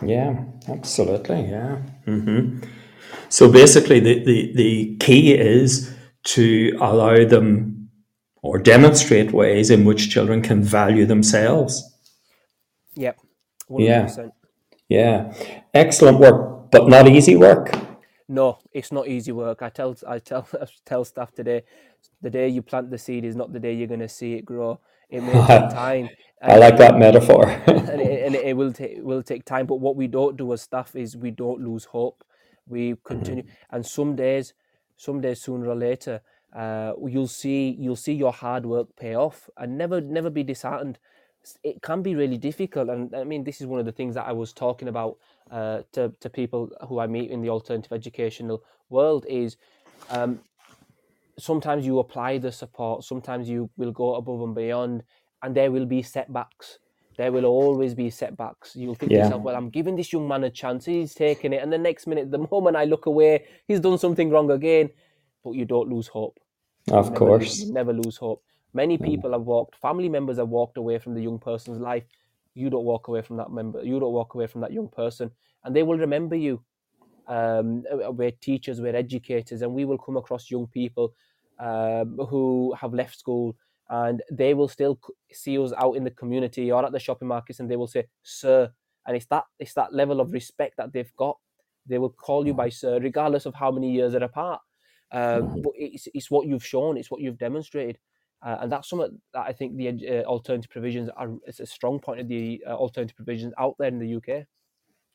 Yeah, 0.03 0.45
absolutely. 0.67 1.41
Yeah. 1.49 1.81
Mm-hmm. 2.07 2.63
So 3.29 3.51
basically, 3.51 3.99
the, 3.99 4.23
the, 4.23 4.53
the 4.55 4.97
key 4.97 5.33
is 5.33 5.93
to 6.23 6.77
allow 6.81 7.25
them 7.25 7.89
or 8.41 8.57
demonstrate 8.57 9.31
ways 9.31 9.69
in 9.69 9.85
which 9.85 10.09
children 10.09 10.41
can 10.41 10.63
value 10.63 11.05
themselves. 11.05 11.83
Yep. 12.95 13.19
100%. 13.69 14.31
Yeah. 14.89 15.33
Yeah. 15.33 15.33
Excellent 15.73 16.19
work, 16.19 16.71
but 16.71 16.87
not 16.89 17.07
easy 17.07 17.35
work. 17.35 17.73
No, 18.27 18.59
it's 18.71 18.91
not 18.91 19.07
easy 19.07 19.31
work. 19.31 19.61
I 19.61 19.69
tell 19.69 19.95
I 20.07 20.19
tell 20.19 20.47
I 20.53 20.65
tell 20.85 21.03
staff 21.05 21.33
today, 21.33 21.63
the 22.21 22.29
day 22.29 22.47
you 22.47 22.61
plant 22.61 22.89
the 22.89 22.97
seed 22.97 23.25
is 23.25 23.35
not 23.35 23.53
the 23.53 23.59
day 23.59 23.73
you're 23.73 23.87
going 23.87 23.99
to 23.99 24.09
see 24.09 24.33
it 24.33 24.45
grow. 24.45 24.79
It 25.11 25.21
may 25.21 25.33
take 25.33 25.69
time. 25.71 26.09
I 26.41 26.57
like 26.57 26.77
that 26.77 26.97
metaphor. 26.97 27.47
and, 27.67 28.01
it, 28.01 28.25
and 28.25 28.35
it, 28.35 28.57
will 28.57 28.73
take 28.73 28.97
will 29.01 29.21
take 29.21 29.45
time. 29.45 29.67
But 29.67 29.75
what 29.75 29.95
we 29.95 30.07
don't 30.07 30.37
do 30.37 30.53
as 30.53 30.61
staff 30.61 30.95
is 30.95 31.15
we 31.15 31.29
don't 31.29 31.61
lose 31.61 31.85
hope. 31.85 32.23
We 32.67 32.95
continue, 33.03 33.43
mm-hmm. 33.43 33.75
and 33.75 33.85
some 33.85 34.15
days, 34.15 34.53
some 34.95 35.19
days 35.21 35.41
sooner 35.41 35.67
or 35.67 35.75
later, 35.75 36.21
uh, 36.55 36.93
you'll 37.05 37.27
see 37.27 37.75
you'll 37.77 37.95
see 37.95 38.13
your 38.13 38.31
hard 38.31 38.65
work 38.65 38.95
pay 38.95 39.15
off, 39.15 39.49
and 39.57 39.77
never 39.77 40.01
never 40.01 40.29
be 40.29 40.43
disheartened. 40.43 40.97
It 41.63 41.81
can 41.81 42.01
be 42.01 42.15
really 42.15 42.37
difficult, 42.37 42.89
and 42.89 43.13
I 43.13 43.23
mean 43.23 43.43
this 43.43 43.61
is 43.61 43.67
one 43.67 43.79
of 43.79 43.85
the 43.85 43.91
things 43.91 44.15
that 44.15 44.27
I 44.27 44.31
was 44.31 44.53
talking 44.53 44.87
about 44.87 45.17
uh, 45.51 45.81
to 45.91 46.13
to 46.21 46.29
people 46.29 46.71
who 46.87 46.99
I 46.99 47.07
meet 47.07 47.29
in 47.29 47.41
the 47.41 47.49
alternative 47.49 47.91
educational 47.91 48.63
world 48.89 49.25
is. 49.27 49.57
Um, 50.09 50.39
sometimes 51.37 51.85
you 51.85 51.99
apply 51.99 52.37
the 52.37 52.51
support 52.51 53.03
sometimes 53.03 53.49
you 53.49 53.69
will 53.77 53.91
go 53.91 54.15
above 54.15 54.41
and 54.41 54.55
beyond 54.55 55.03
and 55.43 55.55
there 55.55 55.71
will 55.71 55.85
be 55.85 56.01
setbacks. 56.01 56.79
There 57.17 57.31
will 57.31 57.45
always 57.45 57.93
be 57.93 58.09
setbacks. 58.09 58.75
You'll 58.75 58.95
think 58.95 59.11
yeah. 59.11 59.19
to 59.19 59.23
yourself 59.25 59.43
well 59.43 59.55
i'm 59.55 59.69
giving 59.69 59.95
this 59.95 60.11
young 60.13 60.27
man 60.27 60.43
a 60.43 60.49
chance. 60.49 60.85
He's 60.85 61.13
taking 61.13 61.53
it. 61.53 61.61
And 61.61 61.71
the 61.71 61.77
next 61.77 62.07
minute 62.07 62.31
the 62.31 62.47
moment 62.51 62.75
i 62.75 62.85
look 62.85 63.05
away 63.05 63.45
he's 63.67 63.79
done 63.79 63.97
something 63.97 64.29
wrong 64.29 64.51
again. 64.51 64.89
But 65.43 65.51
you 65.51 65.65
don't 65.65 65.89
lose 65.89 66.07
hope. 66.07 66.39
Of 66.91 67.05
never 67.05 67.15
course. 67.15 67.65
never 67.65 67.93
lose 67.93 68.17
hope. 68.17 68.43
Many 68.73 68.97
mm. 68.97 69.05
people 69.05 69.31
have 69.33 69.41
walked 69.41 69.75
family 69.77 70.09
members 70.09 70.37
have 70.37 70.49
walked 70.49 70.77
away 70.77 70.99
from 70.99 71.13
the 71.13 71.21
young 71.21 71.39
person's 71.39 71.79
life. 71.79 72.03
You 72.53 72.69
don't 72.69 72.85
walk 72.85 73.07
away 73.07 73.21
from 73.21 73.37
that 73.37 73.51
member 73.51 73.83
you 73.83 73.99
don't 73.99 74.13
walk 74.13 74.33
away 74.35 74.47
from 74.47 74.61
that 74.61 74.73
young 74.73 74.89
person 74.89 75.31
and 75.63 75.75
they 75.75 75.83
will 75.83 75.97
remember 75.97 76.35
you 76.35 76.61
um, 77.31 77.83
we're 77.89 78.31
teachers 78.31 78.81
we're 78.81 78.95
educators 78.95 79.61
and 79.61 79.73
we 79.73 79.85
will 79.85 79.97
come 79.97 80.17
across 80.17 80.51
young 80.51 80.67
people 80.67 81.13
um, 81.59 82.17
who 82.29 82.75
have 82.79 82.93
left 82.93 83.17
school 83.17 83.55
and 83.89 84.21
they 84.29 84.53
will 84.53 84.67
still 84.67 84.99
see 85.31 85.57
us 85.57 85.71
out 85.77 85.93
in 85.93 86.03
the 86.03 86.11
community 86.11 86.71
or 86.71 86.85
at 86.85 86.91
the 86.91 86.99
shopping 86.99 87.29
markets 87.29 87.59
and 87.59 87.71
they 87.71 87.77
will 87.77 87.87
say 87.87 88.05
sir 88.23 88.69
and 89.07 89.15
it's 89.15 89.25
that 89.27 89.45
it's 89.59 89.73
that 89.73 89.93
level 89.93 90.19
of 90.19 90.33
respect 90.33 90.75
that 90.77 90.91
they've 90.91 91.15
got. 91.17 91.37
They 91.87 91.97
will 91.97 92.09
call 92.09 92.45
you 92.45 92.53
by 92.53 92.69
sir 92.69 92.99
regardless 92.99 93.45
of 93.45 93.55
how 93.55 93.71
many 93.71 93.91
years 93.91 94.13
are 94.13 94.23
apart. 94.23 94.61
Um, 95.13 95.61
but 95.61 95.73
it's, 95.75 96.07
it's 96.13 96.31
what 96.31 96.47
you've 96.47 96.65
shown 96.65 96.97
it's 96.97 97.11
what 97.11 97.21
you've 97.21 97.37
demonstrated. 97.37 97.97
Uh, 98.43 98.57
and 98.61 98.71
that's 98.71 98.89
something 98.89 99.21
that 99.33 99.45
I 99.47 99.53
think 99.53 99.77
the 99.77 99.89
uh, 99.89 100.23
alternative 100.23 100.69
provisions 100.69 101.09
are 101.15 101.29
it's 101.45 101.59
a 101.59 101.65
strong 101.65 101.99
point 101.99 102.19
of 102.19 102.27
the 102.27 102.61
uh, 102.67 102.73
alternative 102.73 103.15
provisions 103.15 103.53
out 103.57 103.75
there 103.79 103.87
in 103.87 103.99
the 103.99 104.15
UK. 104.15 104.45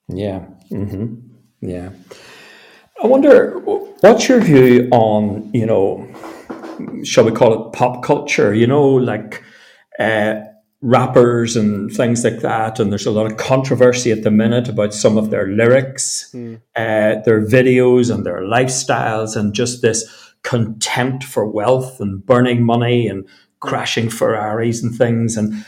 Yeah, 0.09 0.47
mm-hmm. 0.71 1.36
Yeah. 1.61 1.91
I 3.03 3.07
wonder 3.07 3.59
what's 3.61 4.29
your 4.29 4.41
view 4.41 4.89
on 4.91 5.51
you 5.53 5.67
know, 5.67 6.07
shall 7.05 7.25
we 7.25 7.33
call 7.33 7.69
it 7.69 7.73
pop 7.73 8.03
culture? 8.03 8.55
You 8.55 8.67
know, 8.67 8.89
like 8.89 9.43
uh, 9.99 10.41
rappers 10.81 11.57
and 11.57 11.91
things 11.93 12.25
like 12.25 12.41
that, 12.41 12.81
and 12.81 12.91
there's 12.91 13.07
a 13.07 13.11
lot 13.11 13.31
of 13.31 13.37
controversy 13.37 14.13
at 14.13 14.23
the 14.23 14.31
minute 14.31 14.69
about 14.69 14.95
some 14.95 15.19
of 15.19 15.31
their 15.31 15.49
lyrics, 15.49 16.31
mm. 16.33 16.57
uh, 16.75 17.21
their 17.25 17.45
videos, 17.45 18.13
and 18.15 18.25
their 18.25 18.41
lifestyles, 18.43 19.37
and 19.37 19.55
just 19.55 19.83
this 19.83 20.33
contempt 20.43 21.25
for 21.25 21.47
wealth 21.47 22.01
and 22.01 22.25
burning 22.25 22.63
money 22.63 23.09
and 23.09 23.29
crashing 23.61 24.09
Ferraris 24.09 24.83
and 24.83 24.95
things. 24.95 25.37
And 25.37 25.67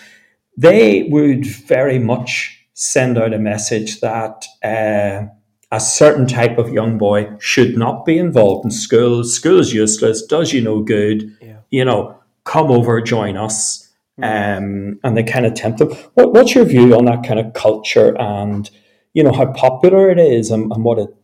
they 0.56 1.04
would 1.10 1.44
very 1.46 1.98
much 1.98 2.54
send 2.74 3.18
out 3.18 3.34
a 3.34 3.38
message 3.38 4.00
that 4.00 4.44
uh, 4.62 5.26
a 5.70 5.80
certain 5.80 6.26
type 6.26 6.58
of 6.58 6.72
young 6.72 6.98
boy 6.98 7.30
should 7.38 7.76
not 7.76 8.04
be 8.06 8.18
involved 8.18 8.64
in 8.64 8.70
school. 8.70 9.24
School's 9.24 9.72
useless, 9.72 10.24
does 10.24 10.52
you 10.52 10.62
no 10.62 10.80
good. 10.80 11.36
Yeah. 11.42 11.58
You 11.70 11.84
know, 11.84 12.18
come 12.44 12.70
over, 12.70 13.00
join 13.02 13.36
us. 13.36 13.88
Hmm. 14.16 14.24
Um, 14.24 15.00
and 15.04 15.16
they 15.16 15.22
kind 15.22 15.46
of 15.46 15.54
tempt 15.54 15.78
them. 15.78 15.90
What, 16.14 16.32
what's 16.32 16.54
your 16.54 16.64
view 16.64 16.94
on 16.96 17.04
that 17.04 17.24
kind 17.26 17.38
of 17.38 17.52
culture 17.52 18.16
and, 18.18 18.68
you 19.12 19.22
know, 19.22 19.32
how 19.32 19.52
popular 19.52 20.10
it 20.10 20.18
is 20.18 20.50
and, 20.50 20.72
and 20.72 20.84
what 20.84 20.98
it 20.98 21.14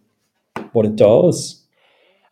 what 0.72 0.86
it 0.86 0.97
does? 0.97 1.64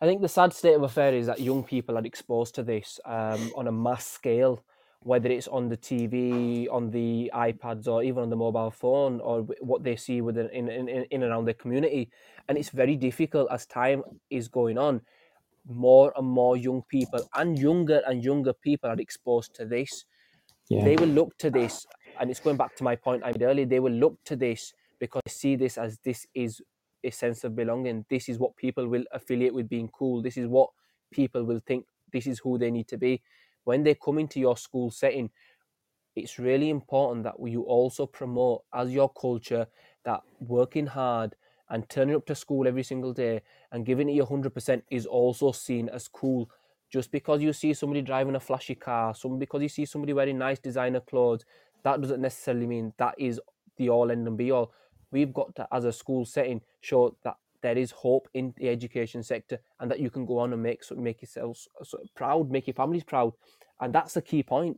I 0.01 0.05
think 0.05 0.21
the 0.21 0.29
sad 0.29 0.53
state 0.53 0.75
of 0.75 0.83
affairs 0.83 1.21
is 1.21 1.27
that 1.27 1.39
young 1.39 1.63
people 1.63 1.97
are 1.97 2.05
exposed 2.05 2.55
to 2.55 2.63
this 2.63 2.99
um, 3.05 3.51
on 3.55 3.67
a 3.67 3.71
mass 3.71 4.05
scale, 4.05 4.63
whether 5.03 5.29
it's 5.29 5.47
on 5.47 5.69
the 5.69 5.77
TV, 5.77 6.67
on 6.71 6.89
the 6.89 7.29
iPads, 7.33 7.87
or 7.87 8.03
even 8.03 8.23
on 8.23 8.29
the 8.29 8.35
mobile 8.35 8.71
phone, 8.71 9.19
or 9.19 9.41
what 9.59 9.83
they 9.83 9.95
see 9.95 10.21
within 10.21 10.49
in, 10.49 10.69
in, 10.69 10.87
in 10.89 11.23
around 11.23 11.45
their 11.45 11.53
community. 11.53 12.09
And 12.47 12.57
it's 12.57 12.69
very 12.69 12.95
difficult 12.95 13.47
as 13.51 13.65
time 13.65 14.03
is 14.29 14.47
going 14.47 14.77
on. 14.77 15.01
More 15.67 16.13
and 16.17 16.27
more 16.27 16.57
young 16.57 16.83
people 16.89 17.27
and 17.35 17.57
younger 17.57 18.01
and 18.05 18.23
younger 18.23 18.53
people 18.53 18.89
are 18.89 18.99
exposed 18.99 19.53
to 19.55 19.65
this. 19.65 20.05
Yeah. 20.69 20.83
They 20.83 20.95
will 20.95 21.07
look 21.07 21.37
to 21.39 21.49
this, 21.49 21.85
and 22.19 22.29
it's 22.29 22.39
going 22.39 22.57
back 22.57 22.75
to 22.77 22.83
my 22.83 22.95
point 22.95 23.23
I 23.23 23.31
made 23.31 23.43
earlier. 23.43 23.65
They 23.65 23.79
will 23.79 23.93
look 23.93 24.17
to 24.25 24.35
this 24.35 24.73
because 24.99 25.21
they 25.25 25.31
see 25.31 25.55
this 25.55 25.77
as 25.77 25.99
this 26.03 26.25
is 26.33 26.61
a 27.03 27.11
sense 27.11 27.43
of 27.43 27.55
belonging. 27.55 28.05
This 28.09 28.29
is 28.29 28.39
what 28.39 28.55
people 28.55 28.87
will 28.87 29.03
affiliate 29.11 29.53
with 29.53 29.67
being 29.67 29.89
cool. 29.89 30.21
This 30.21 30.37
is 30.37 30.47
what 30.47 30.69
people 31.11 31.43
will 31.43 31.59
think 31.59 31.85
this 32.13 32.27
is 32.27 32.39
who 32.39 32.57
they 32.57 32.71
need 32.71 32.87
to 32.87 32.97
be. 32.97 33.21
When 33.63 33.83
they 33.83 33.95
come 33.95 34.19
into 34.19 34.39
your 34.39 34.57
school 34.57 34.91
setting, 34.91 35.29
it's 36.15 36.37
really 36.37 36.69
important 36.69 37.23
that 37.23 37.35
you 37.43 37.63
also 37.63 38.05
promote 38.05 38.63
as 38.73 38.91
your 38.91 39.09
culture 39.09 39.67
that 40.05 40.21
working 40.39 40.87
hard 40.87 41.35
and 41.69 41.87
turning 41.89 42.15
up 42.15 42.25
to 42.27 42.35
school 42.35 42.67
every 42.67 42.83
single 42.83 43.13
day 43.13 43.41
and 43.71 43.85
giving 43.85 44.09
it 44.09 44.13
your 44.13 44.27
100% 44.27 44.83
is 44.91 45.05
also 45.05 45.51
seen 45.51 45.89
as 45.89 46.07
cool. 46.07 46.49
Just 46.91 47.11
because 47.11 47.41
you 47.41 47.51
see 47.53 47.73
somebody 47.73 48.01
driving 48.03 48.35
a 48.35 48.39
flashy 48.39 48.75
car, 48.75 49.15
some 49.15 49.39
because 49.39 49.63
you 49.63 49.69
see 49.69 49.85
somebody 49.85 50.13
wearing 50.13 50.37
nice 50.37 50.59
designer 50.59 50.99
clothes, 50.99 51.45
that 51.83 51.99
doesn't 51.99 52.21
necessarily 52.21 52.67
mean 52.67 52.93
that 52.97 53.15
is 53.17 53.39
the 53.77 53.89
all 53.89 54.11
end 54.11 54.27
and 54.27 54.37
be 54.37 54.51
all 54.51 54.71
we've 55.13 55.33
got 55.33 55.55
to, 55.55 55.67
as 55.71 55.85
a 55.85 55.93
school 55.93 56.25
setting, 56.25 56.61
show 56.81 57.15
that 57.23 57.37
there 57.63 57.77
is 57.77 57.89
hope 57.91 58.27
in 58.35 58.53
the 58.57 58.69
education 58.69 59.23
sector 59.23 59.57
and 59.79 59.89
that 59.89 59.99
you 59.99 60.11
can 60.11 60.25
go 60.25 60.37
on 60.37 60.53
and 60.53 60.61
make 60.61 60.83
make 60.95 61.21
yourselves 61.21 61.67
proud, 62.15 62.51
make 62.51 62.67
your 62.67 62.75
families 62.75 63.03
proud, 63.03 63.33
and 63.81 63.93
that's 63.95 64.13
the 64.13 64.21
key 64.21 64.43
point. 64.43 64.77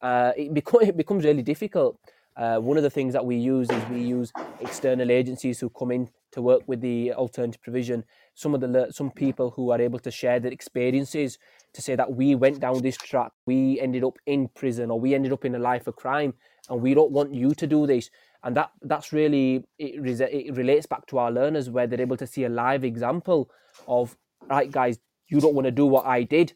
Uh, 0.00 0.32
it, 0.36 0.54
become, 0.54 0.82
it 0.82 0.96
becomes 0.96 1.24
really 1.24 1.42
difficult. 1.42 1.98
Uh, 2.38 2.58
one 2.58 2.76
of 2.76 2.84
the 2.84 2.90
things 2.90 3.12
that 3.12 3.26
we 3.26 3.36
use 3.36 3.68
is 3.70 3.88
we 3.88 4.00
use 4.00 4.32
external 4.60 5.10
agencies 5.10 5.58
who 5.58 5.68
come 5.70 5.90
in 5.90 6.08
to 6.30 6.40
work 6.40 6.62
with 6.66 6.80
the 6.80 7.12
alternative 7.14 7.60
provision. 7.60 8.04
Some 8.34 8.54
of 8.54 8.60
the 8.60 8.88
some 8.90 9.10
people 9.10 9.50
who 9.50 9.70
are 9.72 9.80
able 9.80 9.98
to 9.98 10.10
share 10.10 10.38
their 10.38 10.52
experiences 10.52 11.38
to 11.72 11.82
say 11.82 11.96
that 11.96 12.12
we 12.12 12.36
went 12.36 12.60
down 12.60 12.80
this 12.80 12.96
track, 12.96 13.32
we 13.46 13.80
ended 13.80 14.04
up 14.04 14.18
in 14.26 14.48
prison, 14.48 14.90
or 14.90 15.00
we 15.00 15.14
ended 15.14 15.32
up 15.32 15.44
in 15.44 15.54
a 15.56 15.58
life 15.58 15.88
of 15.88 15.96
crime, 15.96 16.34
and 16.70 16.80
we 16.80 16.94
don't 16.94 17.10
want 17.10 17.34
you 17.34 17.54
to 17.54 17.66
do 17.66 17.86
this 17.86 18.10
and 18.44 18.56
that 18.56 18.70
that's 18.82 19.12
really 19.12 19.64
it, 19.78 20.20
it 20.20 20.54
relates 20.54 20.86
back 20.86 21.06
to 21.06 21.18
our 21.18 21.30
learners 21.30 21.70
where 21.70 21.86
they're 21.86 22.00
able 22.00 22.16
to 22.16 22.26
see 22.26 22.44
a 22.44 22.48
live 22.48 22.84
example 22.84 23.50
of 23.86 24.16
right 24.48 24.70
guys 24.70 24.98
you 25.28 25.40
don't 25.40 25.54
want 25.54 25.64
to 25.64 25.70
do 25.70 25.86
what 25.86 26.06
i 26.06 26.22
did 26.22 26.52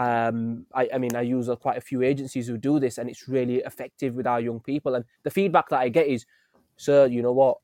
um, 0.00 0.66
I, 0.74 0.88
I, 0.94 0.98
mean 0.98 1.14
i 1.14 1.20
use 1.20 1.50
quite 1.60 1.76
a 1.76 1.80
few 1.80 2.02
agencies 2.02 2.46
who 2.46 2.56
do 2.56 2.80
this 2.80 2.98
and 2.98 3.10
it's 3.10 3.28
really 3.28 3.56
effective 3.58 4.14
with 4.14 4.26
our 4.26 4.40
young 4.40 4.60
people 4.60 4.94
and 4.94 5.04
the 5.24 5.30
feedback 5.30 5.68
that 5.68 5.80
i 5.80 5.88
get 5.88 6.06
is 6.06 6.24
sir 6.76 7.06
you 7.06 7.22
know 7.22 7.32
what 7.32 7.58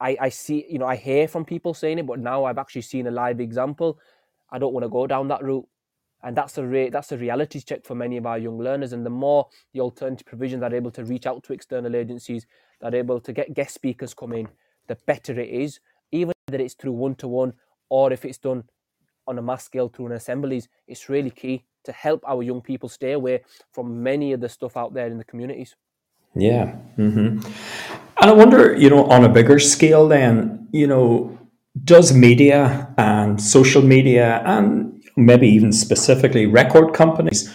I, 0.00 0.16
I 0.20 0.28
see 0.30 0.66
you 0.68 0.78
know 0.78 0.86
i 0.86 0.96
hear 0.96 1.28
from 1.28 1.44
people 1.44 1.72
saying 1.72 1.98
it 1.98 2.06
but 2.06 2.18
now 2.18 2.44
i've 2.44 2.58
actually 2.58 2.82
seen 2.82 3.06
a 3.06 3.10
live 3.10 3.40
example 3.40 3.98
i 4.50 4.58
don't 4.58 4.72
want 4.72 4.84
to 4.84 4.88
go 4.88 5.06
down 5.06 5.28
that 5.28 5.44
route 5.44 5.66
and 6.22 6.36
that's 6.36 6.58
a 6.58 6.66
re- 6.66 6.90
that's 6.90 7.12
a 7.12 7.16
reality 7.16 7.60
check 7.60 7.84
for 7.84 7.94
many 7.94 8.16
of 8.16 8.26
our 8.26 8.38
young 8.38 8.58
learners. 8.58 8.92
And 8.92 9.06
the 9.06 9.10
more 9.10 9.46
the 9.72 9.80
alternative 9.80 10.26
provisions 10.26 10.62
are 10.62 10.74
able 10.74 10.90
to 10.92 11.04
reach 11.04 11.24
out 11.26 11.44
to 11.44 11.52
external 11.52 11.94
agencies, 11.94 12.46
that 12.80 12.94
are 12.94 12.96
able 12.96 13.20
to 13.20 13.32
get 13.32 13.54
guest 13.54 13.74
speakers 13.74 14.12
come 14.14 14.32
in, 14.32 14.48
the 14.88 14.96
better 15.06 15.38
it 15.38 15.50
is. 15.50 15.78
Even 16.10 16.32
that 16.48 16.60
it's 16.60 16.74
through 16.74 16.92
one 16.92 17.14
to 17.16 17.28
one 17.28 17.52
or 17.90 18.12
if 18.12 18.24
it's 18.24 18.38
done 18.38 18.64
on 19.26 19.38
a 19.38 19.42
mass 19.42 19.64
scale 19.64 19.88
through 19.88 20.06
an 20.06 20.12
assemblies, 20.12 20.68
it's 20.86 21.08
really 21.08 21.30
key 21.30 21.64
to 21.84 21.92
help 21.92 22.22
our 22.26 22.42
young 22.42 22.60
people 22.60 22.88
stay 22.88 23.12
away 23.12 23.42
from 23.72 24.02
many 24.02 24.32
of 24.32 24.40
the 24.40 24.48
stuff 24.48 24.76
out 24.76 24.92
there 24.94 25.06
in 25.06 25.18
the 25.18 25.24
communities. 25.24 25.76
Yeah. 26.34 26.76
Mm-hmm. 26.98 27.46
And 28.20 28.30
I 28.30 28.32
wonder, 28.32 28.74
you 28.74 28.90
know, 28.90 29.04
on 29.06 29.24
a 29.24 29.28
bigger 29.28 29.58
scale, 29.58 30.08
then, 30.08 30.68
you 30.72 30.86
know, 30.86 31.38
does 31.84 32.14
media 32.14 32.92
and 32.98 33.40
social 33.40 33.82
media 33.82 34.42
and 34.44 35.02
maybe 35.16 35.48
even 35.48 35.72
specifically 35.72 36.46
record 36.46 36.92
companies, 36.94 37.54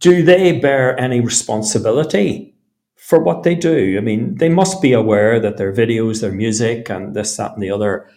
do 0.00 0.22
they 0.22 0.58
bear 0.58 0.98
any 0.98 1.20
responsibility 1.20 2.54
for 2.96 3.22
what 3.22 3.42
they 3.42 3.54
do? 3.54 3.96
I 3.96 4.00
mean, 4.00 4.36
they 4.36 4.48
must 4.48 4.82
be 4.82 4.92
aware 4.92 5.40
that 5.40 5.56
their 5.56 5.72
videos, 5.72 6.20
their 6.20 6.32
music, 6.32 6.90
and 6.90 7.14
this, 7.14 7.36
that, 7.36 7.52
and 7.52 7.62
the 7.62 7.70
other 7.70 8.08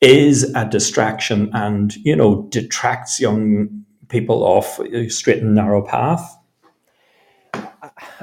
is 0.00 0.44
a 0.54 0.64
distraction 0.64 1.50
and, 1.52 1.94
you 1.96 2.16
know, 2.16 2.42
detracts 2.50 3.20
young 3.20 3.84
people 4.08 4.42
off 4.42 4.78
a 4.80 5.08
straight 5.08 5.42
and 5.42 5.54
narrow 5.54 5.82
path. 5.82 6.38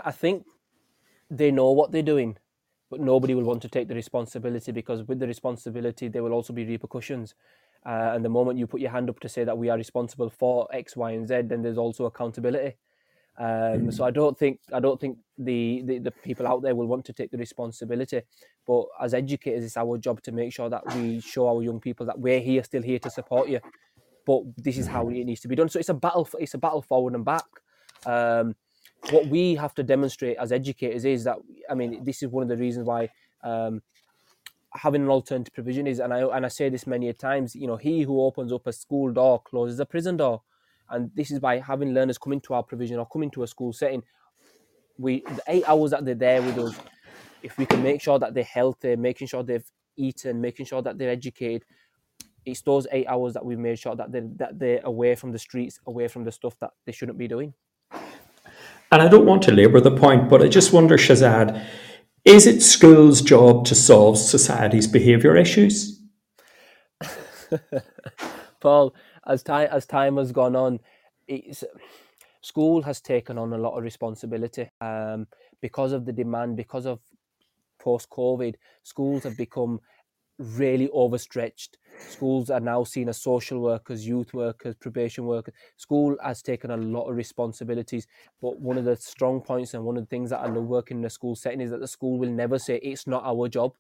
I 0.04 0.12
think 0.12 0.46
they 1.30 1.52
know 1.52 1.72
what 1.72 1.92
they're 1.92 2.02
doing, 2.02 2.38
but 2.90 3.00
nobody 3.00 3.36
will 3.36 3.44
want 3.44 3.62
to 3.62 3.70
take 3.70 3.88
the 3.88 3.96
responsibility 3.96 4.72
because 4.72 5.04
with 5.04 5.20
the 5.20 5.28
responsibility, 5.28 6.08
there 6.08 6.24
will 6.24 6.34
also 6.34 6.54
be 6.54 6.66
repercussions. 6.66 7.36
Uh, 7.86 8.12
and 8.14 8.26
the 8.26 8.30
moment 8.30 8.58
you 8.58 8.68
put 8.68 8.82
your 8.82 8.92
hand 8.92 9.10
up 9.10 9.20
to 9.20 9.30
say 9.30 9.44
that 9.44 9.58
we 9.58 9.70
are 9.70 9.78
responsible 9.78 10.30
for 10.30 10.68
X, 10.74 10.96
Y, 10.98 11.12
and 11.12 11.28
Z, 11.28 11.44
then 11.44 11.62
there's 11.62 11.78
also 11.78 12.06
accountability. 12.06 12.76
Um, 13.40 13.46
mm. 13.46 13.94
So 13.94 14.04
I 14.04 14.12
don't 14.12 14.38
think 14.38 14.60
I 14.74 14.80
don't 14.80 15.00
think 15.00 15.20
the, 15.38 15.84
the, 15.86 16.00
the 16.00 16.12
people 16.12 16.48
out 16.48 16.64
there 16.64 16.76
will 16.76 16.88
want 16.88 17.06
to 17.06 17.14
take 17.14 17.32
the 17.32 17.38
responsibility. 17.38 18.22
But 18.66 18.86
as 19.00 19.14
educators, 19.14 19.64
it's 19.64 19.78
our 19.78 19.98
job 19.98 20.22
to 20.24 20.32
make 20.32 20.52
sure 20.52 20.70
that 20.70 20.84
we 20.96 21.22
show 21.22 21.48
our 21.48 21.62
young 21.62 21.80
people 21.80 22.06
that 22.08 22.20
we're 22.20 22.40
here, 22.40 22.64
still 22.64 22.82
here 22.82 23.00
to 23.00 23.10
support 23.10 23.48
you. 23.48 23.60
But 24.26 24.42
this 24.58 24.78
is 24.78 24.88
how 24.88 25.08
it 25.10 25.24
needs 25.24 25.42
to 25.42 25.48
be 25.48 25.56
done. 25.56 25.70
So 25.70 25.80
it's 25.80 25.90
a 25.90 25.94
battle. 25.94 26.28
It's 26.40 26.56
a 26.56 26.58
battle 26.58 26.82
forward 26.82 27.14
and 27.14 27.24
back. 27.24 27.46
Um, 28.06 28.56
what 29.12 29.28
we 29.28 29.56
have 29.56 29.74
to 29.76 29.84
demonstrate 29.84 30.38
as 30.38 30.52
educators 30.52 31.06
is 31.06 31.24
that 31.24 31.38
I 31.70 31.76
mean 31.76 32.04
this 32.04 32.24
is 32.24 32.30
one 32.30 32.44
of 32.44 32.50
the 32.50 32.58
reasons 32.58 32.88
why 32.88 33.10
um, 33.44 33.82
having 34.74 35.04
an 35.04 35.10
alternative 35.10 35.54
provision 35.54 35.88
is 35.88 36.00
and 36.00 36.14
I 36.14 36.22
and 36.22 36.46
I 36.46 36.50
say 36.50 36.70
this 36.70 36.88
many 36.88 37.10
a 37.10 37.14
times 37.14 37.56
you 37.56 37.68
know 37.68 37.78
he 37.78 38.02
who 38.02 38.22
opens 38.22 38.52
up 38.52 38.68
a 38.68 38.74
school 38.74 39.12
door 39.12 39.42
closes 39.42 39.80
a 39.80 39.86
prison 39.86 40.18
door 40.18 40.42
and 40.90 41.12
this 41.16 41.32
is 41.32 41.40
by 41.40 41.60
having 41.60 41.94
learners 41.94 42.18
come 42.18 42.34
into 42.34 42.54
our 42.54 42.64
provision 42.64 42.98
or 42.98 43.06
come 43.08 43.24
into 43.24 43.44
a 43.44 43.48
school 43.48 43.74
setting 43.74 44.04
we 44.98 45.22
the 45.22 45.42
eight 45.48 45.68
hours 45.68 45.92
that 45.92 46.06
they're 46.06 46.16
there 46.16 46.42
with 46.42 46.58
us 46.58 46.76
if 47.44 47.58
we 47.58 47.66
can 47.66 47.84
make 47.84 48.02
sure 48.02 48.18
that 48.20 48.34
they're 48.34 48.44
healthy 48.44 48.96
making 48.96 49.28
sure 49.28 49.44
they've 49.44 49.70
eaten 49.96 50.40
making 50.42 50.66
sure 50.66 50.82
that 50.82 50.98
they're 50.98 51.12
educated 51.12 51.64
it's 52.46 52.62
those 52.62 52.88
eight 52.92 53.08
hours 53.08 53.34
that 53.34 53.46
we've 53.46 53.60
made 53.60 53.78
sure 53.78 53.96
that 53.96 54.12
they're, 54.12 54.30
that 54.36 54.58
they're 54.58 54.82
away 54.84 55.16
from 55.16 55.32
the 55.32 55.40
streets 55.40 55.80
away 55.88 56.08
from 56.08 56.24
the 56.24 56.32
stuff 56.32 56.58
that 56.60 56.72
they 56.86 56.92
shouldn't 56.92 57.18
be 57.18 57.28
doing 57.28 57.54
and 58.92 59.02
I 59.02 59.08
don't 59.10 59.26
want 59.26 59.42
to 59.44 59.52
labour 59.52 59.82
the 59.82 59.92
point, 59.92 60.30
but 60.30 60.42
I 60.42 60.48
just 60.48 60.72
wonder, 60.72 60.98
Shazad, 60.98 61.66
is 62.24 62.48
it 62.48 62.62
school's 62.62 63.22
job 63.22 63.66
to 63.66 63.76
solve 63.76 64.18
society's 64.18 64.88
behaviour 64.88 65.36
issues? 65.36 66.02
Paul, 68.62 68.94
as 69.28 69.44
time 69.44 69.70
as 69.72 69.86
time 69.86 70.18
has 70.18 70.32
gone 70.32 70.56
on, 70.56 70.80
it's, 71.28 71.64
school 72.42 72.82
has 72.82 73.02
taken 73.02 73.38
on 73.38 73.54
a 73.54 73.58
lot 73.58 73.78
of 73.78 73.84
responsibility 73.84 74.70
um, 74.82 75.28
because 75.62 75.92
of 75.92 76.06
the 76.06 76.14
demand, 76.14 76.56
because 76.56 76.86
of 76.86 77.00
post 77.80 78.10
COVID. 78.10 78.56
Schools 78.84 79.24
have 79.24 79.38
become 79.38 79.80
really 80.40 80.90
overstretched. 80.90 81.78
Schools 82.10 82.50
are 82.50 82.60
now 82.60 82.84
seen 82.84 83.10
as 83.10 83.20
social 83.22 83.60
workers, 83.60 84.08
youth 84.08 84.34
workers, 84.34 84.76
probation 84.76 85.26
workers. 85.26 85.54
School 85.78 86.16
has 86.24 86.42
taken 86.42 86.72
a 86.72 86.78
lot 86.78 87.10
of 87.10 87.16
responsibilities. 87.16 88.08
But 88.42 88.60
one 88.60 88.78
of 88.78 88.86
the 88.86 88.96
strong 88.96 89.42
points 89.42 89.74
and 89.74 89.84
one 89.84 89.98
of 89.98 90.04
the 90.04 90.08
things 90.08 90.30
that 90.30 90.40
I 90.40 90.48
love 90.48 90.66
working 90.66 91.00
in 91.00 91.06
a 91.06 91.10
school 91.10 91.36
setting 91.36 91.62
is 91.62 91.72
that 91.72 91.80
the 91.80 91.88
school 91.88 92.20
will 92.20 92.30
never 92.30 92.60
say 92.60 92.78
it's 92.78 93.08
not 93.08 93.24
our 93.26 93.48
job. 93.48 93.74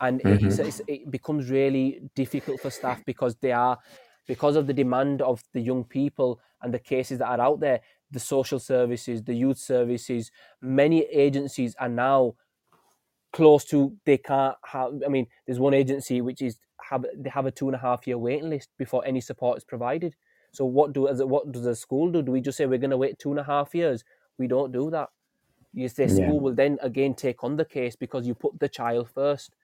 And 0.00 0.20
mm-hmm. 0.20 0.46
it's, 0.46 0.58
it's, 0.58 0.80
it 0.88 1.10
becomes 1.10 1.48
really 1.48 2.02
difficult 2.14 2.60
for 2.60 2.70
staff 2.70 3.02
because 3.06 3.36
they 3.36 3.52
are, 3.52 3.78
because 4.26 4.56
of 4.56 4.66
the 4.66 4.72
demand 4.74 5.22
of 5.22 5.42
the 5.52 5.60
young 5.60 5.84
people 5.84 6.40
and 6.62 6.72
the 6.72 6.78
cases 6.78 7.18
that 7.18 7.28
are 7.28 7.40
out 7.40 7.60
there, 7.60 7.80
the 8.10 8.20
social 8.20 8.58
services, 8.58 9.22
the 9.22 9.34
youth 9.34 9.58
services, 9.58 10.30
many 10.60 11.02
agencies 11.04 11.74
are 11.78 11.88
now 11.88 12.34
close 13.32 13.64
to 13.66 13.96
they 14.04 14.18
can't 14.18 14.56
have. 14.64 15.02
I 15.04 15.08
mean, 15.08 15.26
there's 15.46 15.58
one 15.58 15.74
agency 15.74 16.20
which 16.20 16.40
is 16.42 16.58
have 16.88 17.04
they 17.16 17.30
have 17.30 17.46
a 17.46 17.50
two 17.50 17.68
and 17.68 17.74
a 17.74 17.78
half 17.78 18.06
year 18.06 18.18
waiting 18.18 18.50
list 18.50 18.70
before 18.78 19.04
any 19.04 19.20
support 19.20 19.58
is 19.58 19.64
provided. 19.64 20.14
So 20.52 20.64
what 20.64 20.92
do 20.92 21.08
as 21.08 21.22
what 21.22 21.52
does 21.52 21.64
the 21.64 21.74
school 21.76 22.10
do? 22.10 22.22
Do 22.22 22.32
we 22.32 22.40
just 22.40 22.56
say 22.56 22.66
we're 22.66 22.78
going 22.78 22.90
to 22.90 22.96
wait 22.96 23.18
two 23.18 23.30
and 23.30 23.40
a 23.40 23.44
half 23.44 23.74
years? 23.74 24.04
We 24.38 24.46
don't 24.46 24.72
do 24.72 24.90
that. 24.90 25.10
You 25.74 25.88
say 25.88 26.06
school 26.08 26.34
yeah. 26.34 26.40
will 26.40 26.54
then 26.54 26.78
again 26.80 27.14
take 27.14 27.44
on 27.44 27.56
the 27.56 27.64
case 27.64 27.96
because 27.96 28.26
you 28.26 28.34
put 28.34 28.58
the 28.58 28.68
child 28.68 29.10
first. 29.10 29.54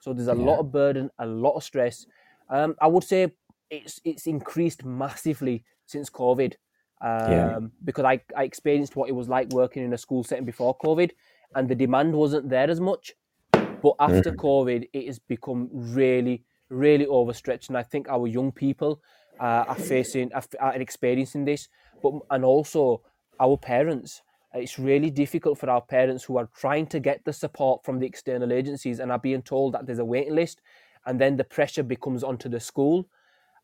So 0.00 0.12
there's 0.14 0.28
a 0.28 0.34
yeah. 0.34 0.44
lot 0.44 0.60
of 0.60 0.72
burden, 0.72 1.10
a 1.18 1.26
lot 1.26 1.56
of 1.56 1.64
stress. 1.64 2.06
Um, 2.48 2.76
I 2.80 2.86
would 2.86 3.04
say 3.04 3.32
it's 3.70 4.00
it's 4.04 4.26
increased 4.26 4.84
massively 4.84 5.64
since 5.86 6.10
COVID. 6.10 6.54
Um, 7.00 7.30
yeah. 7.30 7.58
because 7.84 8.04
I, 8.04 8.20
I 8.36 8.42
experienced 8.42 8.96
what 8.96 9.08
it 9.08 9.12
was 9.12 9.28
like 9.28 9.50
working 9.50 9.84
in 9.84 9.92
a 9.92 9.98
school 9.98 10.24
setting 10.24 10.44
before 10.44 10.76
COVID 10.78 11.12
and 11.54 11.68
the 11.68 11.74
demand 11.74 12.14
wasn't 12.14 12.48
there 12.48 12.68
as 12.68 12.80
much. 12.80 13.14
But 13.52 13.94
after 14.00 14.32
mm-hmm. 14.32 14.40
COVID, 14.40 14.88
it 14.92 15.06
has 15.06 15.18
become 15.18 15.68
really, 15.72 16.44
really 16.68 17.06
overstretched, 17.06 17.68
and 17.68 17.78
I 17.78 17.82
think 17.82 18.08
our 18.08 18.26
young 18.26 18.50
people 18.50 19.00
uh, 19.40 19.64
are 19.68 19.74
facing, 19.76 20.30
are 20.32 20.74
experiencing 20.74 21.44
this. 21.44 21.68
But 22.02 22.14
and 22.30 22.44
also 22.44 23.02
our 23.40 23.56
parents. 23.56 24.22
It's 24.54 24.78
really 24.78 25.10
difficult 25.10 25.58
for 25.58 25.68
our 25.68 25.82
parents 25.82 26.24
who 26.24 26.38
are 26.38 26.48
trying 26.58 26.86
to 26.86 26.98
get 26.98 27.24
the 27.24 27.34
support 27.34 27.84
from 27.84 27.98
the 27.98 28.06
external 28.06 28.50
agencies 28.50 28.98
and 28.98 29.12
are 29.12 29.18
being 29.18 29.42
told 29.42 29.74
that 29.74 29.86
there's 29.86 29.98
a 29.98 30.04
waiting 30.04 30.34
list, 30.34 30.60
and 31.06 31.20
then 31.20 31.36
the 31.36 31.44
pressure 31.44 31.82
becomes 31.82 32.24
onto 32.24 32.48
the 32.48 32.58
school. 32.58 33.08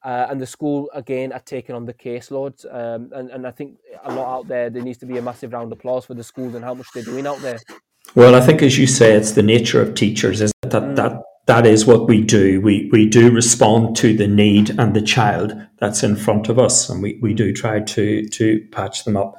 Uh, 0.05 0.27
and 0.29 0.39
the 0.39 0.47
school 0.47 0.91
again 0.93 1.33
are 1.33 1.41
taking 1.41 1.75
on 1.75 1.87
the 1.87 1.95
caseloads. 1.95 2.67
Um, 2.73 3.11
and, 3.15 3.31
and 3.31 3.47
I 3.47 3.51
think 3.51 3.79
a 4.05 4.15
lot 4.15 4.39
out 4.41 4.49
there, 4.49 4.69
there 4.69 4.83
needs 4.83 4.99
to 4.99 5.07
be 5.07 5.17
a 5.17 5.23
massive 5.23 5.53
round 5.53 5.73
of 5.73 5.79
applause 5.79 6.05
for 6.05 6.13
the 6.13 6.23
schools 6.23 6.55
and 6.55 6.63
how 6.63 6.75
much 6.75 6.87
they're 6.95 7.03
doing 7.03 7.27
out 7.27 7.41
there. 7.41 7.59
Well, 8.15 8.35
I 8.35 8.41
think, 8.41 8.63
as 8.63 8.79
you 8.79 8.87
say, 8.87 9.13
it's 9.13 9.33
the 9.33 9.43
nature 9.43 9.81
of 9.81 9.95
teachers, 9.95 10.41
is 10.41 10.53
that 10.63 10.73
mm. 10.73 10.97
that 10.97 11.23
that 11.47 11.67
is 11.67 11.87
what 11.87 12.07
we 12.07 12.21
do. 12.23 12.61
We 12.61 12.89
we 12.93 13.09
do 13.09 13.31
respond 13.31 13.97
to 13.97 14.17
the 14.17 14.29
need 14.29 14.79
and 14.79 14.95
the 14.95 15.03
child 15.03 15.55
that's 15.79 16.03
in 16.03 16.17
front 16.17 16.49
of 16.49 16.59
us, 16.59 16.89
and 16.89 17.03
we, 17.03 17.19
we 17.23 17.35
do 17.35 17.53
try 17.53 17.81
to 17.81 18.29
to 18.29 18.67
patch 18.71 19.05
them 19.05 19.17
up. 19.17 19.37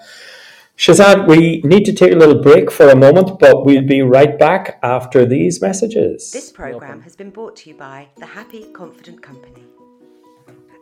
Shazad, 0.78 1.28
we 1.28 1.62
need 1.62 1.86
to 1.86 1.94
take 1.94 2.12
a 2.12 2.18
little 2.18 2.42
break 2.42 2.70
for 2.70 2.90
a 2.90 2.96
moment, 2.98 3.40
but 3.40 3.66
we'll 3.66 3.88
be 3.88 4.02
right 4.02 4.38
back 4.38 4.78
after 4.84 5.26
these 5.26 5.62
messages. 5.62 6.32
This 6.32 6.52
program 6.52 7.02
has 7.02 7.16
been 7.16 7.30
brought 7.30 7.56
to 7.58 7.70
you 7.70 7.78
by 7.78 8.10
the 8.18 8.26
Happy 8.26 8.66
Confident 8.74 9.22
Company. 9.22 9.64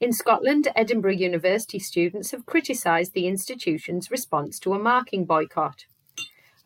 In 0.00 0.12
Scotland, 0.12 0.68
Edinburgh 0.74 1.12
University 1.12 1.78
students 1.78 2.30
have 2.30 2.46
criticised 2.46 3.12
the 3.12 3.26
institution's 3.26 4.10
response 4.10 4.58
to 4.60 4.74
a 4.74 4.78
marking 4.78 5.24
boycott. 5.24 5.86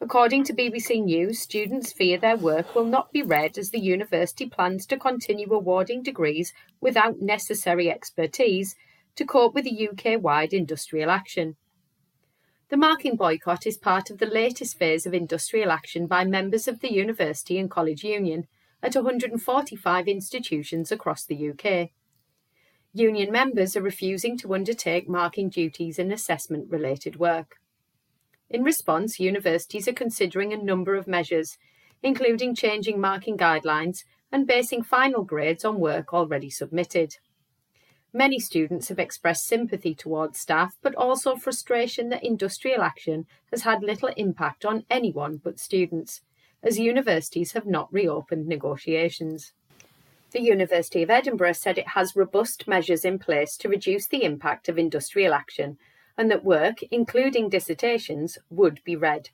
According 0.00 0.44
to 0.44 0.54
BBC 0.54 1.02
News, 1.02 1.38
students 1.38 1.92
fear 1.92 2.18
their 2.18 2.36
work 2.36 2.74
will 2.74 2.84
not 2.84 3.12
be 3.12 3.22
read 3.22 3.56
as 3.56 3.70
the 3.70 3.80
university 3.80 4.46
plans 4.46 4.86
to 4.86 4.98
continue 4.98 5.52
awarding 5.52 6.02
degrees 6.02 6.52
without 6.80 7.20
necessary 7.20 7.90
expertise 7.90 8.76
to 9.16 9.24
cope 9.24 9.54
with 9.54 9.64
the 9.64 9.88
UK 9.88 10.22
wide 10.22 10.52
industrial 10.52 11.10
action. 11.10 11.56
The 12.68 12.76
marking 12.76 13.16
boycott 13.16 13.66
is 13.66 13.78
part 13.78 14.10
of 14.10 14.18
the 14.18 14.26
latest 14.26 14.78
phase 14.78 15.06
of 15.06 15.14
industrial 15.14 15.70
action 15.70 16.06
by 16.06 16.24
members 16.24 16.66
of 16.66 16.80
the 16.80 16.92
University 16.92 17.58
and 17.58 17.70
College 17.70 18.02
Union 18.04 18.46
at 18.82 18.94
145 18.94 20.08
institutions 20.08 20.90
across 20.90 21.24
the 21.24 21.50
UK. 21.50 21.90
Union 22.92 23.30
members 23.30 23.76
are 23.76 23.82
refusing 23.82 24.36
to 24.38 24.54
undertake 24.54 25.08
marking 25.08 25.48
duties 25.48 25.98
and 25.98 26.12
assessment 26.12 26.70
related 26.70 27.16
work. 27.16 27.60
In 28.48 28.62
response, 28.62 29.20
universities 29.20 29.86
are 29.86 29.92
considering 29.92 30.52
a 30.52 30.56
number 30.56 30.94
of 30.94 31.06
measures, 31.06 31.58
including 32.02 32.54
changing 32.54 33.00
marking 33.00 33.36
guidelines 33.36 34.04
and 34.32 34.46
basing 34.46 34.82
final 34.82 35.22
grades 35.24 35.64
on 35.64 35.78
work 35.78 36.12
already 36.12 36.50
submitted. 36.50 37.16
Many 38.16 38.38
students 38.38 38.88
have 38.88 38.98
expressed 38.98 39.44
sympathy 39.44 39.94
towards 39.94 40.40
staff, 40.40 40.78
but 40.80 40.94
also 40.94 41.36
frustration 41.36 42.08
that 42.08 42.24
industrial 42.24 42.80
action 42.80 43.26
has 43.50 43.60
had 43.60 43.82
little 43.82 44.08
impact 44.16 44.64
on 44.64 44.86
anyone 44.88 45.36
but 45.44 45.60
students, 45.60 46.22
as 46.62 46.78
universities 46.78 47.52
have 47.52 47.66
not 47.66 47.92
reopened 47.92 48.46
negotiations. 48.46 49.52
The 50.30 50.40
University 50.40 51.02
of 51.02 51.10
Edinburgh 51.10 51.52
said 51.52 51.76
it 51.76 51.88
has 51.88 52.16
robust 52.16 52.66
measures 52.66 53.04
in 53.04 53.18
place 53.18 53.54
to 53.58 53.68
reduce 53.68 54.06
the 54.06 54.24
impact 54.24 54.70
of 54.70 54.78
industrial 54.78 55.34
action 55.34 55.76
and 56.16 56.30
that 56.30 56.42
work, 56.42 56.82
including 56.84 57.50
dissertations, 57.50 58.38
would 58.48 58.80
be 58.82 58.96
read. 58.96 59.28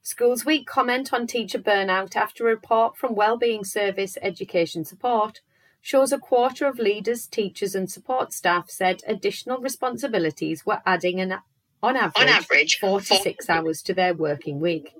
Schools 0.00 0.46
Week 0.46 0.66
comment 0.66 1.12
on 1.12 1.26
teacher 1.26 1.58
burnout 1.58 2.16
after 2.16 2.46
a 2.46 2.54
report 2.54 2.96
from 2.96 3.14
Wellbeing 3.14 3.64
Service 3.64 4.16
Education 4.22 4.86
Support 4.86 5.42
shows 5.84 6.12
a 6.12 6.18
quarter 6.18 6.66
of 6.66 6.78
leaders, 6.78 7.26
teachers, 7.26 7.74
and 7.74 7.90
support 7.90 8.32
staff 8.32 8.70
said 8.70 9.02
additional 9.06 9.58
responsibilities 9.58 10.64
were 10.64 10.80
adding 10.86 11.20
an, 11.20 11.34
on 11.82 11.94
average, 11.94 12.22
on 12.22 12.28
average 12.28 12.78
46 12.78 13.50
hours 13.50 13.82
to 13.82 13.92
their 13.92 14.14
working 14.14 14.60
week. 14.60 14.94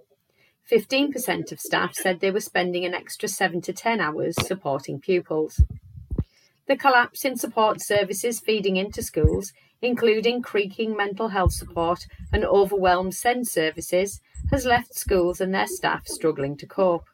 15% 0.70 1.50
of 1.50 1.58
staff 1.58 1.94
said 1.94 2.20
they 2.20 2.30
were 2.30 2.38
spending 2.38 2.84
an 2.84 2.92
extra 2.92 3.30
7 3.30 3.62
to 3.62 3.72
10 3.72 3.98
hours 3.98 4.34
supporting 4.46 5.00
pupils. 5.00 5.62
The 6.68 6.76
collapse 6.76 7.24
in 7.24 7.38
support 7.38 7.80
services 7.80 8.38
feeding 8.38 8.76
into 8.76 9.02
schools, 9.02 9.54
including 9.80 10.42
creaking 10.42 10.94
mental 10.94 11.28
health 11.28 11.54
support 11.54 12.06
and 12.30 12.44
overwhelmed 12.44 13.14
SEND 13.14 13.48
services, 13.48 14.20
has 14.50 14.66
left 14.66 14.94
schools 14.94 15.40
and 15.40 15.54
their 15.54 15.66
staff 15.66 16.06
struggling 16.06 16.58
to 16.58 16.66
cope. 16.66 17.06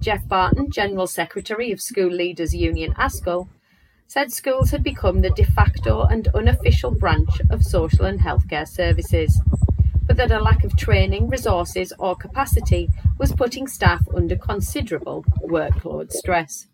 Geoff 0.00 0.28
Barton, 0.28 0.70
General 0.70 1.08
Secretary 1.08 1.72
of 1.72 1.80
School 1.80 2.10
Leaders 2.10 2.54
Union 2.54 2.94
ASCL, 2.94 3.48
said 4.06 4.30
schools 4.30 4.70
had 4.70 4.84
become 4.84 5.22
the 5.22 5.30
de 5.30 5.42
facto 5.44 6.02
and 6.02 6.28
unofficial 6.28 6.92
branch 6.92 7.40
of 7.50 7.64
social 7.64 8.04
and 8.04 8.20
healthcare 8.20 8.66
services, 8.66 9.42
but 10.06 10.16
that 10.16 10.30
a 10.30 10.40
lack 10.40 10.62
of 10.62 10.76
training, 10.76 11.28
resources, 11.28 11.92
or 11.98 12.14
capacity 12.14 12.88
was 13.18 13.32
putting 13.32 13.66
staff 13.66 14.06
under 14.14 14.36
considerable 14.36 15.24
workload 15.42 16.12
stress. 16.12 16.68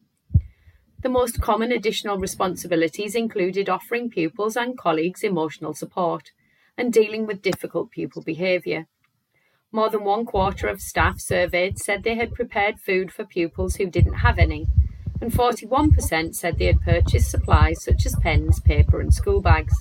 The 1.02 1.08
most 1.08 1.40
common 1.40 1.72
additional 1.72 2.18
responsibilities 2.18 3.14
included 3.14 3.70
offering 3.70 4.10
pupils 4.10 4.54
and 4.54 4.76
colleagues 4.76 5.24
emotional 5.24 5.72
support 5.72 6.30
and 6.76 6.92
dealing 6.92 7.26
with 7.26 7.40
difficult 7.40 7.90
pupil 7.90 8.22
behaviour. 8.22 8.86
More 9.74 9.90
than 9.90 10.04
one 10.04 10.24
quarter 10.24 10.68
of 10.68 10.80
staff 10.80 11.18
surveyed 11.18 11.80
said 11.80 12.04
they 12.04 12.14
had 12.14 12.32
prepared 12.32 12.78
food 12.78 13.10
for 13.10 13.24
pupils 13.24 13.74
who 13.74 13.86
didn't 13.86 14.20
have 14.20 14.38
any, 14.38 14.68
and 15.20 15.32
41% 15.32 16.36
said 16.36 16.58
they 16.58 16.66
had 16.66 16.80
purchased 16.80 17.28
supplies 17.28 17.82
such 17.82 18.06
as 18.06 18.14
pens, 18.22 18.60
paper, 18.60 19.00
and 19.00 19.12
school 19.12 19.40
bags. 19.40 19.74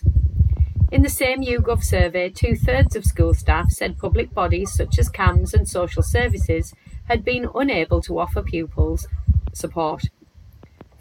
In 0.92 1.04
the 1.04 1.10
same 1.10 1.44
YouGov 1.44 1.84
survey, 1.84 2.30
two 2.30 2.56
thirds 2.56 2.96
of 2.96 3.06
school 3.06 3.36
staff 3.36 3.70
said 3.70 4.00
public 4.00 4.34
bodies 4.34 4.74
such 4.74 4.98
as 4.98 5.12
CAMHS 5.12 5.54
and 5.54 5.70
social 5.70 6.02
services 6.02 6.74
had 7.08 7.24
been 7.24 7.48
unable 7.54 8.02
to 8.02 8.18
offer 8.18 8.42
pupils 8.42 9.08
support. 9.54 10.06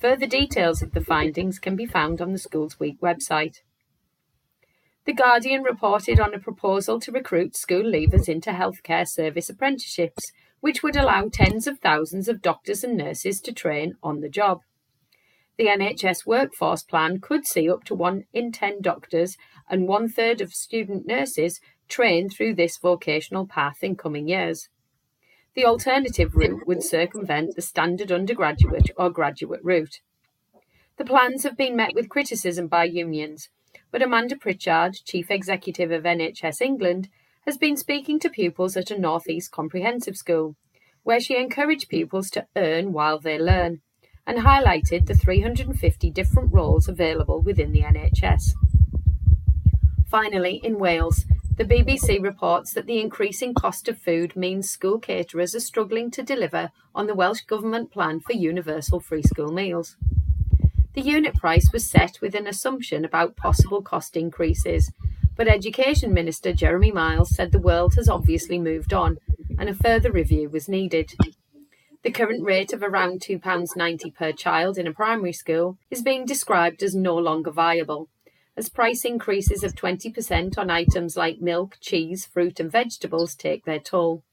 Further 0.00 0.26
details 0.26 0.82
of 0.82 0.92
the 0.92 1.00
findings 1.00 1.58
can 1.58 1.76
be 1.76 1.86
found 1.86 2.20
on 2.20 2.32
the 2.32 2.38
Schools 2.38 2.78
Week 2.78 3.00
website. 3.00 3.62
The 5.04 5.12
Guardian 5.12 5.64
reported 5.64 6.20
on 6.20 6.32
a 6.32 6.38
proposal 6.38 7.00
to 7.00 7.10
recruit 7.10 7.56
school 7.56 7.82
leavers 7.82 8.28
into 8.28 8.50
healthcare 8.50 9.06
service 9.06 9.48
apprenticeships, 9.48 10.30
which 10.60 10.84
would 10.84 10.94
allow 10.94 11.28
tens 11.28 11.66
of 11.66 11.80
thousands 11.80 12.28
of 12.28 12.40
doctors 12.40 12.84
and 12.84 12.96
nurses 12.96 13.40
to 13.40 13.52
train 13.52 13.94
on 14.00 14.20
the 14.20 14.28
job. 14.28 14.60
The 15.58 15.66
NHS 15.66 16.24
workforce 16.24 16.84
plan 16.84 17.18
could 17.20 17.46
see 17.48 17.68
up 17.68 17.82
to 17.84 17.96
one 17.96 18.24
in 18.32 18.52
10 18.52 18.80
doctors 18.80 19.36
and 19.68 19.88
one 19.88 20.08
third 20.08 20.40
of 20.40 20.52
student 20.52 21.04
nurses 21.04 21.60
trained 21.88 22.32
through 22.32 22.54
this 22.54 22.78
vocational 22.80 23.46
path 23.46 23.82
in 23.82 23.96
coming 23.96 24.28
years. 24.28 24.68
The 25.54 25.66
alternative 25.66 26.36
route 26.36 26.66
would 26.66 26.82
circumvent 26.82 27.56
the 27.56 27.62
standard 27.62 28.12
undergraduate 28.12 28.90
or 28.96 29.10
graduate 29.10 29.60
route. 29.64 30.00
The 30.96 31.04
plans 31.04 31.42
have 31.42 31.56
been 31.56 31.74
met 31.74 31.92
with 31.92 32.08
criticism 32.08 32.68
by 32.68 32.84
unions, 32.84 33.50
but 33.92 34.02
Amanda 34.02 34.36
Pritchard, 34.36 34.94
Chief 35.04 35.30
Executive 35.30 35.92
of 35.92 36.04
NHS 36.04 36.62
England, 36.62 37.08
has 37.44 37.58
been 37.58 37.76
speaking 37.76 38.18
to 38.20 38.30
pupils 38.30 38.76
at 38.76 38.90
a 38.90 38.98
North 38.98 39.28
East 39.28 39.52
Comprehensive 39.52 40.16
School, 40.16 40.56
where 41.02 41.20
she 41.20 41.36
encouraged 41.36 41.90
pupils 41.90 42.30
to 42.30 42.46
earn 42.56 42.92
while 42.92 43.18
they 43.18 43.38
learn 43.38 43.82
and 44.26 44.38
highlighted 44.38 45.06
the 45.06 45.14
350 45.14 46.10
different 46.10 46.52
roles 46.52 46.88
available 46.88 47.42
within 47.42 47.72
the 47.72 47.82
NHS. 47.82 48.52
Finally, 50.08 50.60
in 50.64 50.78
Wales, 50.78 51.26
the 51.56 51.64
BBC 51.64 52.22
reports 52.22 52.72
that 52.72 52.86
the 52.86 53.00
increasing 53.00 53.52
cost 53.52 53.88
of 53.88 53.98
food 53.98 54.34
means 54.36 54.70
school 54.70 54.98
caterers 54.98 55.54
are 55.54 55.60
struggling 55.60 56.10
to 56.12 56.22
deliver 56.22 56.70
on 56.94 57.06
the 57.06 57.14
Welsh 57.14 57.42
Government 57.42 57.90
plan 57.90 58.20
for 58.20 58.32
universal 58.32 59.00
free 59.00 59.22
school 59.22 59.52
meals. 59.52 59.96
The 60.94 61.00
unit 61.00 61.34
price 61.34 61.72
was 61.72 61.88
set 61.88 62.20
with 62.20 62.34
an 62.34 62.46
assumption 62.46 63.04
about 63.04 63.36
possible 63.36 63.80
cost 63.80 64.14
increases, 64.14 64.92
but 65.36 65.48
Education 65.48 66.12
Minister 66.12 66.52
Jeremy 66.52 66.92
Miles 66.92 67.34
said 67.34 67.50
the 67.50 67.58
world 67.58 67.94
has 67.94 68.10
obviously 68.10 68.58
moved 68.58 68.92
on 68.92 69.18
and 69.58 69.70
a 69.70 69.74
further 69.74 70.12
review 70.12 70.50
was 70.50 70.68
needed. 70.68 71.12
The 72.02 72.10
current 72.10 72.44
rate 72.44 72.72
of 72.72 72.82
around 72.82 73.20
£2.90 73.20 74.14
per 74.14 74.32
child 74.32 74.76
in 74.76 74.86
a 74.86 74.92
primary 74.92 75.32
school 75.32 75.78
is 75.90 76.02
being 76.02 76.26
described 76.26 76.82
as 76.82 76.94
no 76.94 77.16
longer 77.16 77.50
viable, 77.50 78.08
as 78.54 78.68
price 78.68 79.04
increases 79.04 79.62
of 79.62 79.74
20% 79.74 80.58
on 80.58 80.68
items 80.68 81.16
like 81.16 81.40
milk, 81.40 81.78
cheese, 81.80 82.26
fruit, 82.26 82.60
and 82.60 82.70
vegetables 82.70 83.34
take 83.34 83.64
their 83.64 83.78
toll. 83.78 84.24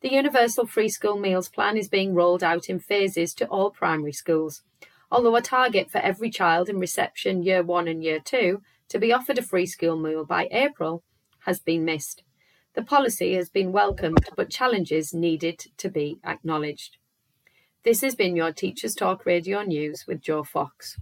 The 0.00 0.12
Universal 0.12 0.66
Free 0.66 0.88
School 0.88 1.18
Meals 1.18 1.48
Plan 1.48 1.76
is 1.76 1.88
being 1.88 2.14
rolled 2.14 2.42
out 2.42 2.68
in 2.68 2.80
phases 2.80 3.34
to 3.34 3.46
all 3.46 3.70
primary 3.70 4.12
schools, 4.12 4.62
although 5.10 5.36
a 5.36 5.42
target 5.42 5.90
for 5.90 5.98
every 5.98 6.30
child 6.30 6.68
in 6.68 6.78
reception 6.78 7.42
year 7.42 7.62
1 7.62 7.88
and 7.88 8.02
year 8.02 8.20
2 8.20 8.62
to 8.88 8.98
be 8.98 9.12
offered 9.12 9.38
a 9.38 9.42
free 9.42 9.66
school 9.66 9.96
meal 9.96 10.24
by 10.24 10.48
April 10.50 11.02
has 11.40 11.60
been 11.60 11.84
missed. 11.84 12.22
The 12.74 12.82
policy 12.82 13.34
has 13.34 13.48
been 13.48 13.72
welcomed, 13.72 14.28
but 14.36 14.50
challenges 14.50 15.14
needed 15.14 15.64
to 15.78 15.88
be 15.88 16.18
acknowledged. 16.24 16.98
This 17.84 18.02
has 18.02 18.14
been 18.14 18.36
your 18.36 18.52
Teachers 18.52 18.94
Talk 18.94 19.24
Radio 19.24 19.62
News 19.62 20.04
with 20.06 20.20
Joe 20.20 20.44
Fox. 20.44 20.98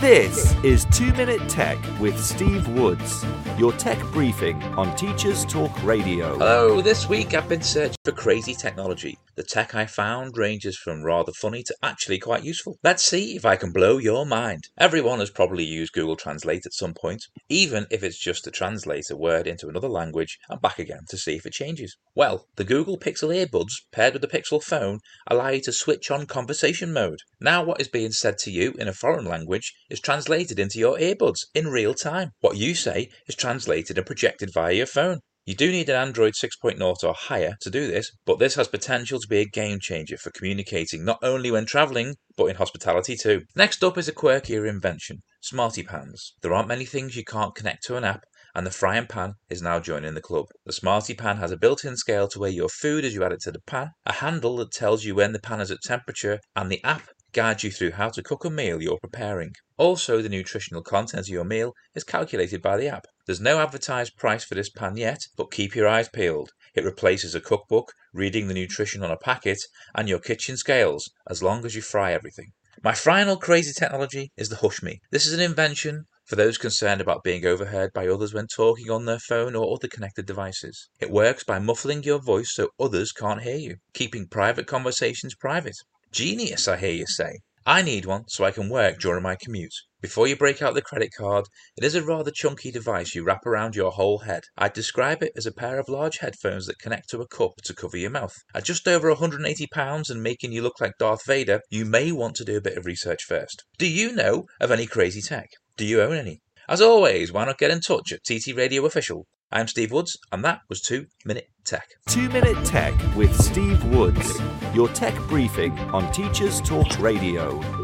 This 0.00 0.54
is 0.62 0.84
2 0.92 1.12
Minute 1.14 1.48
Tech 1.48 1.78
with 1.98 2.22
Steve 2.22 2.68
Woods, 2.68 3.24
your 3.56 3.72
tech 3.72 3.98
briefing 4.12 4.62
on 4.74 4.94
Teachers 4.96 5.46
Talk 5.46 5.82
Radio. 5.82 6.34
Hello, 6.34 6.82
this 6.82 7.08
week 7.08 7.32
I've 7.32 7.48
been 7.48 7.62
searching 7.62 7.96
for 8.04 8.12
crazy 8.12 8.54
technology 8.54 9.18
The 9.36 9.42
tech 9.42 9.74
I 9.74 9.86
found 9.86 10.36
ranges 10.36 10.76
from 10.76 11.02
rather 11.02 11.32
funny 11.32 11.64
to 11.64 11.76
actually 11.82 12.20
quite 12.20 12.44
useful. 12.44 12.78
Let's 12.84 13.02
see 13.02 13.34
if 13.34 13.44
I 13.44 13.56
can 13.56 13.72
blow 13.72 13.98
your 13.98 14.24
mind. 14.24 14.68
Everyone 14.78 15.18
has 15.18 15.30
probably 15.30 15.64
used 15.64 15.92
Google 15.92 16.14
Translate 16.14 16.64
at 16.64 16.72
some 16.72 16.94
point, 16.94 17.24
even 17.48 17.88
if 17.90 18.04
it's 18.04 18.16
just 18.16 18.44
to 18.44 18.52
translate 18.52 19.10
a 19.10 19.16
word 19.16 19.48
into 19.48 19.68
another 19.68 19.88
language 19.88 20.38
and 20.48 20.62
back 20.62 20.78
again 20.78 21.02
to 21.08 21.18
see 21.18 21.34
if 21.34 21.46
it 21.46 21.52
changes. 21.52 21.96
Well, 22.14 22.46
the 22.54 22.62
Google 22.62 22.96
Pixel 22.96 23.34
earbuds 23.34 23.72
paired 23.90 24.12
with 24.12 24.22
the 24.22 24.28
Pixel 24.28 24.62
phone 24.62 25.00
allow 25.26 25.48
you 25.48 25.60
to 25.62 25.72
switch 25.72 26.12
on 26.12 26.26
conversation 26.26 26.92
mode. 26.92 27.18
Now, 27.40 27.64
what 27.64 27.80
is 27.80 27.88
being 27.88 28.12
said 28.12 28.38
to 28.38 28.52
you 28.52 28.74
in 28.78 28.86
a 28.86 28.92
foreign 28.92 29.24
language 29.24 29.74
is 29.90 29.98
translated 29.98 30.60
into 30.60 30.78
your 30.78 30.96
earbuds 30.96 31.40
in 31.56 31.66
real 31.66 31.94
time. 31.94 32.30
What 32.40 32.56
you 32.56 32.76
say 32.76 33.10
is 33.26 33.34
translated 33.34 33.98
and 33.98 34.06
projected 34.06 34.52
via 34.54 34.74
your 34.74 34.86
phone. 34.86 35.22
You 35.46 35.54
do 35.54 35.70
need 35.70 35.90
an 35.90 35.96
Android 35.96 36.32
6.0 36.32 37.04
or 37.04 37.12
higher 37.12 37.56
to 37.60 37.68
do 37.68 37.86
this, 37.86 38.10
but 38.24 38.38
this 38.38 38.54
has 38.54 38.66
potential 38.66 39.20
to 39.20 39.28
be 39.28 39.40
a 39.40 39.44
game 39.44 39.78
changer 39.78 40.16
for 40.16 40.30
communicating 40.30 41.04
not 41.04 41.18
only 41.22 41.50
when 41.50 41.66
travelling, 41.66 42.14
but 42.34 42.46
in 42.46 42.56
hospitality 42.56 43.14
too. 43.14 43.42
Next 43.54 43.84
up 43.84 43.98
is 43.98 44.08
a 44.08 44.12
quirkier 44.12 44.66
invention 44.66 45.22
Smarty 45.42 45.82
Pans. 45.82 46.32
There 46.40 46.54
aren't 46.54 46.68
many 46.68 46.86
things 46.86 47.14
you 47.14 47.24
can't 47.24 47.54
connect 47.54 47.84
to 47.84 47.96
an 47.98 48.04
app, 48.04 48.24
and 48.54 48.66
the 48.66 48.70
frying 48.70 49.06
pan 49.06 49.34
is 49.50 49.60
now 49.60 49.80
joining 49.80 50.14
the 50.14 50.22
club. 50.22 50.46
The 50.64 50.72
Smarty 50.72 51.12
Pan 51.12 51.36
has 51.36 51.50
a 51.50 51.58
built 51.58 51.84
in 51.84 51.98
scale 51.98 52.26
to 52.28 52.38
weigh 52.38 52.48
your 52.52 52.70
food 52.70 53.04
as 53.04 53.14
you 53.14 53.22
add 53.22 53.32
it 53.32 53.42
to 53.42 53.52
the 53.52 53.60
pan, 53.66 53.90
a 54.06 54.14
handle 54.14 54.56
that 54.56 54.72
tells 54.72 55.04
you 55.04 55.14
when 55.14 55.32
the 55.32 55.40
pan 55.40 55.60
is 55.60 55.70
at 55.70 55.82
temperature, 55.82 56.40
and 56.56 56.72
the 56.72 56.82
app 56.84 57.10
guides 57.34 57.64
you 57.64 57.70
through 57.70 57.90
how 57.90 58.08
to 58.08 58.22
cook 58.22 58.46
a 58.46 58.50
meal 58.50 58.80
you're 58.80 58.98
preparing. 58.98 59.52
Also, 59.76 60.22
the 60.22 60.30
nutritional 60.30 60.82
content 60.82 61.26
of 61.26 61.28
your 61.28 61.44
meal 61.44 61.74
is 61.94 62.02
calculated 62.02 62.62
by 62.62 62.78
the 62.78 62.88
app. 62.88 63.04
There's 63.26 63.40
no 63.40 63.58
advertised 63.58 64.16
price 64.16 64.44
for 64.44 64.54
this 64.54 64.68
pan 64.68 64.96
yet, 64.96 65.28
but 65.36 65.50
keep 65.50 65.74
your 65.74 65.88
eyes 65.88 66.08
peeled. 66.08 66.52
It 66.74 66.84
replaces 66.84 67.34
a 67.34 67.40
cookbook, 67.40 67.92
reading 68.12 68.48
the 68.48 68.54
nutrition 68.54 69.02
on 69.02 69.10
a 69.10 69.16
packet, 69.16 69.62
and 69.94 70.08
your 70.08 70.18
kitchen 70.18 70.56
scales, 70.56 71.10
as 71.28 71.42
long 71.42 71.64
as 71.64 71.74
you 71.74 71.80
fry 71.80 72.12
everything. 72.12 72.52
My 72.82 72.92
final 72.92 73.36
crazy 73.36 73.72
technology 73.72 74.32
is 74.36 74.50
the 74.50 74.56
HushMe. 74.56 75.00
This 75.10 75.26
is 75.26 75.32
an 75.32 75.40
invention 75.40 76.04
for 76.26 76.36
those 76.36 76.58
concerned 76.58 77.00
about 77.00 77.22
being 77.22 77.46
overheard 77.46 77.92
by 77.94 78.08
others 78.08 78.34
when 78.34 78.46
talking 78.46 78.90
on 78.90 79.04
their 79.06 79.18
phone 79.18 79.54
or 79.54 79.74
other 79.74 79.88
connected 79.88 80.26
devices. 80.26 80.88
It 81.00 81.10
works 81.10 81.44
by 81.44 81.58
muffling 81.58 82.02
your 82.02 82.18
voice 82.18 82.52
so 82.52 82.70
others 82.78 83.12
can't 83.12 83.42
hear 83.42 83.56
you, 83.56 83.76
keeping 83.94 84.26
private 84.26 84.66
conversations 84.66 85.34
private. 85.34 85.76
Genius, 86.12 86.68
I 86.68 86.76
hear 86.76 86.92
you 86.92 87.06
say. 87.06 87.38
I 87.66 87.80
need 87.80 88.04
one 88.04 88.28
so 88.28 88.44
I 88.44 88.50
can 88.50 88.68
work 88.68 88.98
during 88.98 89.22
my 89.22 89.36
commute. 89.36 89.74
Before 90.04 90.26
you 90.26 90.36
break 90.36 90.60
out 90.60 90.74
the 90.74 90.82
credit 90.82 91.14
card, 91.16 91.46
it 91.78 91.82
is 91.82 91.94
a 91.94 92.04
rather 92.04 92.30
chunky 92.30 92.70
device 92.70 93.14
you 93.14 93.24
wrap 93.24 93.46
around 93.46 93.74
your 93.74 93.90
whole 93.90 94.18
head. 94.18 94.42
I'd 94.58 94.74
describe 94.74 95.22
it 95.22 95.32
as 95.34 95.46
a 95.46 95.50
pair 95.50 95.78
of 95.78 95.88
large 95.88 96.18
headphones 96.18 96.66
that 96.66 96.78
connect 96.78 97.08
to 97.08 97.22
a 97.22 97.26
cup 97.26 97.52
to 97.64 97.74
cover 97.74 97.96
your 97.96 98.10
mouth. 98.10 98.34
At 98.54 98.66
just 98.66 98.86
over 98.86 99.10
£180 99.10 100.10
and 100.10 100.22
making 100.22 100.52
you 100.52 100.60
look 100.60 100.78
like 100.78 100.98
Darth 100.98 101.24
Vader, 101.24 101.62
you 101.70 101.86
may 101.86 102.12
want 102.12 102.36
to 102.36 102.44
do 102.44 102.58
a 102.58 102.60
bit 102.60 102.76
of 102.76 102.84
research 102.84 103.24
first. 103.24 103.64
Do 103.78 103.88
you 103.88 104.12
know 104.12 104.44
of 104.60 104.70
any 104.70 104.86
crazy 104.86 105.22
tech? 105.22 105.48
Do 105.78 105.86
you 105.86 106.02
own 106.02 106.16
any? 106.18 106.42
As 106.68 106.82
always, 106.82 107.32
why 107.32 107.46
not 107.46 107.56
get 107.56 107.70
in 107.70 107.80
touch 107.80 108.12
at 108.12 108.24
TT 108.24 108.54
Radio 108.54 108.84
Official? 108.84 109.24
I'm 109.50 109.68
Steve 109.68 109.90
Woods, 109.90 110.18
and 110.30 110.44
that 110.44 110.60
was 110.68 110.82
2 110.82 111.06
Minute 111.24 111.46
Tech. 111.64 111.86
2 112.10 112.28
Minute 112.28 112.62
Tech 112.66 112.92
with 113.16 113.34
Steve 113.42 113.82
Woods, 113.86 114.38
your 114.74 114.88
tech 114.88 115.16
briefing 115.28 115.72
on 115.94 116.12
Teachers 116.12 116.60
Talk 116.60 116.98
Radio. 116.98 117.83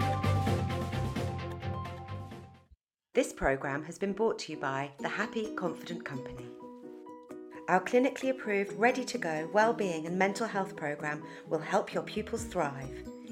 This 3.12 3.32
programme 3.32 3.82
has 3.86 3.98
been 3.98 4.12
brought 4.12 4.38
to 4.40 4.52
you 4.52 4.58
by 4.58 4.92
the 5.00 5.08
Happy 5.08 5.48
Confident 5.56 6.04
Company. 6.04 6.46
Our 7.66 7.80
clinically 7.80 8.30
approved, 8.30 8.74
ready 8.74 9.04
to 9.04 9.18
go 9.18 9.50
wellbeing 9.52 10.06
and 10.06 10.16
mental 10.16 10.46
health 10.46 10.76
programme 10.76 11.24
will 11.48 11.58
help 11.58 11.92
your 11.92 12.04
pupils 12.04 12.44
thrive. 12.44 12.88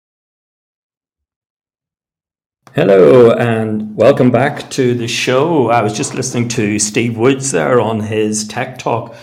Hello 2.75 3.29
and 3.29 3.95
welcome 3.95 4.31
back 4.31 4.67
to 4.71 4.95
the 4.95 5.07
show. 5.07 5.69
I 5.69 5.83
was 5.83 5.95
just 5.95 6.15
listening 6.15 6.47
to 6.49 6.79
Steve 6.79 7.15
Woods 7.15 7.51
there 7.51 7.79
on 7.79 7.99
his 7.99 8.47
tech 8.47 8.79
talk. 8.79 9.15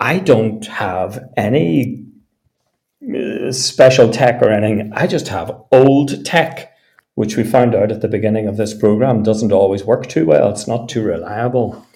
I 0.00 0.20
don't 0.20 0.64
have 0.64 1.22
any 1.36 2.06
uh, 3.14 3.52
special 3.52 4.10
tech 4.10 4.40
or 4.40 4.48
anything. 4.48 4.90
I 4.94 5.06
just 5.06 5.28
have 5.28 5.64
old 5.70 6.24
tech, 6.24 6.72
which 7.14 7.36
we 7.36 7.44
found 7.44 7.74
out 7.74 7.92
at 7.92 8.00
the 8.00 8.08
beginning 8.08 8.48
of 8.48 8.56
this 8.56 8.72
program 8.72 9.22
doesn't 9.22 9.52
always 9.52 9.84
work 9.84 10.06
too 10.06 10.24
well. 10.24 10.48
It's 10.48 10.66
not 10.66 10.88
too 10.88 11.02
reliable. 11.02 11.86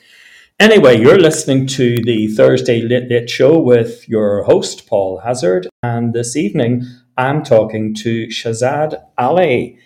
Anyway, 0.60 1.00
you're 1.00 1.18
listening 1.18 1.66
to 1.68 2.02
the 2.02 2.26
Thursday 2.26 2.82
Late 2.82 3.08
Late 3.08 3.30
show 3.30 3.58
with 3.58 4.06
your 4.10 4.42
host, 4.42 4.86
Paul 4.86 5.20
Hazzard. 5.24 5.68
And 5.82 6.12
this 6.12 6.36
evening, 6.36 6.84
I'm 7.16 7.42
talking 7.42 7.94
to 7.94 8.26
Shazad 8.26 9.02
Ali, 9.16 9.78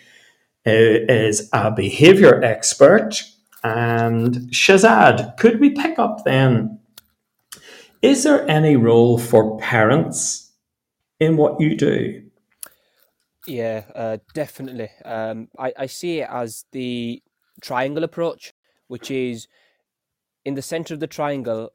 who 0.66 0.98
is 1.08 1.48
a 1.52 1.70
behavior 1.70 2.42
expert. 2.42 3.22
And 3.62 4.50
Shazad, 4.50 5.36
could 5.38 5.60
we 5.60 5.70
pick 5.70 5.96
up 5.98 6.24
then? 6.24 6.80
Is 8.02 8.24
there 8.24 8.48
any 8.50 8.74
role 8.74 9.16
for 9.16 9.58
parents 9.58 10.52
in 11.20 11.36
what 11.36 11.60
you 11.60 11.76
do? 11.76 12.24
Yeah, 13.46 13.84
uh, 13.94 14.18
definitely. 14.34 14.90
Um, 15.04 15.48
I, 15.56 15.72
I 15.78 15.86
see 15.86 16.18
it 16.18 16.28
as 16.28 16.64
the 16.72 17.22
triangle 17.62 18.02
approach, 18.02 18.52
which 18.88 19.08
is 19.12 19.46
in 20.44 20.54
the 20.54 20.62
center 20.62 20.94
of 20.94 21.00
the 21.00 21.06
triangle, 21.06 21.70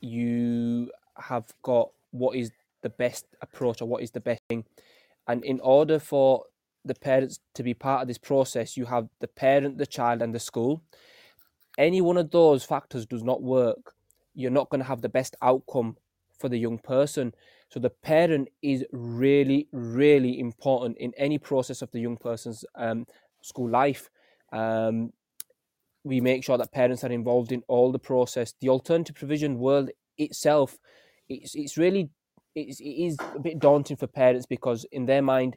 you 0.00 0.90
have 1.16 1.46
got 1.62 1.88
what 2.10 2.36
is 2.36 2.50
the 2.82 2.90
best 2.90 3.24
approach 3.40 3.80
or 3.80 3.88
what 3.88 4.02
is 4.02 4.10
the 4.10 4.20
best 4.20 4.42
thing. 4.50 4.64
And 5.26 5.42
in 5.44 5.60
order 5.60 5.98
for 5.98 6.44
the 6.84 6.94
parents 6.94 7.40
to 7.54 7.62
be 7.62 7.74
part 7.74 8.02
of 8.02 8.08
this 8.08 8.18
process, 8.18 8.76
you 8.76 8.84
have 8.86 9.08
the 9.20 9.28
parent, 9.28 9.78
the 9.78 9.86
child, 9.86 10.22
and 10.22 10.34
the 10.34 10.40
school. 10.40 10.82
Any 11.78 12.00
one 12.00 12.16
of 12.16 12.30
those 12.30 12.64
factors 12.64 13.06
does 13.06 13.24
not 13.24 13.42
work, 13.42 13.94
you're 14.34 14.50
not 14.50 14.68
going 14.70 14.80
to 14.80 14.88
have 14.88 15.00
the 15.00 15.08
best 15.08 15.36
outcome 15.42 15.96
for 16.38 16.48
the 16.48 16.58
young 16.58 16.78
person. 16.78 17.34
So 17.70 17.80
the 17.80 17.90
parent 17.90 18.48
is 18.62 18.84
really, 18.92 19.68
really 19.72 20.38
important 20.38 20.98
in 20.98 21.12
any 21.16 21.38
process 21.38 21.82
of 21.82 21.90
the 21.90 22.00
young 22.00 22.16
person's 22.16 22.64
um, 22.74 23.06
school 23.40 23.68
life. 23.68 24.10
Um, 24.52 25.12
we 26.04 26.20
make 26.20 26.44
sure 26.44 26.58
that 26.58 26.70
parents 26.70 27.02
are 27.02 27.10
involved 27.10 27.50
in 27.50 27.62
all 27.66 27.90
the 27.90 27.98
process. 27.98 28.54
The 28.60 28.68
alternative 28.68 29.16
provision 29.16 29.58
world 29.58 29.90
itself, 30.18 30.78
it's 31.28 31.54
it's 31.54 31.76
really 31.76 32.10
it's, 32.54 32.78
it 32.78 32.84
is 32.84 33.16
a 33.34 33.40
bit 33.40 33.58
daunting 33.58 33.96
for 33.96 34.06
parents 34.06 34.46
because 34.46 34.84
in 34.92 35.06
their 35.06 35.22
mind, 35.22 35.56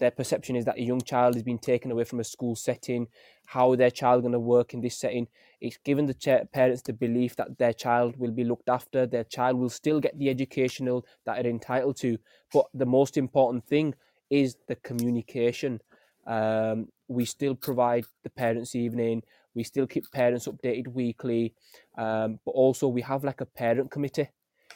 their 0.00 0.10
perception 0.10 0.56
is 0.56 0.64
that 0.64 0.78
a 0.78 0.82
young 0.82 1.00
child 1.00 1.36
is 1.36 1.44
being 1.44 1.58
taken 1.58 1.92
away 1.92 2.04
from 2.04 2.18
a 2.18 2.24
school 2.24 2.56
setting. 2.56 3.06
How 3.46 3.76
their 3.76 3.90
child 3.90 4.22
going 4.22 4.32
to 4.32 4.40
work 4.40 4.74
in 4.74 4.80
this 4.80 4.98
setting? 4.98 5.28
It's 5.60 5.78
given 5.84 6.06
the 6.06 6.48
parents 6.52 6.82
the 6.82 6.92
belief 6.92 7.36
that 7.36 7.58
their 7.58 7.72
child 7.72 8.16
will 8.16 8.32
be 8.32 8.44
looked 8.44 8.68
after. 8.68 9.06
Their 9.06 9.24
child 9.24 9.58
will 9.58 9.70
still 9.70 10.00
get 10.00 10.18
the 10.18 10.28
educational 10.28 11.06
that 11.24 11.40
they're 11.40 11.50
entitled 11.50 11.96
to. 11.98 12.18
But 12.52 12.66
the 12.74 12.86
most 12.86 13.16
important 13.16 13.66
thing 13.66 13.94
is 14.30 14.56
the 14.66 14.76
communication. 14.76 15.80
Um, 16.26 16.88
we 17.06 17.24
still 17.24 17.54
provide 17.54 18.04
the 18.24 18.30
parents' 18.30 18.74
evening 18.74 19.22
we 19.54 19.64
still 19.64 19.86
keep 19.86 20.10
parents 20.12 20.46
updated 20.46 20.88
weekly, 20.88 21.54
um, 21.98 22.38
but 22.44 22.52
also 22.52 22.88
we 22.88 23.02
have 23.02 23.24
like 23.24 23.40
a 23.40 23.46
parent 23.46 23.90
committee, 23.90 24.28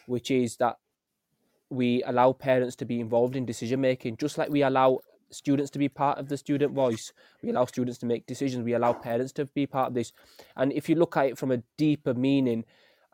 which 0.06 0.30
is 0.30 0.56
that 0.56 0.76
we 1.70 2.02
allow 2.04 2.32
parents 2.32 2.76
to 2.76 2.84
be 2.84 3.00
involved 3.00 3.36
in 3.36 3.46
decision 3.46 3.80
making, 3.80 4.16
just 4.16 4.38
like 4.38 4.50
we 4.50 4.62
allow 4.62 5.00
students 5.34 5.70
to 5.72 5.78
be 5.78 5.88
part 5.88 6.18
of 6.18 6.28
the 6.28 6.36
student 6.36 6.72
voice. 6.72 7.12
We 7.42 7.50
allow 7.50 7.66
students 7.66 7.98
to 7.98 8.06
make 8.06 8.26
decisions. 8.26 8.64
We 8.64 8.74
allow 8.74 8.92
parents 8.92 9.32
to 9.34 9.46
be 9.46 9.66
part 9.66 9.88
of 9.88 9.94
this. 9.94 10.12
And 10.56 10.72
if 10.72 10.88
you 10.88 10.94
look 10.94 11.16
at 11.16 11.26
it 11.26 11.38
from 11.38 11.50
a 11.50 11.62
deeper 11.76 12.14
meaning, 12.14 12.64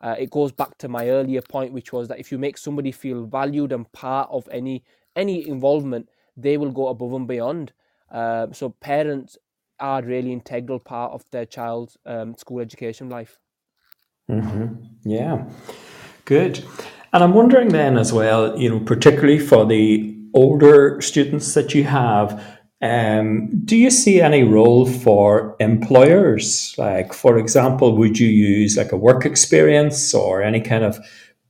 uh, 0.01 0.15
it 0.17 0.31
goes 0.31 0.51
back 0.51 0.77
to 0.79 0.87
my 0.87 1.09
earlier 1.09 1.41
point, 1.41 1.73
which 1.73 1.93
was 1.93 2.07
that 2.07 2.19
if 2.19 2.31
you 2.31 2.37
make 2.37 2.57
somebody 2.57 2.91
feel 2.91 3.25
valued 3.25 3.71
and 3.71 3.91
part 3.91 4.29
of 4.31 4.47
any 4.51 4.83
any 5.15 5.47
involvement, 5.47 6.09
they 6.37 6.57
will 6.57 6.71
go 6.71 6.87
above 6.87 7.13
and 7.13 7.27
beyond. 7.27 7.73
Uh, 8.09 8.47
so 8.51 8.69
parents 8.69 9.37
are 9.79 10.01
really 10.01 10.31
integral 10.31 10.79
part 10.79 11.11
of 11.11 11.23
their 11.31 11.45
child's 11.45 11.97
um, 12.05 12.35
school 12.35 12.61
education 12.61 13.09
life. 13.09 13.39
Mm-hmm. 14.29 14.75
Yeah, 15.03 15.49
good. 16.25 16.63
And 17.13 17.23
I'm 17.23 17.33
wondering 17.33 17.69
then 17.69 17.97
as 17.97 18.13
well, 18.13 18.57
you 18.57 18.69
know, 18.69 18.79
particularly 18.79 19.39
for 19.39 19.65
the 19.65 20.17
older 20.33 20.99
students 21.01 21.53
that 21.53 21.73
you 21.73 21.83
have, 21.83 22.43
um, 22.81 23.49
do 23.63 23.77
you 23.77 23.91
see 23.91 24.21
any 24.21 24.43
role 24.43 24.87
for 24.87 25.55
employers? 25.59 26.73
Like, 26.77 27.13
for 27.13 27.37
example, 27.37 27.95
would 27.97 28.17
you 28.17 28.27
use 28.27 28.75
like 28.75 28.91
a 28.91 28.97
work 28.97 29.25
experience 29.25 30.13
or 30.13 30.41
any 30.41 30.61
kind 30.61 30.83
of 30.83 30.99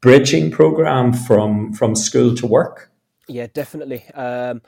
bridging 0.01 0.51
program 0.51 1.13
from 1.13 1.73
from 1.73 1.95
school 1.95 2.35
to 2.35 2.47
work? 2.47 2.91
Yeah, 3.27 3.47
definitely. 3.53 4.03
Um, 4.13 4.61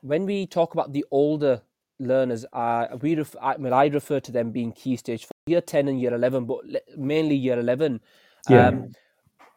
when 0.00 0.24
we 0.24 0.46
talk 0.46 0.72
about 0.72 0.92
the 0.92 1.04
older 1.10 1.60
learners, 1.98 2.46
uh, 2.52 2.86
we 3.00 3.14
ref- 3.16 3.36
I, 3.42 3.58
mean, 3.58 3.74
I 3.74 3.86
refer 3.88 4.20
to 4.20 4.32
them 4.32 4.52
being 4.52 4.72
key 4.72 4.96
stage 4.96 5.24
four, 5.24 5.32
year 5.46 5.60
10 5.60 5.88
and 5.88 6.00
year 6.00 6.14
11, 6.14 6.46
but 6.46 6.60
mainly 6.96 7.34
year 7.34 7.58
11. 7.58 8.00
Yeah. 8.48 8.68
Um, 8.68 8.92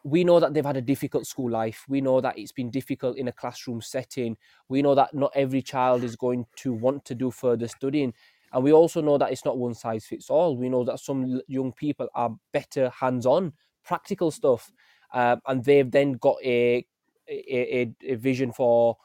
we 0.04 0.22
know 0.22 0.38
that 0.38 0.52
they've 0.52 0.64
had 0.64 0.76
a 0.76 0.82
difficult 0.82 1.26
school 1.26 1.50
life. 1.50 1.84
We 1.88 2.02
know 2.02 2.20
that 2.20 2.38
it's 2.38 2.52
been 2.52 2.70
difficult 2.70 3.16
in 3.16 3.28
a 3.28 3.32
classroom 3.32 3.80
setting. 3.80 4.36
We 4.68 4.82
know 4.82 4.94
that 4.94 5.14
not 5.14 5.32
every 5.34 5.62
child 5.62 6.04
is 6.04 6.14
going 6.14 6.44
to 6.56 6.74
want 6.74 7.06
to 7.06 7.14
do 7.14 7.30
further 7.30 7.66
studying. 7.66 8.12
And 8.52 8.62
we 8.62 8.72
also 8.72 9.00
know 9.00 9.16
that 9.16 9.32
it's 9.32 9.46
not 9.46 9.56
one 9.56 9.74
size 9.74 10.04
fits 10.04 10.28
all. 10.28 10.56
We 10.56 10.68
know 10.68 10.84
that 10.84 11.00
some 11.00 11.40
young 11.48 11.72
people 11.72 12.08
are 12.14 12.36
better 12.52 12.90
hands 12.90 13.24
on, 13.24 13.54
practical 13.82 14.30
stuff. 14.30 14.70
Um, 15.14 15.40
and 15.46 15.64
they've 15.64 15.90
then 15.90 16.12
got 16.12 16.36
a, 16.44 16.86
a, 17.26 17.90
a 18.06 18.14
vision 18.16 18.52
for 18.52 18.98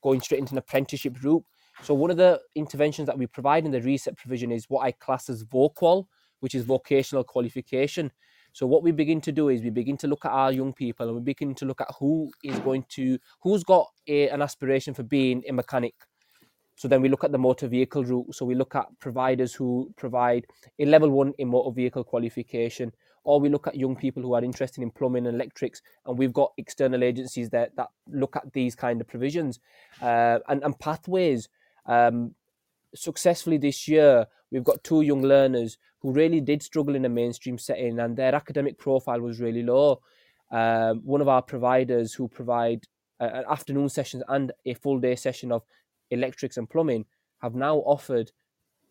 going 0.00 0.20
straight 0.20 0.38
into 0.38 0.54
an 0.54 0.58
apprenticeship 0.58 1.22
route. 1.24 1.44
So 1.82 1.92
one 1.92 2.10
of 2.10 2.16
the 2.16 2.40
interventions 2.54 3.06
that 3.06 3.18
we 3.18 3.26
provide 3.26 3.64
in 3.64 3.72
the 3.72 3.80
reset 3.82 4.16
provision 4.16 4.52
is 4.52 4.66
what 4.68 4.84
I 4.84 4.92
class 4.92 5.28
as 5.28 5.44
VOQUAL, 5.44 6.06
which 6.38 6.54
is 6.54 6.64
vocational 6.64 7.24
qualification. 7.24 8.12
So 8.52 8.66
what 8.66 8.82
we 8.82 8.92
begin 8.92 9.20
to 9.22 9.32
do 9.32 9.48
is 9.48 9.62
we 9.62 9.70
begin 9.70 9.96
to 9.98 10.08
look 10.08 10.24
at 10.24 10.32
our 10.32 10.52
young 10.52 10.72
people 10.72 11.06
and 11.06 11.16
we 11.16 11.22
begin 11.22 11.54
to 11.56 11.64
look 11.64 11.80
at 11.80 11.88
who 11.98 12.30
is 12.42 12.58
going 12.60 12.84
to 12.90 13.18
who's 13.42 13.64
got 13.64 13.86
a, 14.08 14.28
an 14.28 14.42
aspiration 14.42 14.94
for 14.94 15.02
being 15.02 15.42
a 15.48 15.52
mechanic. 15.52 15.94
So 16.76 16.88
then 16.88 17.02
we 17.02 17.10
look 17.10 17.24
at 17.24 17.32
the 17.32 17.38
motor 17.38 17.68
vehicle 17.68 18.04
route. 18.04 18.34
So 18.34 18.46
we 18.46 18.54
look 18.54 18.74
at 18.74 18.86
providers 19.00 19.52
who 19.52 19.92
provide 19.96 20.46
a 20.78 20.86
level 20.86 21.10
one 21.10 21.34
in 21.36 21.48
motor 21.48 21.74
vehicle 21.74 22.04
qualification, 22.04 22.92
or 23.22 23.38
we 23.38 23.50
look 23.50 23.66
at 23.66 23.76
young 23.76 23.94
people 23.94 24.22
who 24.22 24.32
are 24.32 24.42
interested 24.42 24.82
in 24.82 24.90
plumbing 24.90 25.26
and 25.26 25.34
electrics, 25.34 25.82
and 26.06 26.16
we've 26.16 26.32
got 26.32 26.52
external 26.56 27.04
agencies 27.04 27.50
that 27.50 27.76
that 27.76 27.88
look 28.08 28.34
at 28.34 28.50
these 28.54 28.74
kind 28.74 28.98
of 29.00 29.06
provisions 29.06 29.60
uh, 30.00 30.38
and, 30.48 30.64
and 30.64 30.78
pathways. 30.78 31.50
Um, 31.84 32.34
successfully 32.94 33.58
this 33.58 33.86
year, 33.86 34.26
we've 34.50 34.64
got 34.64 34.82
two 34.82 35.02
young 35.02 35.20
learners 35.20 35.76
who 36.00 36.12
really 36.12 36.40
did 36.40 36.62
struggle 36.62 36.94
in 36.94 37.04
a 37.04 37.08
mainstream 37.08 37.58
setting 37.58 37.98
and 38.00 38.16
their 38.16 38.34
academic 38.34 38.78
profile 38.78 39.20
was 39.20 39.40
really 39.40 39.62
low. 39.62 40.00
Um, 40.50 41.00
one 41.04 41.20
of 41.20 41.28
our 41.28 41.42
providers 41.42 42.14
who 42.14 42.26
provide 42.26 42.84
uh, 43.20 43.42
afternoon 43.48 43.88
sessions 43.88 44.22
and 44.28 44.52
a 44.64 44.74
full 44.74 44.98
day 44.98 45.14
session 45.14 45.52
of 45.52 45.62
electrics 46.10 46.56
and 46.56 46.68
plumbing 46.68 47.04
have 47.42 47.54
now 47.54 47.76
offered 47.78 48.32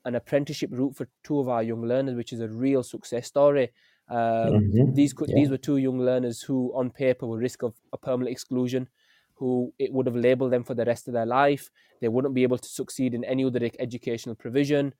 an 0.05 0.15
apprenticeship 0.15 0.69
route 0.71 0.95
for 0.95 1.07
two 1.23 1.39
of 1.39 1.49
our 1.49 1.63
young 1.63 1.81
learners, 1.81 2.15
which 2.15 2.31
is 2.31 2.39
a 2.39 2.47
real 2.47 2.83
success 2.83 3.27
story. 3.27 3.71
Um, 4.09 4.17
mm-hmm. 4.17 4.93
These 4.93 5.13
could, 5.13 5.29
yeah. 5.29 5.35
these 5.35 5.49
were 5.49 5.57
two 5.57 5.77
young 5.77 5.99
learners 5.99 6.41
who, 6.41 6.71
on 6.73 6.89
paper, 6.89 7.27
were 7.27 7.37
risk 7.37 7.63
of 7.63 7.73
a 7.91 7.97
permanent 7.97 8.31
exclusion, 8.31 8.87
who 9.35 9.73
it 9.77 9.91
would 9.91 10.05
have 10.05 10.15
labelled 10.15 10.51
them 10.51 10.63
for 10.63 10.73
the 10.73 10.85
rest 10.85 11.07
of 11.07 11.13
their 11.13 11.25
life. 11.25 11.69
They 12.01 12.07
wouldn't 12.07 12.33
be 12.33 12.43
able 12.43 12.57
to 12.57 12.69
succeed 12.69 13.13
in 13.13 13.23
any 13.23 13.43
other 13.43 13.69
educational 13.79 14.35
provision. 14.35 14.93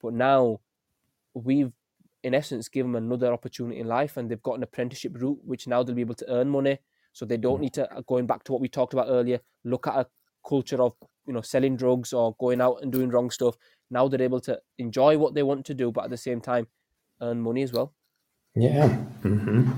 But 0.00 0.14
now 0.14 0.60
we've 1.34 1.72
in 2.24 2.34
essence 2.34 2.68
given 2.68 2.92
them 2.92 3.04
another 3.04 3.32
opportunity 3.32 3.78
in 3.78 3.86
life 3.86 4.16
and 4.16 4.30
they've 4.30 4.42
got 4.42 4.56
an 4.56 4.62
apprenticeship 4.62 5.12
route 5.16 5.38
which 5.44 5.68
now 5.68 5.82
they'll 5.82 5.94
be 5.94 6.00
able 6.00 6.14
to 6.14 6.30
earn 6.30 6.48
money 6.48 6.78
so 7.12 7.24
they 7.24 7.36
don't 7.36 7.58
mm. 7.58 7.62
need 7.62 7.74
to 7.74 7.90
uh, 7.94 8.00
going 8.08 8.26
back 8.26 8.42
to 8.42 8.52
what 8.52 8.60
we 8.60 8.68
talked 8.68 8.94
about 8.94 9.06
earlier 9.08 9.38
look 9.64 9.86
at 9.86 9.94
a 9.94 10.06
culture 10.46 10.82
of 10.82 10.94
you 11.26 11.32
know 11.32 11.42
selling 11.42 11.76
drugs 11.76 12.12
or 12.12 12.34
going 12.40 12.60
out 12.60 12.78
and 12.82 12.92
doing 12.92 13.10
wrong 13.10 13.30
stuff 13.30 13.56
now 13.90 14.08
they're 14.08 14.22
able 14.22 14.40
to 14.40 14.58
enjoy 14.78 15.16
what 15.16 15.34
they 15.34 15.42
want 15.42 15.64
to 15.64 15.74
do 15.74 15.92
but 15.92 16.04
at 16.04 16.10
the 16.10 16.16
same 16.16 16.40
time 16.40 16.66
earn 17.20 17.40
money 17.40 17.62
as 17.62 17.72
well 17.72 17.92
yeah 18.54 18.88
mm-hmm. 19.22 19.70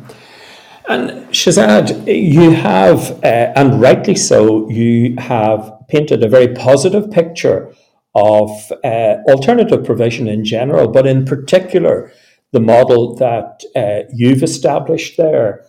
and 0.89 1.11
shazad 1.31 2.07
you 2.07 2.53
have 2.53 3.11
uh, 3.25 3.53
and 3.57 3.81
rightly 3.81 4.15
so 4.15 4.69
you 4.71 5.17
have 5.19 5.73
painted 5.89 6.23
a 6.23 6.29
very 6.29 6.49
positive 6.55 7.11
picture 7.11 7.73
of 8.17 8.73
uh, 8.83 9.19
alternative 9.29 9.85
provision 9.85 10.27
in 10.27 10.43
general, 10.43 10.89
but 10.89 11.07
in 11.07 11.27
particular, 11.27 12.11
the 12.53 12.61
model 12.61 13.15
that 13.17 13.63
uh, 13.77 14.09
you've 14.13 14.43
established 14.43 15.19
there. 15.19 15.63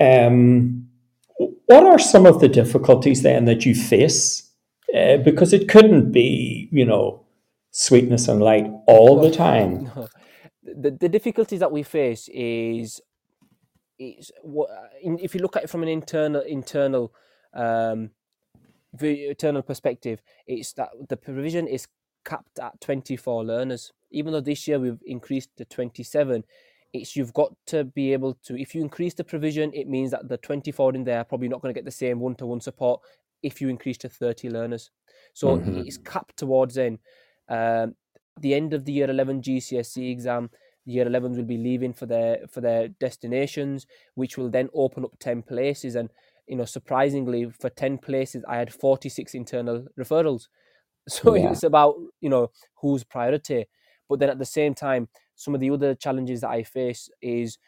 Um, 0.00 0.88
what 1.66 1.82
are 1.82 1.98
some 1.98 2.24
of 2.24 2.40
the 2.40 2.48
difficulties 2.48 3.22
then 3.22 3.46
that 3.46 3.66
you 3.66 3.74
face? 3.74 4.48
Uh, 4.96 5.16
because 5.16 5.52
it 5.52 5.68
couldn't 5.68 6.12
be, 6.12 6.68
you 6.70 6.84
know, 6.84 7.24
sweetness 7.72 8.28
and 8.28 8.40
light 8.40 8.70
all 8.86 9.20
the 9.20 9.30
time. 9.46 9.90
No. 9.96 10.08
The, 10.62 10.92
the 10.92 11.08
difficulties 11.08 11.58
that 11.58 11.72
we 11.72 11.82
face 11.82 12.28
is, 12.32 13.00
is 13.98 14.30
what, 14.42 14.70
if 15.02 15.34
you 15.34 15.40
look 15.40 15.56
at 15.56 15.64
it 15.64 15.70
from 15.70 15.82
an 15.82 15.88
internal 15.88 16.42
internal 16.42 17.12
um, 17.52 18.10
the 18.92 19.12
eternal 19.24 19.62
perspective, 19.62 20.20
it's 20.46 20.72
that 20.74 20.90
the 21.08 21.16
provision 21.16 21.66
is 21.66 21.86
capped 22.24 22.58
at 22.58 22.80
24 22.80 23.44
learners. 23.44 23.92
Even 24.10 24.32
though 24.32 24.40
this 24.40 24.68
year 24.68 24.78
we've 24.78 25.02
increased 25.06 25.50
to 25.56 25.64
27, 25.64 26.44
it's 26.92 27.16
you've 27.16 27.32
got 27.32 27.54
to 27.66 27.84
be 27.84 28.12
able 28.12 28.34
to. 28.44 28.60
If 28.60 28.74
you 28.74 28.82
increase 28.82 29.14
the 29.14 29.24
provision, 29.24 29.72
it 29.72 29.88
means 29.88 30.10
that 30.10 30.28
the 30.28 30.36
24 30.36 30.94
in 30.94 31.04
there 31.04 31.18
are 31.18 31.24
probably 31.24 31.48
not 31.48 31.62
going 31.62 31.72
to 31.74 31.78
get 31.78 31.86
the 31.86 31.90
same 31.90 32.20
one-to-one 32.20 32.60
support. 32.60 33.00
If 33.42 33.60
you 33.60 33.68
increase 33.68 33.98
to 33.98 34.08
30 34.08 34.50
learners, 34.50 34.90
so 35.34 35.56
mm-hmm. 35.56 35.78
it's 35.78 35.96
capped 35.96 36.36
towards 36.36 36.76
in 36.76 36.98
um, 37.48 37.96
the 38.40 38.54
end 38.54 38.72
of 38.74 38.84
the 38.84 38.92
year 38.92 39.10
11 39.10 39.42
GCSE 39.42 40.10
exam. 40.10 40.50
The 40.86 40.92
year 40.92 41.04
11s 41.06 41.36
will 41.36 41.44
be 41.44 41.56
leaving 41.56 41.92
for 41.92 42.06
their 42.06 42.40
for 42.48 42.60
their 42.60 42.88
destinations, 42.88 43.86
which 44.14 44.36
will 44.36 44.50
then 44.50 44.68
open 44.74 45.04
up 45.04 45.12
10 45.18 45.42
places 45.42 45.94
and 45.94 46.10
you 46.46 46.56
know, 46.56 46.64
surprisingly, 46.64 47.50
for 47.50 47.70
10 47.70 47.98
places, 47.98 48.44
I 48.48 48.56
had 48.56 48.72
46 48.72 49.34
internal 49.34 49.86
referrals. 49.98 50.48
So 51.08 51.34
yeah. 51.34 51.50
it's 51.50 51.64
about, 51.64 51.96
you 52.20 52.28
know, 52.28 52.52
who's 52.76 53.02
priority. 53.02 53.66
But 54.08 54.20
then 54.20 54.30
at 54.30 54.38
the 54.38 54.44
same 54.44 54.72
time, 54.72 55.08
some 55.34 55.52
of 55.52 55.60
the 55.60 55.70
other 55.70 55.96
challenges 55.96 56.42
that 56.42 56.50
I 56.50 56.62
face 56.62 57.10
is 57.20 57.58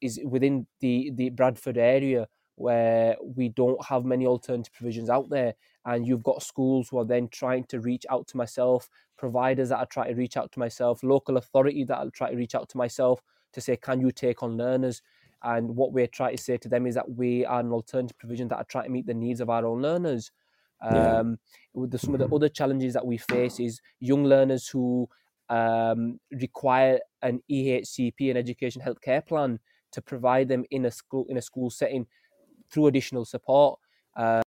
is 0.00 0.18
within 0.24 0.66
the, 0.80 1.10
the 1.14 1.28
Bradford 1.28 1.76
area 1.76 2.28
where 2.54 3.16
we 3.22 3.48
don't 3.50 3.84
have 3.84 4.04
many 4.04 4.26
alternative 4.26 4.72
provisions 4.72 5.10
out 5.10 5.28
there. 5.30 5.54
And 5.84 6.06
you've 6.06 6.22
got 6.22 6.42
schools 6.42 6.88
who 6.88 6.98
are 6.98 7.04
then 7.04 7.28
trying 7.28 7.64
to 7.64 7.80
reach 7.80 8.04
out 8.10 8.26
to 8.28 8.36
myself, 8.36 8.88
providers 9.16 9.68
that 9.68 9.78
are 9.78 9.86
trying 9.86 10.14
to 10.14 10.14
reach 10.14 10.36
out 10.36 10.50
to 10.52 10.58
myself, 10.58 11.02
local 11.02 11.36
authority 11.36 11.84
that 11.84 11.98
are 11.98 12.10
trying 12.10 12.32
to 12.32 12.36
reach 12.36 12.54
out 12.54 12.68
to 12.70 12.76
myself 12.76 13.20
to 13.52 13.60
say, 13.60 13.76
can 13.76 14.00
you 14.00 14.10
take 14.10 14.42
on 14.42 14.56
learners? 14.56 15.02
And 15.42 15.76
what 15.76 15.92
we're 15.92 16.06
trying 16.06 16.36
to 16.36 16.42
say 16.42 16.56
to 16.58 16.68
them 16.68 16.86
is 16.86 16.94
that 16.94 17.10
we 17.10 17.44
are 17.44 17.60
an 17.60 17.72
alternative 17.72 18.18
provision 18.18 18.48
that 18.48 18.56
are 18.56 18.64
trying 18.64 18.84
to 18.84 18.90
meet 18.90 19.06
the 19.06 19.14
needs 19.14 19.40
of 19.40 19.50
our 19.50 19.64
own 19.64 19.82
learners. 19.82 20.30
Yeah. 20.82 21.18
Um, 21.18 21.38
with 21.74 21.90
the, 21.90 21.98
some 21.98 22.14
of 22.14 22.18
the 22.20 22.26
mm-hmm. 22.26 22.34
other 22.34 22.48
challenges 22.48 22.94
that 22.94 23.06
we 23.06 23.16
face 23.18 23.58
is 23.58 23.80
young 24.00 24.24
learners 24.24 24.68
who 24.68 25.08
um, 25.48 26.20
require 26.30 27.00
an 27.22 27.42
EHCP, 27.50 28.30
an 28.30 28.36
education 28.36 28.82
healthcare 28.82 29.24
plan, 29.24 29.58
to 29.92 30.02
provide 30.02 30.48
them 30.48 30.64
in 30.70 30.84
a 30.84 30.90
school 30.90 31.26
in 31.28 31.36
a 31.36 31.42
school 31.42 31.70
setting 31.70 32.06
through 32.70 32.86
additional 32.88 33.24
support. 33.24 33.78
Uh, 34.16 34.42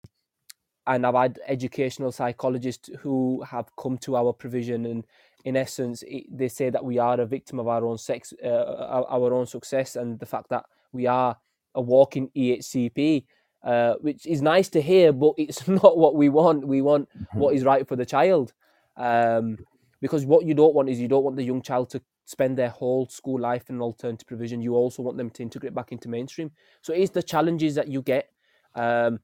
and 0.86 1.06
I've 1.06 1.14
had 1.14 1.38
educational 1.46 2.10
psychologists 2.10 2.88
who 3.00 3.42
have 3.42 3.68
come 3.76 3.98
to 3.98 4.16
our 4.16 4.32
provision, 4.32 4.86
and 4.86 5.04
in 5.44 5.56
essence, 5.56 6.02
it, 6.06 6.24
they 6.30 6.48
say 6.48 6.70
that 6.70 6.84
we 6.84 6.98
are 6.98 7.20
a 7.20 7.26
victim 7.26 7.58
of 7.60 7.68
our 7.68 7.84
own 7.84 7.98
sex, 7.98 8.32
uh, 8.42 9.04
our 9.08 9.32
own 9.32 9.46
success, 9.46 9.96
and 9.96 10.18
the 10.18 10.26
fact 10.26 10.48
that 10.48 10.64
we 10.92 11.06
are 11.06 11.36
a 11.74 11.80
walking 11.80 12.30
EHCP, 12.36 13.24
uh, 13.62 13.94
which 14.00 14.26
is 14.26 14.42
nice 14.42 14.68
to 14.70 14.80
hear, 14.80 15.12
but 15.12 15.32
it's 15.36 15.66
not 15.82 15.96
what 15.96 16.14
we 16.14 16.28
want. 16.28 16.66
We 16.66 16.82
want 16.82 17.08
mm-hmm. 17.10 17.38
what 17.38 17.54
is 17.54 17.64
right 17.64 17.86
for 17.86 17.96
the 17.96 18.06
child. 18.06 18.52
Um, 18.96 19.58
because 20.00 20.24
what 20.24 20.44
you 20.44 20.54
don't 20.54 20.74
want 20.74 20.88
is 20.88 21.00
you 21.00 21.08
don't 21.08 21.24
want 21.24 21.36
the 21.36 21.42
young 21.42 21.62
child 21.62 21.90
to 21.90 22.02
spend 22.24 22.56
their 22.56 22.68
whole 22.68 23.06
school 23.08 23.40
life 23.40 23.68
in 23.70 23.80
alternative 23.80 24.26
provision. 24.26 24.60
You 24.60 24.74
also 24.74 25.02
want 25.02 25.16
them 25.16 25.30
to 25.30 25.42
integrate 25.42 25.74
back 25.74 25.92
into 25.92 26.08
mainstream. 26.08 26.50
So 26.82 26.92
it's 26.92 27.10
the 27.10 27.22
challenges 27.22 27.74
that 27.74 27.88
you 27.88 28.02
get. 28.02 28.30
Um, 28.74 29.20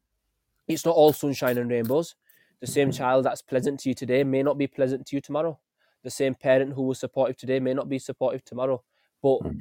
it's 0.66 0.84
not 0.84 0.96
all 0.96 1.12
sunshine 1.12 1.58
and 1.58 1.70
rainbows. 1.70 2.14
The 2.60 2.66
same 2.66 2.88
mm-hmm. 2.88 2.98
child 2.98 3.24
that's 3.26 3.42
pleasant 3.42 3.80
to 3.80 3.90
you 3.90 3.94
today 3.94 4.24
may 4.24 4.42
not 4.42 4.58
be 4.58 4.66
pleasant 4.66 5.06
to 5.06 5.16
you 5.16 5.20
tomorrow. 5.20 5.58
The 6.02 6.10
same 6.10 6.34
parent 6.34 6.72
who 6.72 6.82
was 6.82 6.98
supportive 6.98 7.36
today 7.36 7.60
may 7.60 7.74
not 7.74 7.88
be 7.88 7.98
supportive 7.98 8.44
tomorrow. 8.44 8.82
But 9.22 9.40
mm 9.42 9.60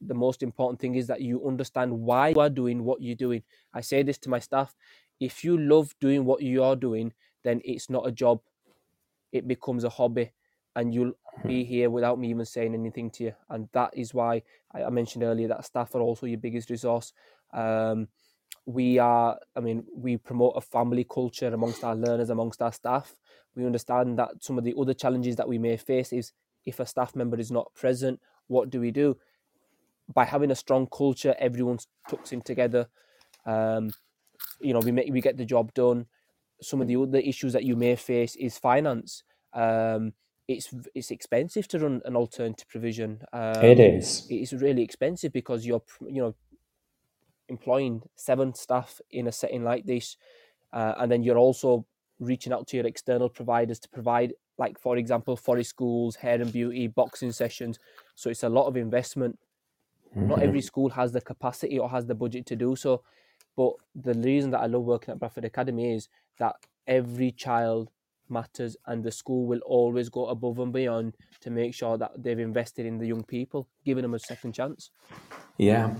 the 0.00 0.14
most 0.14 0.42
important 0.42 0.80
thing 0.80 0.94
is 0.94 1.06
that 1.06 1.20
you 1.20 1.46
understand 1.46 1.92
why 1.92 2.28
you 2.28 2.40
are 2.40 2.50
doing 2.50 2.84
what 2.84 3.00
you're 3.00 3.16
doing. 3.16 3.42
I 3.72 3.80
say 3.80 4.02
this 4.02 4.18
to 4.18 4.30
my 4.30 4.38
staff 4.38 4.74
if 5.20 5.44
you 5.44 5.56
love 5.56 5.94
doing 6.00 6.24
what 6.24 6.42
you 6.42 6.62
are 6.62 6.76
doing, 6.76 7.12
then 7.42 7.60
it's 7.64 7.88
not 7.88 8.06
a 8.06 8.12
job, 8.12 8.40
it 9.32 9.48
becomes 9.48 9.84
a 9.84 9.88
hobby. 9.88 10.32
And 10.74 10.92
you'll 10.92 11.14
be 11.46 11.62
hmm. 11.64 11.68
here 11.68 11.90
without 11.90 12.18
me 12.18 12.28
even 12.28 12.44
saying 12.44 12.74
anything 12.74 13.10
to 13.12 13.24
you. 13.24 13.32
And 13.48 13.68
that 13.72 13.96
is 13.96 14.12
why 14.12 14.42
I 14.74 14.90
mentioned 14.90 15.24
earlier 15.24 15.48
that 15.48 15.64
staff 15.64 15.94
are 15.94 16.02
also 16.02 16.26
your 16.26 16.38
biggest 16.38 16.68
resource. 16.68 17.14
Um, 17.54 18.08
we 18.66 18.98
are, 18.98 19.38
I 19.54 19.60
mean, 19.60 19.84
we 19.94 20.18
promote 20.18 20.54
a 20.56 20.60
family 20.60 21.04
culture 21.04 21.46
amongst 21.46 21.82
our 21.82 21.96
learners, 21.96 22.28
amongst 22.28 22.60
our 22.60 22.72
staff. 22.72 23.16
We 23.54 23.64
understand 23.64 24.18
that 24.18 24.42
some 24.42 24.58
of 24.58 24.64
the 24.64 24.74
other 24.78 24.92
challenges 24.92 25.36
that 25.36 25.48
we 25.48 25.56
may 25.56 25.78
face 25.78 26.12
is 26.12 26.32
if 26.66 26.78
a 26.78 26.84
staff 26.84 27.16
member 27.16 27.38
is 27.38 27.50
not 27.50 27.72
present, 27.74 28.20
what 28.48 28.68
do 28.68 28.80
we 28.80 28.90
do? 28.90 29.16
By 30.12 30.24
having 30.24 30.50
a 30.50 30.56
strong 30.56 30.86
culture, 30.86 31.34
everyone 31.38 31.78
tucks 32.08 32.32
in 32.32 32.40
together. 32.42 32.88
Um, 33.44 33.90
you 34.60 34.72
know 34.72 34.80
we 34.80 34.92
make 34.92 35.12
we 35.12 35.20
get 35.20 35.36
the 35.36 35.44
job 35.44 35.72
done. 35.74 36.06
Some 36.62 36.80
of 36.80 36.88
the 36.88 36.96
other 36.96 37.18
issues 37.18 37.52
that 37.52 37.64
you 37.64 37.76
may 37.76 37.96
face 37.96 38.34
is 38.36 38.58
finance. 38.58 39.22
Um, 39.52 40.14
it's 40.48 40.72
it's 40.94 41.10
expensive 41.10 41.68
to 41.68 41.78
run 41.78 42.02
an 42.04 42.16
alternative 42.16 42.68
provision. 42.68 43.22
Um, 43.32 43.64
it 43.64 43.80
is. 43.80 44.26
It's 44.30 44.52
really 44.52 44.82
expensive 44.82 45.32
because 45.32 45.66
you're 45.66 45.82
you 46.00 46.22
know 46.22 46.34
employing 47.48 48.02
seven 48.16 48.54
staff 48.54 49.00
in 49.10 49.26
a 49.26 49.32
setting 49.32 49.64
like 49.64 49.84
this, 49.84 50.16
uh, 50.72 50.94
and 50.98 51.10
then 51.10 51.22
you're 51.22 51.38
also 51.38 51.86
reaching 52.18 52.52
out 52.52 52.66
to 52.68 52.76
your 52.76 52.86
external 52.86 53.28
providers 53.28 53.78
to 53.78 53.88
provide, 53.90 54.32
like 54.56 54.78
for 54.78 54.96
example, 54.96 55.36
forest 55.36 55.70
schools, 55.70 56.16
hair 56.16 56.40
and 56.40 56.52
beauty, 56.52 56.86
boxing 56.86 57.32
sessions. 57.32 57.78
So 58.14 58.30
it's 58.30 58.42
a 58.42 58.48
lot 58.48 58.66
of 58.66 58.76
investment. 58.76 59.38
Mm-hmm. 60.16 60.28
Not 60.28 60.42
every 60.42 60.62
school 60.62 60.88
has 60.90 61.12
the 61.12 61.20
capacity 61.20 61.78
or 61.78 61.90
has 61.90 62.06
the 62.06 62.14
budget 62.14 62.46
to 62.46 62.56
do 62.56 62.74
so. 62.76 63.02
But 63.56 63.74
the 63.94 64.14
reason 64.14 64.50
that 64.52 64.60
I 64.60 64.66
love 64.66 64.84
working 64.84 65.12
at 65.12 65.18
Bradford 65.18 65.44
Academy 65.44 65.94
is 65.94 66.08
that 66.38 66.56
every 66.86 67.32
child 67.32 67.90
matters 68.28 68.76
and 68.86 69.04
the 69.04 69.10
school 69.10 69.46
will 69.46 69.60
always 69.60 70.08
go 70.08 70.26
above 70.26 70.58
and 70.58 70.72
beyond 70.72 71.16
to 71.40 71.50
make 71.50 71.74
sure 71.74 71.96
that 71.98 72.10
they've 72.22 72.38
invested 72.38 72.86
in 72.86 72.98
the 72.98 73.06
young 73.06 73.22
people, 73.22 73.68
giving 73.84 74.02
them 74.02 74.14
a 74.14 74.18
second 74.18 74.52
chance. 74.52 74.90
Yeah. 75.58 75.94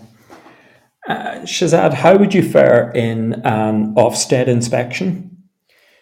Uh, 1.08 1.40
Shazad, 1.42 1.94
how 1.94 2.16
would 2.16 2.34
you 2.34 2.42
fare 2.42 2.90
in 2.90 3.34
an 3.44 3.94
Ofsted 3.94 4.48
inspection? 4.48 5.44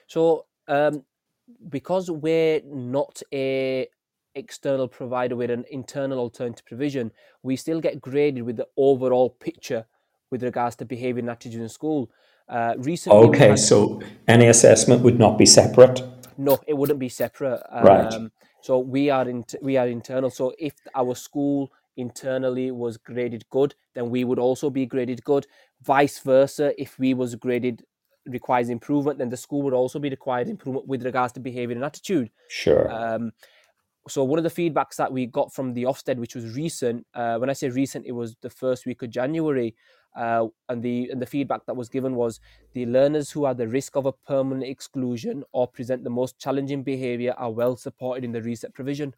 So, 0.07 0.47
um, 0.67 1.05
because 1.69 2.11
we're 2.11 2.63
not 2.65 3.23
a 3.33 3.89
external 4.35 4.89
provider 4.89 5.37
with 5.37 5.51
an 5.51 5.65
internal 5.71 6.19
alternative 6.19 6.65
provision, 6.67 7.13
we 7.43 7.57
still 7.57 7.81
get 7.81 8.01
graded 8.01 8.43
with 8.43 8.57
the 8.57 8.67
overall 8.77 9.31
picture 9.31 9.87
with 10.31 10.43
regards 10.43 10.77
to 10.77 10.85
behaviour 10.85 11.21
and 11.21 11.31
attitude 11.31 11.61
in 11.61 11.69
school. 11.69 12.11
Uh, 12.49 12.75
recently, 12.79 13.19
okay, 13.29 13.49
had, 13.51 13.59
so 13.59 14.03
any 14.29 14.47
assessment 14.49 15.03
would 15.03 15.19
not 15.19 15.39
be 15.39 15.47
separate. 15.47 16.03
No, 16.37 16.59
it 16.67 16.75
wouldn't 16.75 16.99
be 16.99 17.09
separate. 17.09 17.63
Um, 17.71 17.85
right. 17.85 18.31
So 18.61 18.79
we 18.79 19.11
are 19.11 19.29
in, 19.29 19.45
we 19.63 19.77
are 19.77 19.87
internal. 19.87 20.31
So 20.31 20.53
if 20.59 20.75
our 20.95 21.15
school 21.15 21.71
internally 21.97 22.71
was 22.71 22.97
graded 22.97 23.49
good, 23.51 23.75
then 23.95 24.11
we 24.11 24.25
would 24.25 24.39
also 24.39 24.71
be 24.71 24.87
graded 24.87 25.23
good. 25.25 25.47
Vice 25.83 26.19
versa, 26.19 26.79
if 26.81 26.99
we 26.99 27.15
was 27.15 27.35
graded 27.35 27.85
requires 28.27 28.69
improvement, 28.71 29.19
then 29.19 29.29
the 29.29 29.37
school 29.37 29.63
would 29.63 29.75
also 29.75 29.99
be 29.99 30.09
required 30.09 30.49
improvement 30.49 30.87
with 30.87 31.05
regards 31.05 31.33
to 31.35 31.41
behaviour 31.41 31.77
and 31.77 31.85
attitude. 31.85 32.31
Sure. 32.49 32.91
Um, 32.91 33.33
so 34.09 34.23
one 34.25 34.39
of 34.39 34.45
the 34.45 34.51
feedbacks 34.51 34.97
that 34.97 35.13
we 35.13 35.27
got 35.27 35.53
from 35.53 35.73
the 35.73 35.85
Ofsted, 35.85 36.17
which 36.17 36.35
was 36.35 36.55
recent, 36.55 37.07
uh, 37.15 37.37
when 37.39 37.49
I 37.49 37.55
say 37.55 37.69
recent, 37.71 38.07
it 38.07 38.13
was 38.13 38.37
the 38.43 38.51
first 38.51 38.87
week 38.87 39.03
of 39.03 39.11
January, 39.11 39.75
uh, 40.17 40.47
and 40.69 40.83
the 40.83 41.09
and 41.11 41.21
the 41.21 41.27
feedback 41.27 41.67
that 41.67 41.75
was 41.75 41.89
given 41.89 42.15
was 42.15 42.39
the 42.73 42.87
learners 42.87 43.31
who 43.31 43.45
are 43.45 43.55
the 43.55 43.67
risk 43.67 43.97
of 43.97 44.07
a 44.07 44.13
permanent 44.13 44.69
exclusion 44.69 45.43
or 45.53 45.67
present 45.67 46.05
the 46.05 46.11
most 46.11 46.39
challenging 46.39 46.83
behaviour 46.83 47.35
are 47.37 47.51
well 47.51 47.77
supported 47.77 48.25
in 48.25 48.33
the 48.33 48.43
reset 48.43 48.75
provision. 48.75 49.15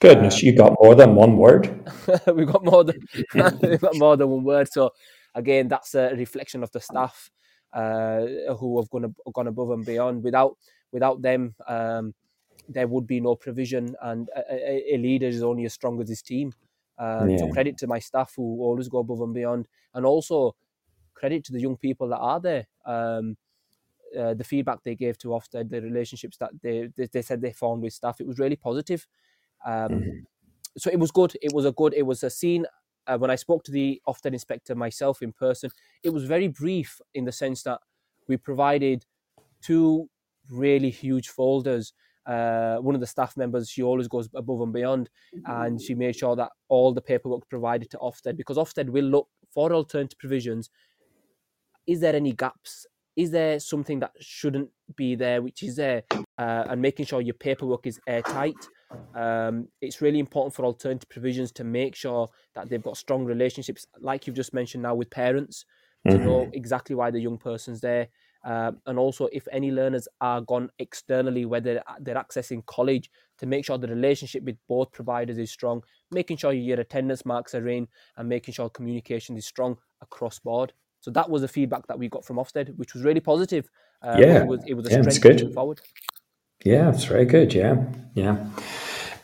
Goodness, 0.00 0.36
um, 0.36 0.40
you 0.42 0.56
got 0.56 0.74
more 0.82 0.94
than 0.94 1.14
one 1.14 1.36
word. 1.36 1.90
we 2.34 2.44
got 2.44 2.64
more 2.64 2.84
than 2.84 2.96
we 3.34 3.76
got 3.76 3.96
more 3.96 4.16
than 4.16 4.28
one 4.28 4.44
word. 4.44 4.68
So 4.72 4.90
again, 5.34 5.68
that's 5.68 5.94
a 5.94 6.14
reflection 6.16 6.62
of 6.62 6.70
the 6.72 6.80
staff 6.80 7.30
uh, 7.72 8.26
who 8.58 8.78
have 8.80 8.90
gone 8.90 9.14
gone 9.32 9.46
above 9.46 9.70
and 9.70 9.84
beyond. 9.84 10.24
Without 10.24 10.56
without 10.90 11.22
them, 11.22 11.54
um, 11.68 12.14
there 12.68 12.86
would 12.86 13.06
be 13.06 13.20
no 13.20 13.34
provision, 13.34 13.94
and 14.02 14.28
a, 14.36 14.94
a, 14.94 14.98
leader 14.98 15.26
is 15.26 15.42
only 15.42 15.64
as 15.64 15.72
strong 15.72 16.00
as 16.00 16.08
his 16.08 16.22
team. 16.22 16.52
Um, 16.98 17.30
yeah. 17.30 17.38
So 17.38 17.48
credit 17.48 17.76
to 17.78 17.86
my 17.86 17.98
staff 17.98 18.32
who 18.36 18.62
always 18.62 18.88
go 18.88 18.98
above 18.98 19.20
and 19.20 19.34
beyond, 19.34 19.66
and 19.94 20.06
also 20.06 20.54
credit 21.14 21.44
to 21.44 21.52
the 21.52 21.60
young 21.60 21.76
people 21.76 22.08
that 22.08 22.18
are 22.18 22.40
there. 22.40 22.66
Um, 22.86 23.36
uh, 24.18 24.34
the 24.34 24.44
feedback 24.44 24.82
they 24.82 24.94
gave 24.94 25.16
to 25.18 25.28
Ofsted, 25.28 25.70
the 25.70 25.80
relationships 25.80 26.36
that 26.36 26.50
they, 26.62 26.88
they, 26.96 27.06
they 27.06 27.22
said 27.22 27.40
they 27.40 27.52
formed 27.52 27.82
with 27.82 27.94
staff, 27.94 28.20
it 28.20 28.26
was 28.26 28.38
really 28.38 28.56
positive. 28.56 29.06
Um, 29.64 29.88
mm-hmm. 29.88 30.18
So 30.76 30.90
it 30.90 30.98
was 30.98 31.10
good. 31.10 31.34
It 31.40 31.52
was 31.52 31.64
a 31.64 31.72
good. 31.72 31.94
It 31.94 32.02
was 32.02 32.22
a 32.22 32.30
scene. 32.30 32.66
Uh, 33.06 33.18
when 33.18 33.30
I 33.30 33.36
spoke 33.36 33.64
to 33.64 33.72
the 33.72 34.00
Ofsted 34.06 34.32
inspector 34.32 34.74
myself 34.74 35.22
in 35.22 35.32
person, 35.32 35.70
it 36.02 36.10
was 36.10 36.24
very 36.24 36.48
brief 36.48 37.00
in 37.14 37.24
the 37.24 37.32
sense 37.32 37.62
that 37.64 37.80
we 38.28 38.36
provided 38.36 39.04
two 39.60 40.08
really 40.50 40.90
huge 40.90 41.28
folders 41.28 41.92
uh, 42.26 42.76
one 42.76 42.94
of 42.94 43.00
the 43.00 43.06
staff 43.06 43.36
members, 43.36 43.68
she 43.68 43.82
always 43.82 44.08
goes 44.08 44.28
above 44.34 44.60
and 44.60 44.72
beyond, 44.72 45.10
and 45.46 45.80
she 45.80 45.94
made 45.94 46.16
sure 46.16 46.36
that 46.36 46.50
all 46.68 46.92
the 46.92 47.00
paperwork 47.00 47.48
provided 47.48 47.90
to 47.90 47.98
Ofsted 47.98 48.36
because 48.36 48.56
Ofsted 48.56 48.88
will 48.88 49.04
look 49.04 49.28
for 49.52 49.72
alternative 49.72 50.18
provisions. 50.18 50.70
Is 51.86 52.00
there 52.00 52.14
any 52.14 52.32
gaps? 52.32 52.86
Is 53.16 53.30
there 53.30 53.60
something 53.60 54.00
that 54.00 54.12
shouldn't 54.20 54.70
be 54.96 55.14
there, 55.14 55.42
which 55.42 55.62
is 55.62 55.76
there, 55.76 56.02
uh, 56.38 56.64
and 56.68 56.80
making 56.80 57.06
sure 57.06 57.20
your 57.20 57.34
paperwork 57.34 57.86
is 57.86 58.00
airtight. 58.06 58.56
Um, 59.14 59.68
it's 59.80 60.00
really 60.00 60.18
important 60.18 60.54
for 60.54 60.64
alternative 60.64 61.08
provisions 61.08 61.52
to 61.52 61.64
make 61.64 61.94
sure 61.94 62.28
that 62.54 62.68
they've 62.68 62.82
got 62.82 62.96
strong 62.96 63.24
relationships, 63.24 63.86
like 64.00 64.26
you've 64.26 64.36
just 64.36 64.54
mentioned 64.54 64.82
now, 64.82 64.94
with 64.94 65.10
parents 65.10 65.64
to 66.06 66.14
mm-hmm. 66.14 66.24
know 66.24 66.50
exactly 66.52 66.94
why 66.94 67.10
the 67.10 67.20
young 67.20 67.38
person's 67.38 67.80
there. 67.80 68.08
Um, 68.44 68.78
and 68.86 68.98
also, 68.98 69.28
if 69.32 69.46
any 69.52 69.70
learners 69.70 70.08
are 70.20 70.40
gone 70.40 70.70
externally, 70.78 71.44
whether 71.44 71.82
they're 72.00 72.16
accessing 72.16 72.64
college, 72.66 73.10
to 73.38 73.46
make 73.46 73.64
sure 73.64 73.78
the 73.78 73.88
relationship 73.88 74.42
with 74.44 74.56
both 74.68 74.92
providers 74.92 75.38
is 75.38 75.50
strong, 75.50 75.82
making 76.10 76.36
sure 76.36 76.52
your 76.52 76.80
attendance 76.80 77.24
marks 77.24 77.54
are 77.54 77.68
in, 77.68 77.88
and 78.16 78.28
making 78.28 78.54
sure 78.54 78.68
communication 78.68 79.36
is 79.36 79.46
strong 79.46 79.76
across 80.00 80.38
board. 80.38 80.72
So 81.00 81.10
that 81.12 81.28
was 81.28 81.42
the 81.42 81.48
feedback 81.48 81.86
that 81.88 81.98
we 81.98 82.08
got 82.08 82.24
from 82.24 82.36
Ofsted, 82.36 82.76
which 82.76 82.94
was 82.94 83.02
really 83.02 83.20
positive. 83.20 83.68
Um, 84.02 84.20
yeah, 84.20 84.42
it 84.42 84.46
was, 84.46 84.60
it 84.66 84.74
was 84.74 84.86
a 84.86 84.90
yeah, 84.90 85.02
strength 85.10 85.42
good. 85.42 85.54
forward. 85.54 85.80
Yeah, 86.64 86.90
it's 86.90 87.04
very 87.04 87.24
good. 87.24 87.52
Yeah, 87.54 87.84
yeah. 88.14 88.48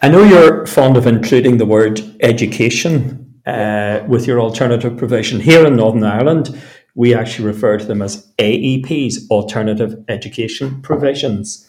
I 0.02 0.08
know 0.08 0.22
you're 0.22 0.66
fond 0.66 0.96
of 0.96 1.06
including 1.06 1.58
the 1.58 1.66
word 1.66 2.00
education 2.20 3.40
uh, 3.46 4.04
with 4.06 4.26
your 4.26 4.40
alternative 4.40 4.96
provision 4.96 5.40
here 5.40 5.66
in 5.66 5.76
Northern 5.76 6.04
Ireland 6.04 6.60
we 6.98 7.14
actually 7.14 7.46
refer 7.46 7.78
to 7.78 7.84
them 7.84 8.02
as 8.02 8.26
AEPs, 8.38 9.30
Alternative 9.30 10.04
Education 10.08 10.82
Provisions. 10.82 11.64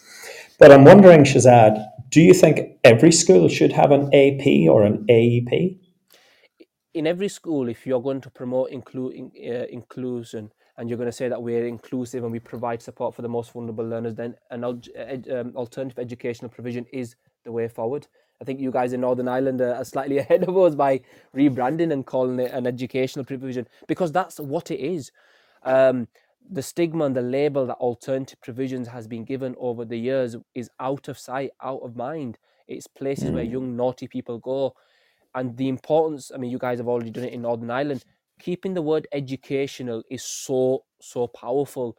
But 0.58 0.72
I'm 0.72 0.84
wondering, 0.84 1.22
Shazad, 1.22 1.86
do 2.08 2.20
you 2.20 2.34
think 2.34 2.76
every 2.82 3.12
school 3.12 3.48
should 3.48 3.70
have 3.70 3.92
an 3.92 4.12
AP 4.12 4.68
or 4.68 4.82
an 4.82 5.06
AEP? 5.08 5.78
In 6.94 7.06
every 7.06 7.28
school, 7.28 7.68
if 7.68 7.86
you're 7.86 8.02
going 8.02 8.20
to 8.22 8.30
promote 8.30 8.72
inclu- 8.72 9.30
uh, 9.36 9.66
inclusion 9.70 10.50
and 10.76 10.88
you're 10.88 10.98
going 10.98 11.06
to 11.06 11.16
say 11.16 11.28
that 11.28 11.40
we're 11.40 11.68
inclusive 11.68 12.24
and 12.24 12.32
we 12.32 12.40
provide 12.40 12.82
support 12.82 13.14
for 13.14 13.22
the 13.22 13.28
most 13.28 13.52
vulnerable 13.52 13.86
learners, 13.86 14.16
then 14.16 14.34
an 14.50 14.64
um, 14.64 15.52
alternative 15.54 16.00
educational 16.00 16.48
provision 16.48 16.86
is 16.92 17.14
the 17.44 17.52
way 17.52 17.68
forward. 17.68 18.08
I 18.40 18.44
think 18.44 18.60
you 18.60 18.70
guys 18.70 18.92
in 18.92 19.02
Northern 19.02 19.28
Ireland 19.28 19.60
are 19.60 19.84
slightly 19.84 20.18
ahead 20.18 20.44
of 20.44 20.56
us 20.56 20.74
by 20.74 21.00
rebranding 21.34 21.92
and 21.92 22.06
calling 22.06 22.40
it 22.40 22.52
an 22.52 22.66
educational 22.66 23.24
provision 23.24 23.66
because 23.86 24.12
that's 24.12 24.40
what 24.40 24.70
it 24.70 24.80
is. 24.80 25.12
Um, 25.62 26.08
the 26.50 26.62
stigma 26.62 27.04
and 27.04 27.14
the 27.14 27.22
label 27.22 27.66
that 27.66 27.76
alternative 27.76 28.40
provisions 28.40 28.88
has 28.88 29.06
been 29.06 29.24
given 29.24 29.54
over 29.58 29.84
the 29.84 29.98
years 29.98 30.36
is 30.54 30.70
out 30.80 31.08
of 31.08 31.18
sight, 31.18 31.50
out 31.62 31.82
of 31.82 31.96
mind. 31.96 32.38
It's 32.66 32.86
places 32.86 33.30
where 33.30 33.44
mm. 33.44 33.52
young 33.52 33.76
naughty 33.76 34.08
people 34.08 34.38
go, 34.38 34.74
and 35.34 35.56
the 35.56 35.68
importance. 35.68 36.32
I 36.34 36.38
mean, 36.38 36.50
you 36.50 36.58
guys 36.58 36.78
have 36.78 36.88
already 36.88 37.10
done 37.10 37.24
it 37.24 37.32
in 37.32 37.42
Northern 37.42 37.70
Ireland. 37.70 38.04
Keeping 38.40 38.74
the 38.74 38.82
word 38.82 39.06
educational 39.12 40.02
is 40.10 40.22
so 40.22 40.84
so 41.00 41.26
powerful 41.26 41.96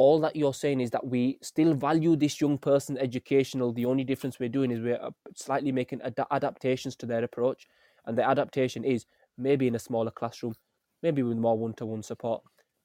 all 0.00 0.18
that 0.18 0.34
you're 0.34 0.54
saying 0.54 0.80
is 0.80 0.90
that 0.90 1.06
we 1.06 1.36
still 1.42 1.74
value 1.74 2.16
this 2.16 2.40
young 2.40 2.56
person 2.56 2.96
educational. 2.96 3.70
The 3.70 3.84
only 3.84 4.04
difference 4.04 4.40
we're 4.40 4.56
doing 4.58 4.70
is 4.70 4.80
we're 4.80 5.02
uh, 5.08 5.10
slightly 5.36 5.72
making 5.72 6.00
ad- 6.00 6.26
adaptations 6.30 6.96
to 6.96 7.06
their 7.06 7.22
approach, 7.22 7.66
and 8.06 8.16
the 8.16 8.26
adaptation 8.26 8.82
is 8.82 9.04
maybe 9.36 9.66
in 9.66 9.74
a 9.74 9.78
smaller 9.78 10.10
classroom, 10.10 10.54
maybe 11.02 11.22
with 11.22 11.36
more 11.36 11.58
one-to-one 11.58 12.02
support, 12.02 12.40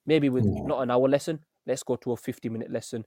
maybe 0.05 0.27
with 0.27 0.43
yeah. 0.45 0.67
not 0.71 0.81
an 0.83 0.91
hour 0.91 1.07
lesson. 1.07 1.39
Let's 1.65 1.83
go 1.83 1.95
to 1.95 2.11
a 2.11 2.17
fifty-minute 2.17 2.69
lesson 2.69 3.05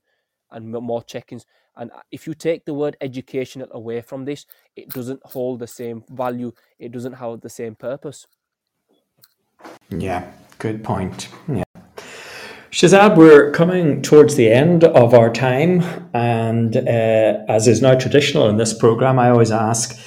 and 0.51 0.73
more 0.73 1.03
check-ins. 1.03 1.45
And 1.77 1.93
uh, 1.93 2.01
if 2.11 2.27
you 2.27 2.33
take 2.33 2.65
the 2.65 2.73
word 2.73 2.97
educational 3.03 3.69
away 3.73 4.01
from 4.01 4.25
this, 4.25 4.47
it 4.75 4.89
doesn't 4.89 5.21
hold 5.23 5.59
the 5.61 5.67
same 5.67 6.03
value. 6.09 6.53
It 6.79 6.93
doesn't 6.93 7.13
have 7.13 7.43
the 7.43 7.51
same 7.51 7.75
purpose. 7.75 8.27
Yeah, 9.91 10.33
good 10.59 10.83
point. 10.83 11.29
Yeah. 11.47 11.68
Shazad, 12.79 13.17
we're 13.17 13.51
coming 13.51 14.03
towards 14.03 14.37
the 14.37 14.53
end 14.53 14.85
of 14.85 15.13
our 15.13 15.33
time, 15.33 15.83
and 16.15 16.77
uh, 16.77 17.45
as 17.49 17.67
is 17.67 17.83
now 17.83 17.97
traditional 17.97 18.49
in 18.49 18.57
this 18.57 18.73
program, 18.73 19.19
I 19.19 19.31
always 19.31 19.51
ask 19.51 19.99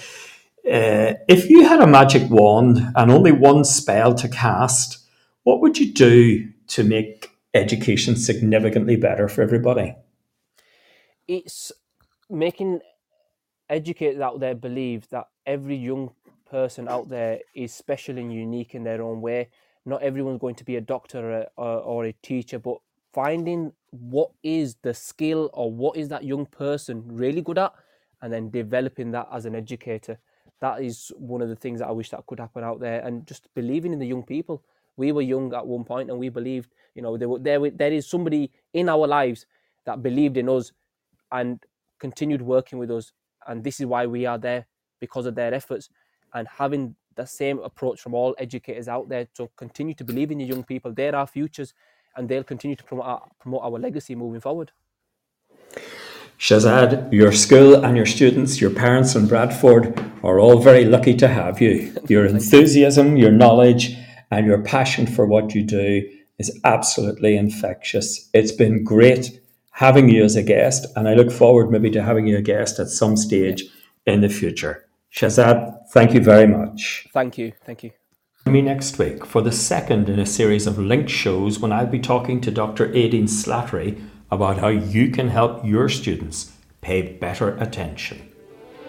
uh, 0.66 1.20
if 1.28 1.50
you 1.50 1.68
had 1.68 1.82
a 1.82 1.86
magic 1.86 2.30
wand 2.30 2.80
and 2.96 3.12
only 3.12 3.34
one 3.34 3.66
spell 3.66 4.14
to 4.14 4.30
cast, 4.30 5.06
what 5.44 5.60
would 5.60 5.80
you 5.80 5.94
do 5.94 6.48
to 6.68 6.86
make 6.86 7.32
education 7.54 8.16
significantly 8.16 8.96
better 8.96 9.28
for 9.28 9.42
everybody? 9.42 9.94
It's 11.28 11.74
making 12.30 12.80
educators 13.70 14.22
out 14.22 14.40
there 14.40 14.56
believe 14.56 15.10
that 15.10 15.28
every 15.46 15.76
young 15.76 16.12
person 16.50 16.88
out 16.88 17.10
there 17.10 17.40
is 17.54 17.74
special 17.74 18.18
and 18.18 18.34
unique 18.34 18.76
in 18.76 18.86
their 18.86 19.02
own 19.02 19.20
way 19.20 19.50
not 19.86 20.02
everyone's 20.02 20.40
going 20.40 20.56
to 20.56 20.64
be 20.64 20.76
a 20.76 20.82
doctor 20.82 21.48
or, 21.58 21.78
or, 21.80 22.06
a 22.06 22.14
teacher, 22.22 22.60
but 22.60 22.78
finding 23.14 23.74
what 23.90 24.32
is 24.44 24.76
the 24.84 24.94
skill 24.94 25.50
or 25.54 25.72
what 25.72 25.98
is 25.98 26.08
that 26.10 26.24
young 26.24 26.46
person 26.46 27.04
really 27.08 27.42
good 27.42 27.58
at 27.58 27.74
and 28.22 28.32
then 28.32 28.50
developing 28.50 29.12
that 29.12 29.28
as 29.32 29.46
an 29.46 29.56
educator. 29.56 30.18
That 30.60 30.82
is 30.84 31.12
one 31.18 31.42
of 31.42 31.50
the 31.50 31.56
things 31.56 31.80
that 31.80 31.88
i 31.88 31.92
wish 31.92 32.12
that 32.12 32.26
could 32.28 32.40
happen 32.40 32.64
out 32.64 32.80
there 32.80 33.02
and 33.02 33.26
just 33.26 33.54
believing 33.56 33.94
in 33.94 34.00
the 34.00 34.06
young 34.06 34.24
people. 34.24 34.64
We 34.98 35.12
were 35.12 35.24
young 35.24 35.54
at 35.54 35.66
one 35.66 35.84
point 35.84 36.10
and 36.10 36.20
we 36.20 36.30
believed 36.30 36.70
you 36.94 37.02
know 37.02 37.18
there, 37.18 37.30
there, 37.40 37.70
there 37.72 37.92
is 37.92 38.08
somebody 38.08 38.52
in 38.74 38.88
our 38.88 39.08
lives 39.08 39.46
that 39.86 40.04
believed 40.04 40.38
in 40.38 40.48
us 40.48 40.72
and 41.32 41.60
continued 42.00 42.42
working 42.42 42.78
with 42.78 42.92
us 42.92 43.12
and 43.48 43.64
this 43.64 43.80
is 43.80 43.86
why 43.88 44.06
we 44.06 44.26
are 44.26 44.38
there 44.38 44.68
because 45.00 45.26
of 45.26 45.36
their 45.36 45.54
efforts. 45.54 45.90
And 46.34 46.48
having 46.48 46.96
the 47.16 47.26
same 47.26 47.60
approach 47.60 48.02
from 48.02 48.14
all 48.14 48.36
educators 48.38 48.88
out 48.88 49.10
there 49.10 49.28
to 49.36 49.50
continue 49.56 49.94
to 49.94 50.04
believe 50.04 50.32
in 50.32 50.38
the 50.38 50.46
young 50.46 50.64
people 50.64 50.94
they're 50.94 51.16
our 51.16 51.28
futures 51.28 51.74
and 52.16 52.28
they'll 52.28 52.44
continue 52.44 52.76
to 52.76 52.84
promote 52.84 53.06
our, 53.06 53.22
promote 53.40 53.62
our 53.64 53.80
legacy 53.80 54.16
moving 54.16 54.42
forward. 54.42 54.72
Shazad, 56.38 57.14
your 57.14 57.32
school 57.32 57.86
and 57.86 57.96
your 57.96 58.06
students, 58.06 58.60
your 58.60 58.72
parents 58.72 59.16
in 59.16 59.28
Bradford 59.28 60.04
are 60.24 60.40
all 60.40 60.60
very 60.60 60.86
lucky 60.86 61.16
to 61.18 61.28
have 61.28 61.62
you. 61.62 61.96
Your 62.08 62.26
enthusiasm, 62.26 63.16
your 63.16 63.32
knowledge, 63.32 63.96
and 64.32 64.48
your 64.48 64.64
passion 64.64 65.06
for 65.06 65.28
what 65.28 65.54
you 65.54 65.64
do 65.64 66.10
is 66.40 66.60
absolutely 66.64 67.38
infectious. 67.38 68.28
It's 68.34 68.52
been 68.52 68.84
great 68.84 69.40
having 69.72 70.10
you 70.10 70.24
as 70.24 70.36
a 70.36 70.44
guest, 70.44 70.88
and 70.96 71.08
I 71.08 71.14
look 71.14 71.32
forward 71.32 71.70
maybe 71.70 71.92
to 71.92 72.02
having 72.02 72.28
you 72.28 72.38
a 72.38 72.42
guest 72.42 72.80
at 72.80 72.88
some 72.88 73.16
stage 73.18 73.64
in 74.06 74.22
the 74.22 74.30
future. 74.30 74.88
Shazad, 75.14 75.90
thank 75.90 76.14
you 76.14 76.22
very 76.22 76.48
much. 76.48 77.08
Thank 77.14 77.38
you. 77.38 77.54
Thank 77.66 77.84
you 77.84 77.92
Join 78.46 78.54
me 78.54 78.62
next 78.64 78.98
week 78.98 79.24
for 79.24 79.42
the 79.42 79.52
second 79.52 80.10
in 80.10 80.18
a 80.18 80.26
series 80.26 80.66
of 80.66 80.80
linked 80.80 81.12
shows 81.12 81.60
when 81.60 81.72
I'll 81.72 81.86
be 81.86 82.00
talking 82.00 82.42
to 82.42 82.50
Dr. 82.50 82.88
Aideen 82.88 83.30
Slattery 83.30 84.04
about 84.32 84.58
how 84.58 84.70
you 84.70 85.12
can 85.12 85.30
help 85.30 85.64
your 85.64 85.88
students 85.90 86.52
pay 86.82 87.04
better 87.04 87.56
attention. 87.58 88.28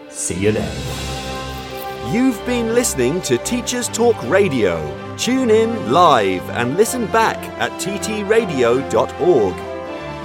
See 0.08 0.38
you 0.38 0.52
then. 0.52 2.14
You've 2.14 2.44
been 2.46 2.74
listening 2.74 3.20
to 3.22 3.36
Teachers 3.38 3.88
Talk 3.88 4.16
Radio. 4.22 4.80
Tune 5.18 5.50
in 5.50 5.92
live 5.92 6.48
and 6.50 6.78
listen 6.78 7.06
back 7.08 7.36
at 7.60 7.70
ttradio.org. 7.72 9.54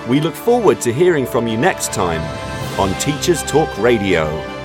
We 0.10 0.22
look 0.22 0.36
forward 0.36 0.80
to 0.82 0.94
hearing 0.94 1.26
from 1.26 1.48
you 1.48 1.58
next 1.58 1.92
time 1.92 2.22
on 2.80 2.98
Teachers 3.02 3.44
Talk 3.44 3.78
Radio. 3.78 4.57